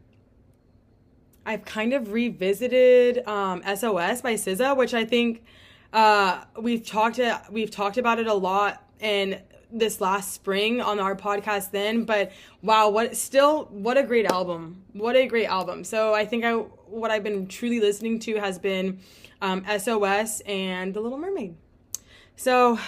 I've 1.48 1.64
kind 1.64 1.94
of 1.94 2.12
revisited 2.12 3.26
um, 3.26 3.62
SOS 3.62 4.20
by 4.20 4.34
SZA, 4.34 4.76
which 4.76 4.92
I 4.92 5.06
think 5.06 5.42
uh, 5.94 6.44
we've 6.60 6.84
talked 6.84 7.18
we've 7.50 7.70
talked 7.70 7.96
about 7.96 8.18
it 8.18 8.26
a 8.26 8.34
lot 8.34 8.84
in 9.00 9.40
this 9.72 9.98
last 9.98 10.34
spring 10.34 10.82
on 10.82 10.98
our 10.98 11.14
podcast 11.14 11.70
then 11.70 12.04
but 12.04 12.32
wow 12.62 12.88
what 12.88 13.14
still 13.16 13.64
what 13.66 13.96
a 13.96 14.02
great 14.02 14.26
album. 14.26 14.84
What 14.92 15.16
a 15.16 15.26
great 15.26 15.46
album. 15.46 15.84
So 15.84 16.12
i 16.12 16.26
think 16.26 16.44
i 16.44 16.52
what 16.52 17.10
i've 17.10 17.22
been 17.22 17.46
truly 17.46 17.80
listening 17.80 18.18
to 18.20 18.36
has 18.36 18.58
been 18.58 19.00
um, 19.40 19.64
sos 19.78 20.40
and 20.40 20.92
the 20.92 21.00
little 21.00 21.18
mermaid. 21.18 21.56
So 22.36 22.78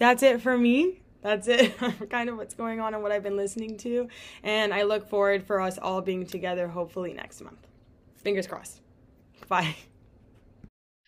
that's 0.00 0.24
it 0.24 0.40
for 0.40 0.58
me. 0.58 1.00
That's 1.22 1.46
it. 1.46 1.78
Kind 2.10 2.28
of 2.28 2.36
what's 2.36 2.54
going 2.54 2.80
on 2.80 2.92
and 2.94 3.04
what 3.04 3.12
i've 3.12 3.22
been 3.22 3.36
listening 3.36 3.76
to 3.78 4.08
and 4.42 4.74
i 4.74 4.82
look 4.82 5.08
forward 5.08 5.44
for 5.44 5.60
us 5.60 5.78
all 5.78 6.00
being 6.00 6.26
together 6.26 6.66
hopefully 6.66 7.12
next 7.12 7.40
month 7.40 7.68
fingers 8.24 8.46
crossed 8.46 8.80
bye 9.48 9.76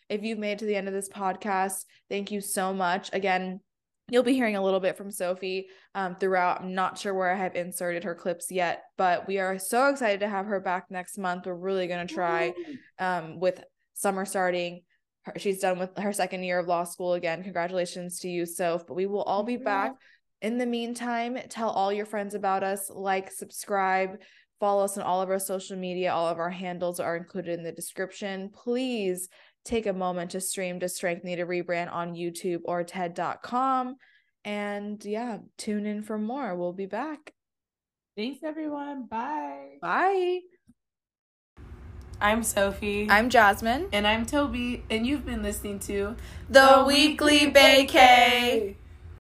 if 0.08 0.22
you've 0.22 0.38
made 0.38 0.52
it 0.52 0.58
to 0.60 0.66
the 0.66 0.76
end 0.76 0.86
of 0.86 0.94
this 0.94 1.08
podcast 1.08 1.84
thank 2.08 2.30
you 2.30 2.40
so 2.40 2.72
much 2.72 3.10
again 3.12 3.60
You'll 4.08 4.22
be 4.22 4.34
hearing 4.34 4.54
a 4.54 4.62
little 4.62 4.78
bit 4.78 4.96
from 4.96 5.10
Sophie 5.10 5.66
um, 5.96 6.14
throughout. 6.14 6.60
I'm 6.60 6.74
not 6.74 6.96
sure 6.96 7.12
where 7.12 7.32
I 7.32 7.36
have 7.36 7.56
inserted 7.56 8.04
her 8.04 8.14
clips 8.14 8.52
yet, 8.52 8.84
but 8.96 9.26
we 9.26 9.38
are 9.38 9.58
so 9.58 9.88
excited 9.88 10.20
to 10.20 10.28
have 10.28 10.46
her 10.46 10.60
back 10.60 10.86
next 10.90 11.18
month. 11.18 11.46
We're 11.46 11.54
really 11.54 11.88
going 11.88 12.06
to 12.06 12.14
try 12.14 12.54
um, 13.00 13.40
with 13.40 13.64
summer 13.94 14.24
starting. 14.24 14.82
She's 15.38 15.58
done 15.58 15.80
with 15.80 15.98
her 15.98 16.12
second 16.12 16.44
year 16.44 16.60
of 16.60 16.68
law 16.68 16.84
school 16.84 17.14
again. 17.14 17.42
Congratulations 17.42 18.20
to 18.20 18.28
you, 18.28 18.46
Soph. 18.46 18.86
But 18.86 18.94
we 18.94 19.06
will 19.06 19.22
all 19.22 19.42
be 19.42 19.56
back. 19.56 19.94
In 20.40 20.56
the 20.56 20.66
meantime, 20.66 21.36
tell 21.48 21.70
all 21.70 21.92
your 21.92 22.06
friends 22.06 22.34
about 22.34 22.62
us, 22.62 22.88
like, 22.88 23.32
subscribe, 23.32 24.20
follow 24.60 24.84
us 24.84 24.96
on 24.96 25.04
all 25.04 25.22
of 25.22 25.30
our 25.30 25.38
social 25.38 25.76
media. 25.76 26.12
All 26.12 26.28
of 26.28 26.38
our 26.38 26.50
handles 26.50 27.00
are 27.00 27.16
included 27.16 27.58
in 27.58 27.64
the 27.64 27.72
description. 27.72 28.50
Please 28.50 29.28
take 29.64 29.86
a 29.86 29.92
moment 29.92 30.30
to 30.30 30.40
stream 30.40 30.80
to 30.80 30.88
Strength 30.88 31.24
Need 31.24 31.40
a 31.40 31.44
Rebrand 31.44 31.92
on 31.92 32.14
YouTube 32.14 32.60
or 32.64 32.84
TED.com. 32.84 33.96
And 34.44 35.04
yeah, 35.04 35.38
tune 35.58 35.86
in 35.86 36.02
for 36.02 36.18
more. 36.18 36.54
We'll 36.54 36.72
be 36.72 36.86
back. 36.86 37.32
Thanks, 38.16 38.40
everyone. 38.42 39.06
Bye. 39.06 39.78
Bye. 39.82 40.40
I'm 42.20 42.42
Sophie. 42.42 43.08
I'm 43.10 43.28
Jasmine. 43.28 43.88
And 43.92 44.06
I'm 44.06 44.24
Toby. 44.24 44.84
And 44.88 45.06
you've 45.06 45.26
been 45.26 45.42
listening 45.42 45.80
to 45.80 46.16
The, 46.48 46.76
the 46.78 46.84
Weekly 46.86 47.52
Baecay. 47.52 48.76